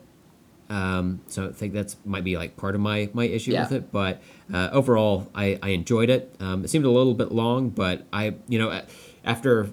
[0.69, 3.63] Um, so I think that's might be like part of my, my issue Yeah.
[3.63, 3.91] with it.
[3.91, 4.21] But
[4.53, 6.35] uh, overall, I, I enjoyed it.
[6.39, 8.81] Um, it seemed a little bit long, but I you know
[9.23, 9.69] after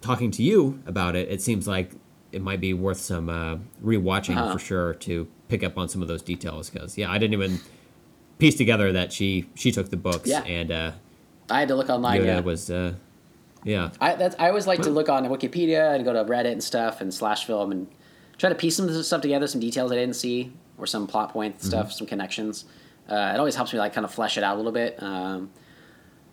[0.00, 1.92] talking to you about it, it seems like
[2.34, 4.52] it might be worth some uh, rewatching Uh-huh.
[4.52, 6.68] for sure to pick up on some of those details.
[6.70, 7.60] Because yeah, I didn't even
[8.38, 10.42] piece together that she she took the books Yeah.
[10.42, 10.92] and uh,
[11.50, 12.20] I had to look online.
[12.20, 12.94] Yoda yeah, was uh,
[13.64, 16.62] yeah I that's I always like to look on Wikipedia and go to Reddit and
[16.62, 17.86] stuff and slash film and
[18.38, 21.62] try to piece some stuff together, some details I didn't see or some plot point
[21.62, 22.64] stuff, some connections.
[23.08, 25.00] Uh, it always helps me like kind of flesh it out a little bit.
[25.02, 25.50] Um,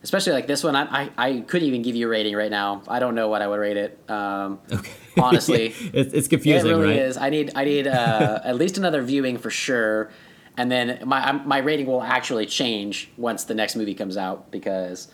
[0.04, 2.84] especially like this one, I, I I couldn't even give you a rating right now.
[2.88, 4.10] I don't know what I would rate it.
[4.10, 5.74] Um, okay Honestly.
[5.94, 7.18] it's, it's confusing it really right is.
[7.18, 10.12] I need I need uh, at least another viewing for sure,
[10.58, 15.08] and then my my rating will actually change once the next movie comes out because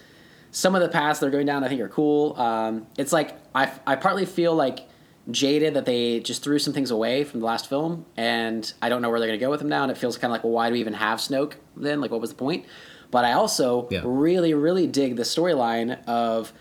[0.52, 2.40] some of the paths they're going down I think are cool.
[2.40, 4.88] Um, it's like I I partly feel like
[5.30, 9.02] jaded that they just threw some things away from the last film, and I don't
[9.02, 10.44] know where they're going to go with them now, and it feels kind of like
[10.44, 12.02] well why do we even have Snoke then?
[12.02, 12.66] Like what was the point?
[13.12, 14.02] But I also Yeah.
[14.04, 16.52] really really dig the storyline of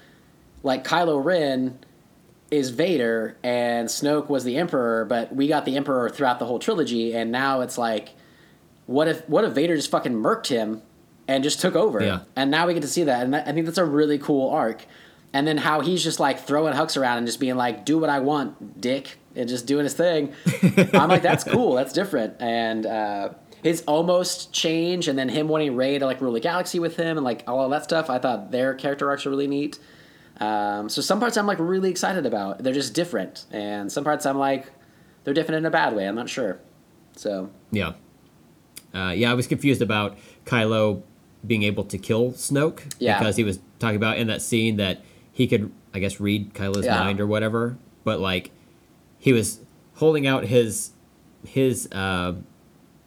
[0.62, 1.78] like Kylo Ren
[2.50, 6.58] is Vader and Snoke was the Emperor, but we got the Emperor throughout the whole
[6.60, 8.10] trilogy, and now it's like
[8.86, 10.80] what if what if Vader just fucking murked him
[11.26, 12.00] and just took over?
[12.02, 12.20] Yeah.
[12.36, 14.48] And now we get to see that, and that, I think that's a really cool
[14.50, 14.84] arc.
[15.32, 18.08] And then how he's just like throwing Hux around and just being like, "Do what
[18.08, 20.32] I want, dick," and just doing his thing.
[20.94, 21.74] I'm like, that's cool.
[21.74, 22.36] That's different.
[22.40, 23.30] And uh,
[23.66, 27.16] his almost change, and then him wanting Rey to like rule the galaxy with him,
[27.18, 28.08] and like all that stuff.
[28.08, 29.78] I thought their character arcs are really neat.
[30.38, 32.62] Um, so some parts I'm like really excited about.
[32.62, 34.70] They're just different, and some parts I'm like,
[35.24, 36.06] they're different in a bad way.
[36.06, 36.58] I'm not sure.
[37.16, 37.92] So Yeah.
[38.94, 41.02] Uh, yeah, I was confused about Kylo
[41.46, 43.18] being able to kill Snoke Yeah.
[43.18, 45.02] because he was talking about in that scene that
[45.32, 46.98] he could, I guess, read Kylo's Yeah.
[47.00, 47.76] mind or whatever.
[48.04, 48.50] But like,
[49.18, 49.60] he was
[49.94, 50.90] holding out his
[51.46, 52.34] his uh,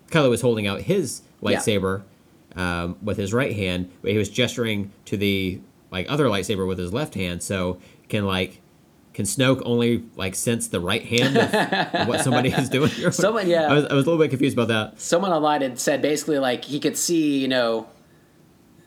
[0.10, 1.50] Kylo was holding out his Yeah.
[1.60, 2.04] lightsaber
[2.56, 5.60] um, with his right hand, but he was gesturing to the
[5.92, 7.42] like other lightsaber with his left hand.
[7.44, 7.80] So
[8.10, 8.62] can like.
[9.12, 11.52] Can Snoke only like sense the right hand of
[12.08, 12.90] what somebody is doing?
[13.12, 13.64] Someone- yeah.
[13.70, 15.02] I was, I was a little bit confused about that.
[15.02, 17.88] someone online had said basically like he could see, you know,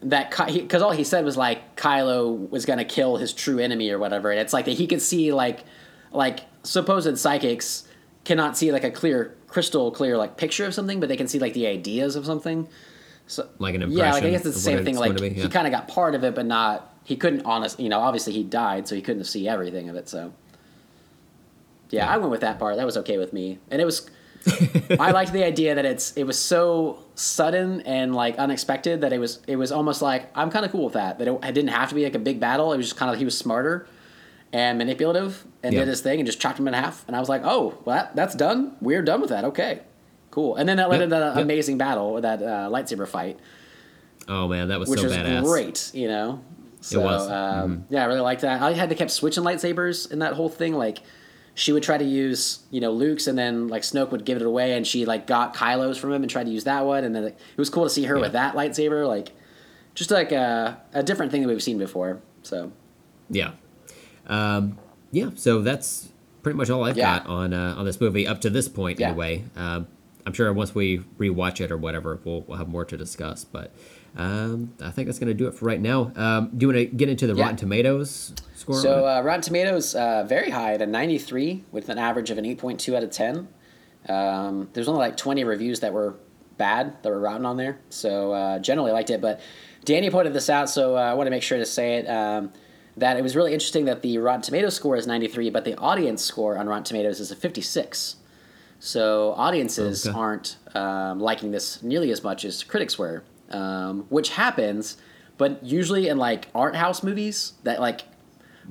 [0.02, 3.98] that because all he said was like Kylo was gonna kill his true enemy or
[3.98, 5.64] whatever, and it's like that he could see like
[6.12, 7.86] like supposed psychics
[8.24, 11.38] cannot see like a clear crystal clear like picture of something, but they can see
[11.38, 12.66] like the ideas of something.
[13.26, 14.04] So like an impression.
[14.04, 14.96] yeah, like I guess it's the same thing.
[14.96, 16.88] Like be, he kind of got part of it, but not.
[17.04, 17.78] He couldn't honest.
[17.78, 20.08] You know, obviously he died, so he couldn't see everything of it.
[20.08, 20.32] So
[21.90, 22.76] yeah, I went with that part.
[22.76, 24.08] That was okay with me, and it was.
[24.98, 29.18] I liked the idea that it's it was so sudden and like unexpected that it
[29.18, 31.68] was it was almost like I'm kind of cool with that that it, it didn't
[31.68, 32.72] have to be like a big battle.
[32.72, 33.86] It was just kind of he was smarter
[34.52, 35.80] and manipulative and Yeah.
[35.80, 37.04] did his thing and just chopped him in half.
[37.06, 38.76] And I was like, oh, well, that, that's done.
[38.80, 39.44] We're done with that.
[39.44, 39.80] Okay,
[40.30, 40.56] cool.
[40.56, 41.44] And then that led Yep, into that yep.
[41.44, 43.38] amazing battle, with that uh, lightsaber fight,
[44.28, 45.42] oh man, that was which so was badass.
[45.44, 45.90] great.
[45.94, 46.40] You know,
[46.80, 47.28] so was.
[47.30, 48.60] Um, yeah, I really liked that.
[48.62, 50.74] I had to keep switching lightsabers in that whole thing.
[50.74, 50.98] Like
[51.54, 54.46] she would try to use you know Luke's, and then like Snoke would give it
[54.46, 57.14] away, and she like got Kylo's from him and tried to use that one, and
[57.14, 58.22] then like, it was cool to see her Yeah.
[58.22, 59.32] with that lightsaber, like
[59.94, 62.20] just like a, a different thing that we've seen before.
[62.42, 62.72] So
[63.28, 63.52] Yeah,
[64.26, 64.78] um,
[65.12, 65.30] yeah.
[65.36, 66.08] So that's
[66.42, 67.18] pretty much all I've Yeah.
[67.18, 68.98] got on uh, on this movie up to this point.
[68.98, 69.08] Yeah.
[69.10, 69.86] Anyway, um,
[70.26, 73.44] I'm sure once we rewatch it or whatever, we'll we'll have more to discuss.
[73.44, 73.72] But
[74.16, 76.12] um, I think that's going to do it for right now.
[76.16, 77.42] Um, do you want to get into the Yeah.
[77.44, 78.74] Rotten Tomatoes score?
[78.76, 82.44] So uh, Rotten Tomatoes uh, very high at a 93 with an average of an
[82.44, 83.48] 8.2 out of 10.
[84.08, 86.16] Um, there's only like 20 reviews that were
[86.58, 89.20] bad that were rotten on there, so uh, generally liked it.
[89.20, 89.40] But
[89.84, 92.06] Danny pointed this out, so uh, I want to make sure to say it.
[92.96, 96.22] That it was really interesting that the Rotten Tomatoes score is 93, but the audience
[96.22, 98.16] score on Rotten Tomatoes is a 56.
[98.80, 100.16] So audiences Okay.
[100.16, 104.96] aren't um, liking this nearly as much as critics were, um, which happens,
[105.38, 108.02] but usually in like art house movies that like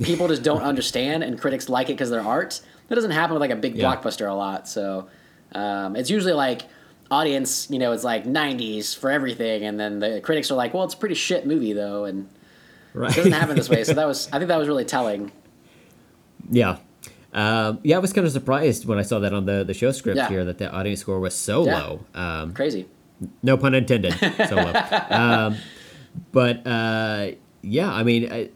[0.03, 2.61] people just don't understand and critics like it because they're art.
[2.89, 3.95] That doesn't happen with like a big Yeah.
[3.95, 4.67] blockbuster a lot.
[4.67, 5.07] So
[5.53, 6.63] um, it's usually like
[7.09, 10.83] audience, you know, it's like 90s for everything, and then the critics are like, well,
[10.83, 12.29] it's a pretty shit movie though, and
[12.93, 13.11] right.
[13.11, 13.83] it doesn't happen this way.
[13.83, 15.31] So that was, I think that was really telling.
[16.49, 16.77] Yeah.
[17.33, 19.91] Um, yeah, I was kind of surprised when I saw that on the, the show
[19.91, 20.27] script Yeah.
[20.27, 21.77] here that the audience score was so Yeah.
[21.81, 22.05] low.
[22.13, 22.87] Um, Crazy.
[23.41, 24.13] no pun intended.
[24.49, 24.73] So low.
[25.09, 25.55] um,
[26.33, 27.31] but uh,
[27.61, 28.49] yeah, I mean, I,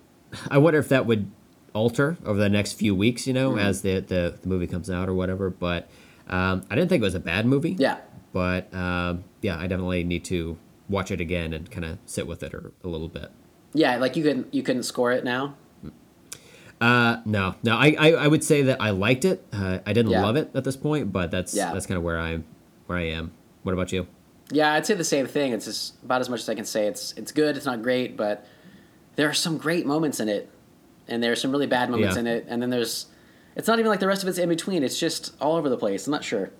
[0.52, 1.32] I wonder if that would
[1.74, 3.60] alter over the next few weeks, you know, Mm-hmm.
[3.60, 5.49] as the, the the movie comes out or whatever.
[5.49, 5.88] But
[6.28, 7.76] um, I didn't think it was a bad movie.
[7.80, 7.98] Yeah.
[8.34, 10.57] But um, yeah, I definitely need to
[10.90, 13.32] watch it again and kind of sit with it a, a little bit.
[13.76, 15.56] Yeah, like you couldn't you couldn't score it now.
[16.82, 19.46] Uh, no, no, I, I, I would say that I liked it.
[19.54, 20.24] Uh, I didn't Yeah.
[20.24, 21.72] love it at this point, but that's Yeah.
[21.74, 22.44] that's kind of where I'm
[22.88, 23.32] where I am.
[23.64, 24.08] What about you?
[24.52, 25.54] Yeah, I'd say the same thing.
[25.54, 26.88] It's just about as much as I can say.
[26.88, 27.56] It's it's good.
[27.58, 28.46] It's not great, but
[29.16, 30.50] there are some great moments in it,
[31.08, 32.22] and there are some really bad moments Yeah.
[32.22, 33.08] in it, and then there's.
[33.56, 34.84] It's not even like the rest of it's in between.
[34.84, 36.08] It's just all over the place.
[36.08, 36.52] I'm not sure.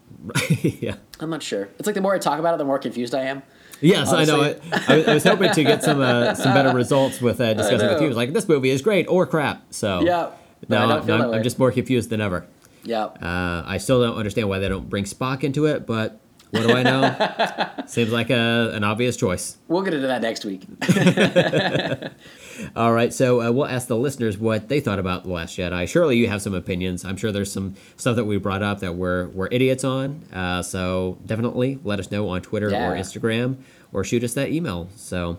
[0.60, 0.94] yeah.
[1.18, 1.68] I'm not sure.
[1.78, 3.42] It's like the more I talk about it, the more confused I am.
[3.84, 4.40] Yes, I know.
[4.72, 8.02] I, I was- hoping to get some uh, some better results with uh, discussing with
[8.02, 8.10] you.
[8.10, 9.62] Like this movie is great or crap.
[9.70, 10.30] So Yeah,
[10.68, 11.34] but no, no I'm.
[11.34, 12.46] I'm just more confused than ever.
[12.82, 13.04] Yeah.
[13.04, 16.20] Uh, I still don't understand why they don't bring Spock into it, but
[16.50, 17.84] what do I know?
[17.86, 19.56] Seems like a, an obvious choice.
[19.68, 20.66] We'll get into that next week.
[22.76, 25.88] All right, so uh, we'll ask the listeners what they thought about The Last Jedi.
[25.88, 27.04] Surely you have some opinions.
[27.04, 30.22] I'm sure there's some stuff that we brought up that we're, we're idiots on.
[30.32, 32.90] Uh, so definitely let us know on Twitter Yeah.
[32.90, 33.56] or Instagram
[33.92, 34.88] or shoot us that email.
[34.96, 35.38] So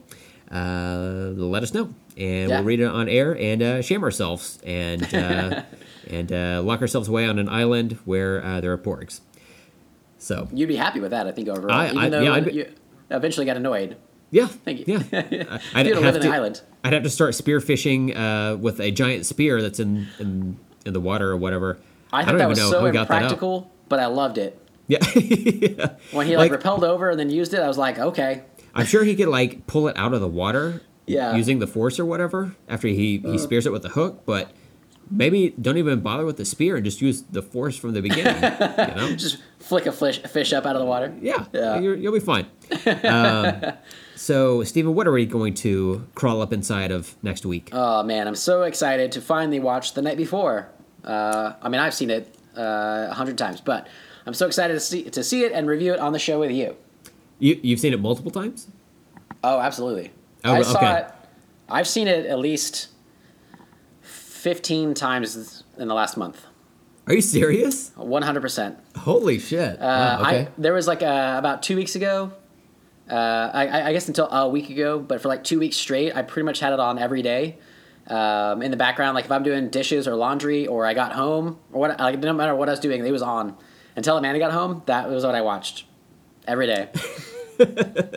[0.51, 1.93] uh, let us know.
[2.17, 2.57] And Yeah.
[2.57, 5.63] we'll read it on air and uh, shame ourselves and, uh,
[6.09, 9.19] and uh, lock ourselves away on an island where uh, there are porgs.
[10.17, 11.71] So, You'd be happy with that, I think, overall.
[11.77, 12.71] I- Even I- though yeah, be- you
[13.11, 13.97] eventually got annoyed.
[14.31, 14.47] yeah.
[14.47, 15.03] Thank you.
[15.11, 15.21] Yeah.
[15.73, 16.61] had to live in an island.
[16.85, 20.99] I'd have to start spearfishing uh, with a giant spear that's in, in in the
[20.99, 21.79] water or whatever.
[22.13, 23.21] I thought don't that was so who got that up.
[23.23, 24.61] impractical, but I loved it.
[24.87, 24.99] Yeah.
[25.15, 25.95] yeah.
[26.11, 28.43] When he like, repelled over and then used it, I was like, okay.
[28.75, 31.35] I'm sure he could like pull it out of the water Yeah.
[31.35, 34.51] using the force or whatever after he, he spears it with the hook, but
[35.09, 38.35] maybe don't even bother with the spear and just use the force from the beginning.
[38.35, 39.15] you know?
[39.15, 41.15] Just flick a fish, a fish up out of the water.
[41.19, 41.79] Yeah, Yeah.
[41.79, 42.45] You're, you'll be fine.
[43.05, 43.73] um,
[44.15, 47.69] so, Stephen, what are we going to crawl up inside of next week?
[47.71, 50.69] Oh man, I'm so excited to finally watch The Night Before.
[51.03, 53.87] Uh, I mean, I've seen it uh, a hundred times, but
[54.25, 56.51] I'm so excited to see to see it and review it on the show with
[56.51, 56.75] you.
[57.39, 58.67] you, you've seen it multiple times?
[59.43, 60.11] Oh, absolutely.
[60.43, 60.99] Oh, I saw okay.
[61.01, 61.11] it.
[61.69, 62.87] I've seen it at least
[64.01, 66.45] 15 times in the last month.
[67.07, 67.91] Are you serious?
[67.97, 68.77] 100%.
[68.97, 69.79] Holy shit.
[69.79, 70.39] Uh, okay.
[70.41, 72.31] I there was like uh about two weeks ago.
[73.09, 76.15] Uh, I- I, I guess until a week ago, but for like two weeks straight,
[76.15, 77.57] I pretty much had it on every day,
[78.07, 79.15] um, in the background.
[79.15, 82.33] Like if I'm doing dishes or laundry, or I got home, or what, like no
[82.33, 83.55] matter what I was doing, it was on
[83.95, 84.81] until Amanda got home.
[84.87, 85.85] That was what I watched
[86.47, 86.89] every day,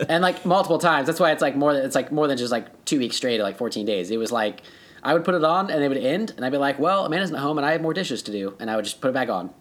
[0.09, 1.07] and like multiple times.
[1.07, 3.39] That's why it's like more than it's like more than just like two weeks straight
[3.39, 4.11] or like 14 days.
[4.11, 4.61] It was like
[5.03, 7.31] I would put it on and it would end, and I'd be like, well, Amanda's
[7.31, 9.13] not home, and I have more dishes to do, and I would just put it
[9.13, 9.51] back on.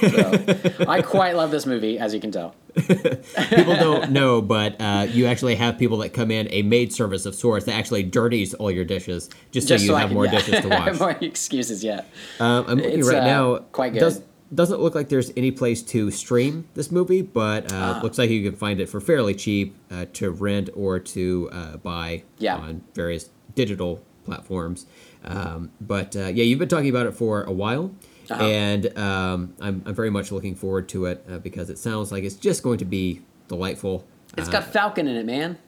[0.00, 2.54] So, I quite love this movie, as you can tell.
[2.76, 7.26] people don't know, but uh, you actually have people that come in a maid service
[7.26, 10.14] of sorts that actually dirties all your dishes just, Just so you so have can-
[10.14, 10.30] more yeah.
[10.32, 10.98] dishes to wash.
[10.98, 12.02] more excuses, yeah.
[12.40, 13.56] Um, I'm looking It's, right uh, now.
[13.72, 14.00] quite good.
[14.00, 14.22] Does,
[14.54, 18.00] doesn't look like there's any place to stream this movie, but uh, Ah.
[18.02, 21.76] looks like you can find it for fairly cheap uh, to rent or to uh,
[21.78, 22.56] buy Yeah.
[22.56, 24.86] on various digital platforms.
[25.24, 27.92] Um, but uh, yeah, you've been talking about it for a while.
[28.30, 28.42] Uh-huh.
[28.42, 32.24] And um, I'm, I'm very much looking forward to it uh, because it sounds like
[32.24, 34.06] it's just going to be delightful.
[34.38, 35.58] It's Uh, got Falcon in it, man.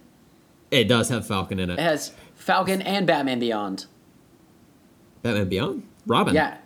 [0.70, 1.74] it does have Falcon in it.
[1.74, 3.86] It has Falcon and Batman Beyond.
[5.22, 5.82] Batman Beyond?
[6.06, 6.35] Robin.
[6.35, 6.59] Yeah.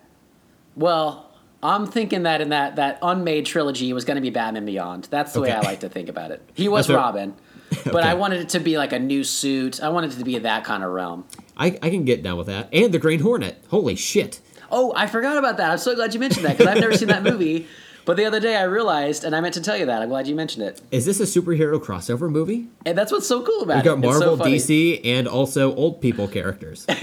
[0.76, 1.30] Well,
[1.62, 5.08] I'm thinking that in that that unmade trilogy was going to be Batman Beyond.
[5.10, 6.42] That's the way I like to think about it.
[6.54, 7.34] He was Robin,
[7.84, 8.08] but Okay.
[8.08, 9.82] I wanted it to be like a new suit.
[9.82, 11.24] I wanted it to be that kind of realm.
[11.56, 12.68] I, I can get down with that.
[12.72, 13.62] And the Green Hornet.
[13.70, 14.40] Holy shit.
[14.70, 15.70] Oh, I forgot about that.
[15.70, 17.66] I'm so glad you mentioned that because I've never seen that movie.
[18.04, 20.00] But the other day I realized, and I meant to tell you that.
[20.00, 20.80] I'm glad you mentioned it.
[20.90, 22.66] Is this a superhero crossover movie?
[22.86, 23.84] And that's what's so cool about We it.
[23.84, 24.56] got It's so Marvel, funny.
[24.56, 26.86] DC, and also old people characters.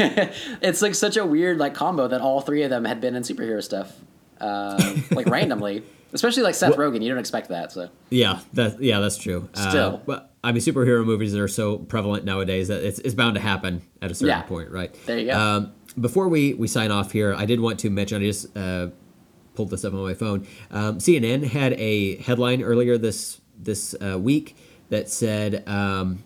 [0.64, 3.22] It's like such a weird like combo that all three of them had been in
[3.24, 3.96] superhero stuff,
[4.42, 5.84] um, like randomly.
[6.14, 7.72] Especially like Seth Rogen, you don't expect that.
[7.74, 9.50] So yeah, that yeah, that's true.
[9.54, 10.02] Uh, Still.
[10.06, 13.82] but I mean, superhero movies are so prevalent nowadays that it's, it's bound to happen
[14.02, 14.42] at a certain Yeah.
[14.44, 14.96] point, right?
[15.06, 15.38] There you go.
[15.38, 18.22] Um, before we, we sign off here, I did want to mention.
[18.22, 18.90] I just uh,
[19.56, 20.46] pulled this up on my phone.
[20.72, 24.56] Um, CNN had a headline earlier this this uh, week
[24.90, 26.24] that said, um,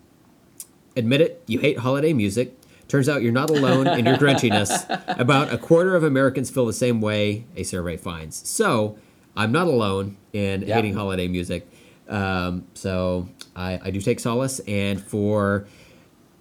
[0.95, 2.55] "Admit it, you hate holiday music."
[2.87, 4.83] Turns out you're not alone in your grinchiness.
[5.19, 8.35] About a quarter of Americans feel the same way, a survey finds.
[8.49, 8.97] So,
[9.37, 10.73] I'm not alone in Yeah.
[10.73, 11.67] hating holiday music.
[12.07, 14.57] Um, so, I, I do take solace.
[14.61, 15.67] And for,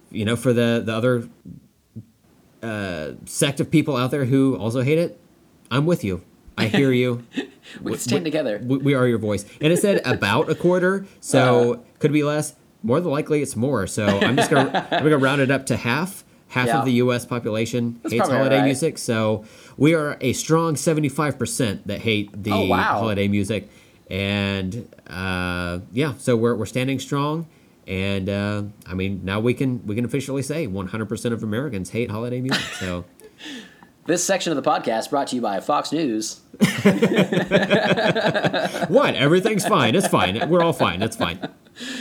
[0.09, 1.29] you know, for the, the other
[2.63, 5.19] uh, sect of people out there who also hate it,
[5.71, 6.21] I'm with you.
[6.57, 7.23] I hear you.
[7.81, 8.59] we stand together.
[8.63, 9.45] we, we are your voice.
[9.61, 11.77] And it said about a quarter, so Uh.
[11.99, 12.55] could be less.
[12.83, 13.87] More than likely, it's more.
[13.87, 16.23] So I'm just gonna I'm gonna round it up to half.
[16.49, 16.79] Half Yeah.
[16.79, 17.25] of the U.S.
[17.27, 18.65] population hates holiday right.
[18.65, 18.97] music.
[18.97, 19.45] So
[19.77, 22.99] we are a strong 75 percent that hate the Oh, wow.
[22.99, 23.69] holiday music,
[24.09, 27.47] and uh, yeah, so we're we're standing strong.
[27.89, 31.89] And uh, I mean, now we can we can officially say 100 percent of Americans
[31.89, 32.63] hate holiday music.
[32.79, 33.05] So.
[34.05, 36.39] This section of the podcast brought to you by Fox News.
[38.89, 39.13] What?
[39.13, 39.93] Everything's fine.
[39.93, 40.49] It's fine.
[40.49, 41.03] We're all fine.
[41.03, 41.39] It's fine.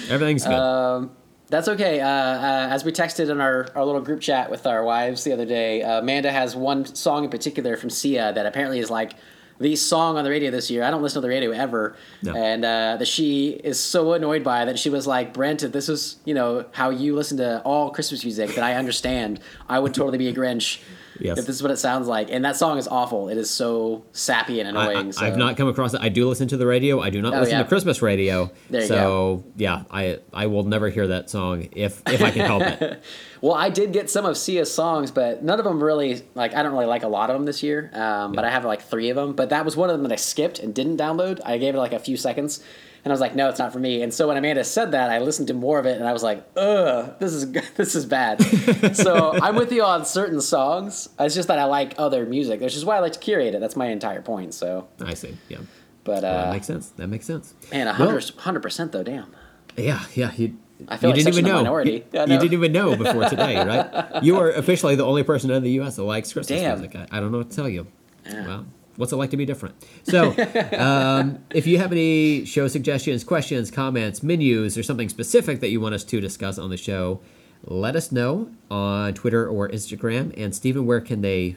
[0.09, 1.11] Everything's good.
[1.51, 2.01] That's okay.
[2.01, 5.33] Uh, uh, as we texted in our, our little group chat with our wives the
[5.33, 9.13] other day, uh, Amanda has one song in particular from Sia that apparently is like
[9.61, 10.83] the song on the radio this year.
[10.85, 12.35] I don't listen to the radio ever, No.
[12.35, 15.89] and uh, that she is so annoyed by that she was like, "Brent, if this
[15.89, 19.41] is you know how you listen to all Christmas music, that I understand.
[19.69, 20.81] I would totally be a Grinch."
[21.21, 21.39] Yes.
[21.39, 23.29] If this is what it sounds like, and that song is awful.
[23.29, 25.13] It is so sappy and I, annoying.
[25.13, 25.25] so.
[25.25, 26.01] have not come across it.
[26.01, 27.01] I do listen to the radio.
[27.01, 27.63] I do not Oh, listen yeah.
[27.63, 28.51] to Christmas radio.
[28.71, 32.47] There you so yeah, I I will never hear that song if if I can
[32.47, 33.03] help it.
[33.41, 36.55] Well, I did get some of Sia's songs, but none of them really like.
[36.57, 37.89] I don't really like a lot of them this year.
[37.95, 39.33] Um, But I have like three of them.
[39.35, 41.39] But that was one of them that I skipped and didn't download.
[41.45, 42.59] I gave it like a few seconds,
[43.05, 45.11] and I was like, "No, it's not for me." And so when Amanda said that,
[45.11, 48.07] I listened to more of it, and I was like, "Ugh, this is this is
[48.07, 48.43] bad."
[48.97, 51.09] so I'm with you on certain songs.
[51.19, 53.61] It's just that I like other music, which is why I like to curate it.
[53.61, 54.55] That's my entire point.
[54.55, 55.37] So, I see.
[55.49, 55.59] Yeah,
[56.05, 56.91] but Well, that uh, makes sense.
[56.91, 57.55] That makes sense.
[57.73, 59.03] man, Well, hundred percent though.
[59.03, 59.35] Damn.
[59.77, 60.33] yeah, yeah.
[60.37, 61.57] You, I feel you like didn't even a know.
[61.57, 62.05] minority.
[62.13, 64.23] You, you didn't even know before today, right?
[64.23, 65.97] You are officially the only person in the U.S.
[65.97, 66.79] that likes Christmas Damn.
[66.79, 66.95] music.
[66.97, 67.87] I, I don't know what to tell you.
[68.25, 68.47] Yeah.
[68.47, 68.67] Well,
[68.99, 69.75] what's it like to be different?
[70.03, 70.35] So,
[70.79, 75.81] um, if you have any show suggestions, questions, comments, menus, or something specific that you
[75.81, 77.21] want us to discuss on the show,
[77.65, 80.35] let us know on Twitter or Instagram.
[80.37, 81.57] And Stephen, where can they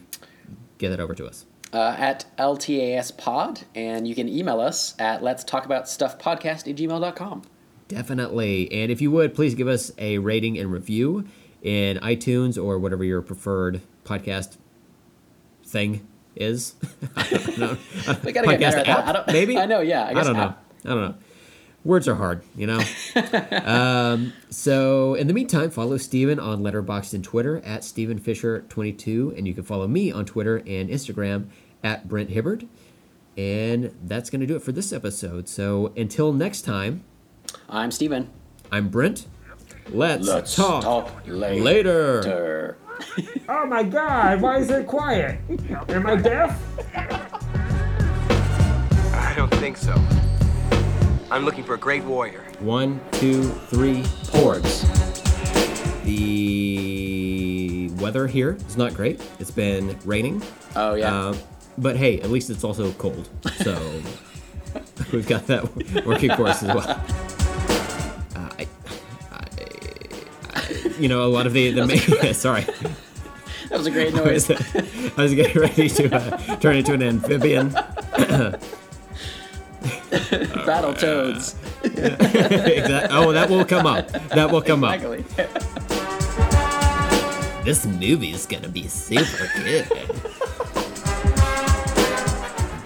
[0.77, 1.45] get that over to us?
[1.73, 6.69] uh, at LTAS Pod, and you can email us at let's talk about stuff podcast
[6.69, 7.43] at gmail.com.
[7.87, 8.71] Definitely.
[8.71, 11.27] And if you would, please give us a rating and review
[11.61, 14.57] in iTunes or whatever your preferred podcast
[15.65, 16.75] thing is.
[17.15, 17.77] I don't know.
[18.23, 18.87] We gotta get better at that.
[18.87, 19.57] app, I don't- maybe?
[19.59, 20.55] I know, yeah, I guess don't know.
[20.85, 21.15] I don't know.
[21.83, 22.79] Words are hard, you know?
[23.65, 29.35] um, so, in the meantime, follow Steven on Letterboxd and Twitter at Steven Fisher22.
[29.35, 31.47] And you can follow me on Twitter and Instagram
[31.83, 32.67] at Brent Hibbard.
[33.35, 35.49] And that's going to do it for this episode.
[35.49, 37.03] So, until next time,
[37.67, 38.29] I'm Steven.
[38.71, 39.25] I'm Brent.
[39.89, 41.63] Let's, Let's talk, talk later.
[42.21, 42.77] later.
[43.49, 45.39] Oh my god, why is it quiet?
[45.89, 46.57] Am I deaf?
[49.13, 49.93] I don't think so.
[51.29, 52.45] I'm looking for a great warrior.
[52.59, 54.85] One, two, three, porgs.
[56.05, 59.21] The weather here is not great.
[59.39, 60.41] It's been raining.
[60.75, 61.13] Oh, yeah.
[61.13, 61.35] Uh,
[61.77, 63.27] but hey, at least it's also cold.
[63.57, 63.75] So
[65.11, 65.63] we've got that
[66.05, 67.40] working for us as well.
[70.99, 72.61] You know, a lot of the, the sorry,
[73.69, 74.61] that was a great I was, noise.
[75.17, 77.69] I was getting ready to uh, turn into an amphibian.
[80.65, 81.55] Battle toads.
[81.83, 84.07] Exact- Oh, that will come up.
[84.29, 84.95] That will come up.
[84.95, 85.23] Exactly.
[87.63, 89.85] This movie's gonna be super good.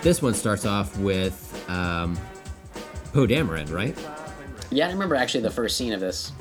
[0.01, 2.17] this one starts off with um,
[3.13, 3.97] Poe Dameron, right?
[4.71, 6.31] Yeah, I remember actually the first scene of this.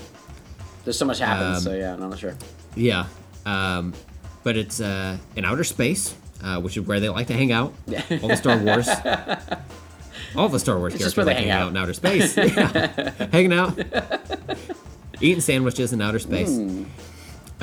[0.84, 2.36] There's so much happens, Um, so yeah, I'm not sure.
[2.76, 3.06] Yeah.
[3.46, 3.94] Um,
[4.42, 7.72] but it's uh, in outer space, uh, which is where they like to hang out.
[7.86, 8.02] Yeah.
[8.22, 8.88] All the Star Wars.
[10.36, 11.62] All the Star Wars It's characters just where they like hang out.
[11.62, 12.36] out in outer space.
[12.36, 13.28] Yeah.
[13.32, 13.78] Hanging out.
[15.20, 16.54] Eating sandwiches in outer space.
[16.54, 16.84] Hmm.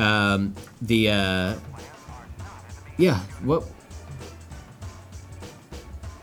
[0.02, 1.56] Um, the uh,
[2.98, 3.64] yeah, what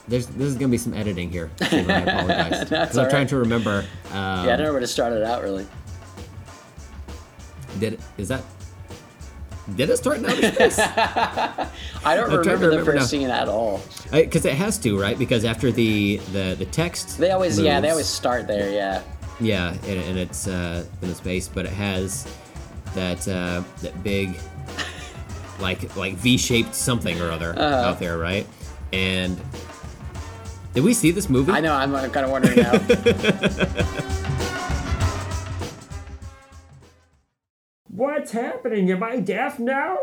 [0.08, 1.50] there's this is gonna be some editing here.
[1.60, 2.68] I apologize.
[2.68, 3.84] That's 'Cause I'm all trying to remember.
[4.10, 5.66] Um, yeah, I don't know where to start it out really.
[7.78, 8.42] Did it, is that
[9.76, 10.78] did it start in outer space?
[10.78, 11.68] I
[12.14, 13.82] don't I'm remember the first scene at all.
[14.10, 15.18] Because it has to, right?
[15.18, 18.70] Because after the the the text, They always, yeah, they always start there.
[18.72, 19.02] Yeah,
[19.40, 22.26] yeah, and, and it's uh, in the space, but it has
[22.94, 24.38] that uh, that big
[25.60, 27.88] like like V-shaped something or other Uh-huh.
[27.90, 28.46] out there, right?
[28.94, 29.38] And
[30.72, 31.52] did we see this movie?
[31.52, 31.74] I know.
[31.74, 32.72] I'm kind of wondering now.
[37.98, 38.92] What's happening?
[38.92, 39.98] Am I deaf now?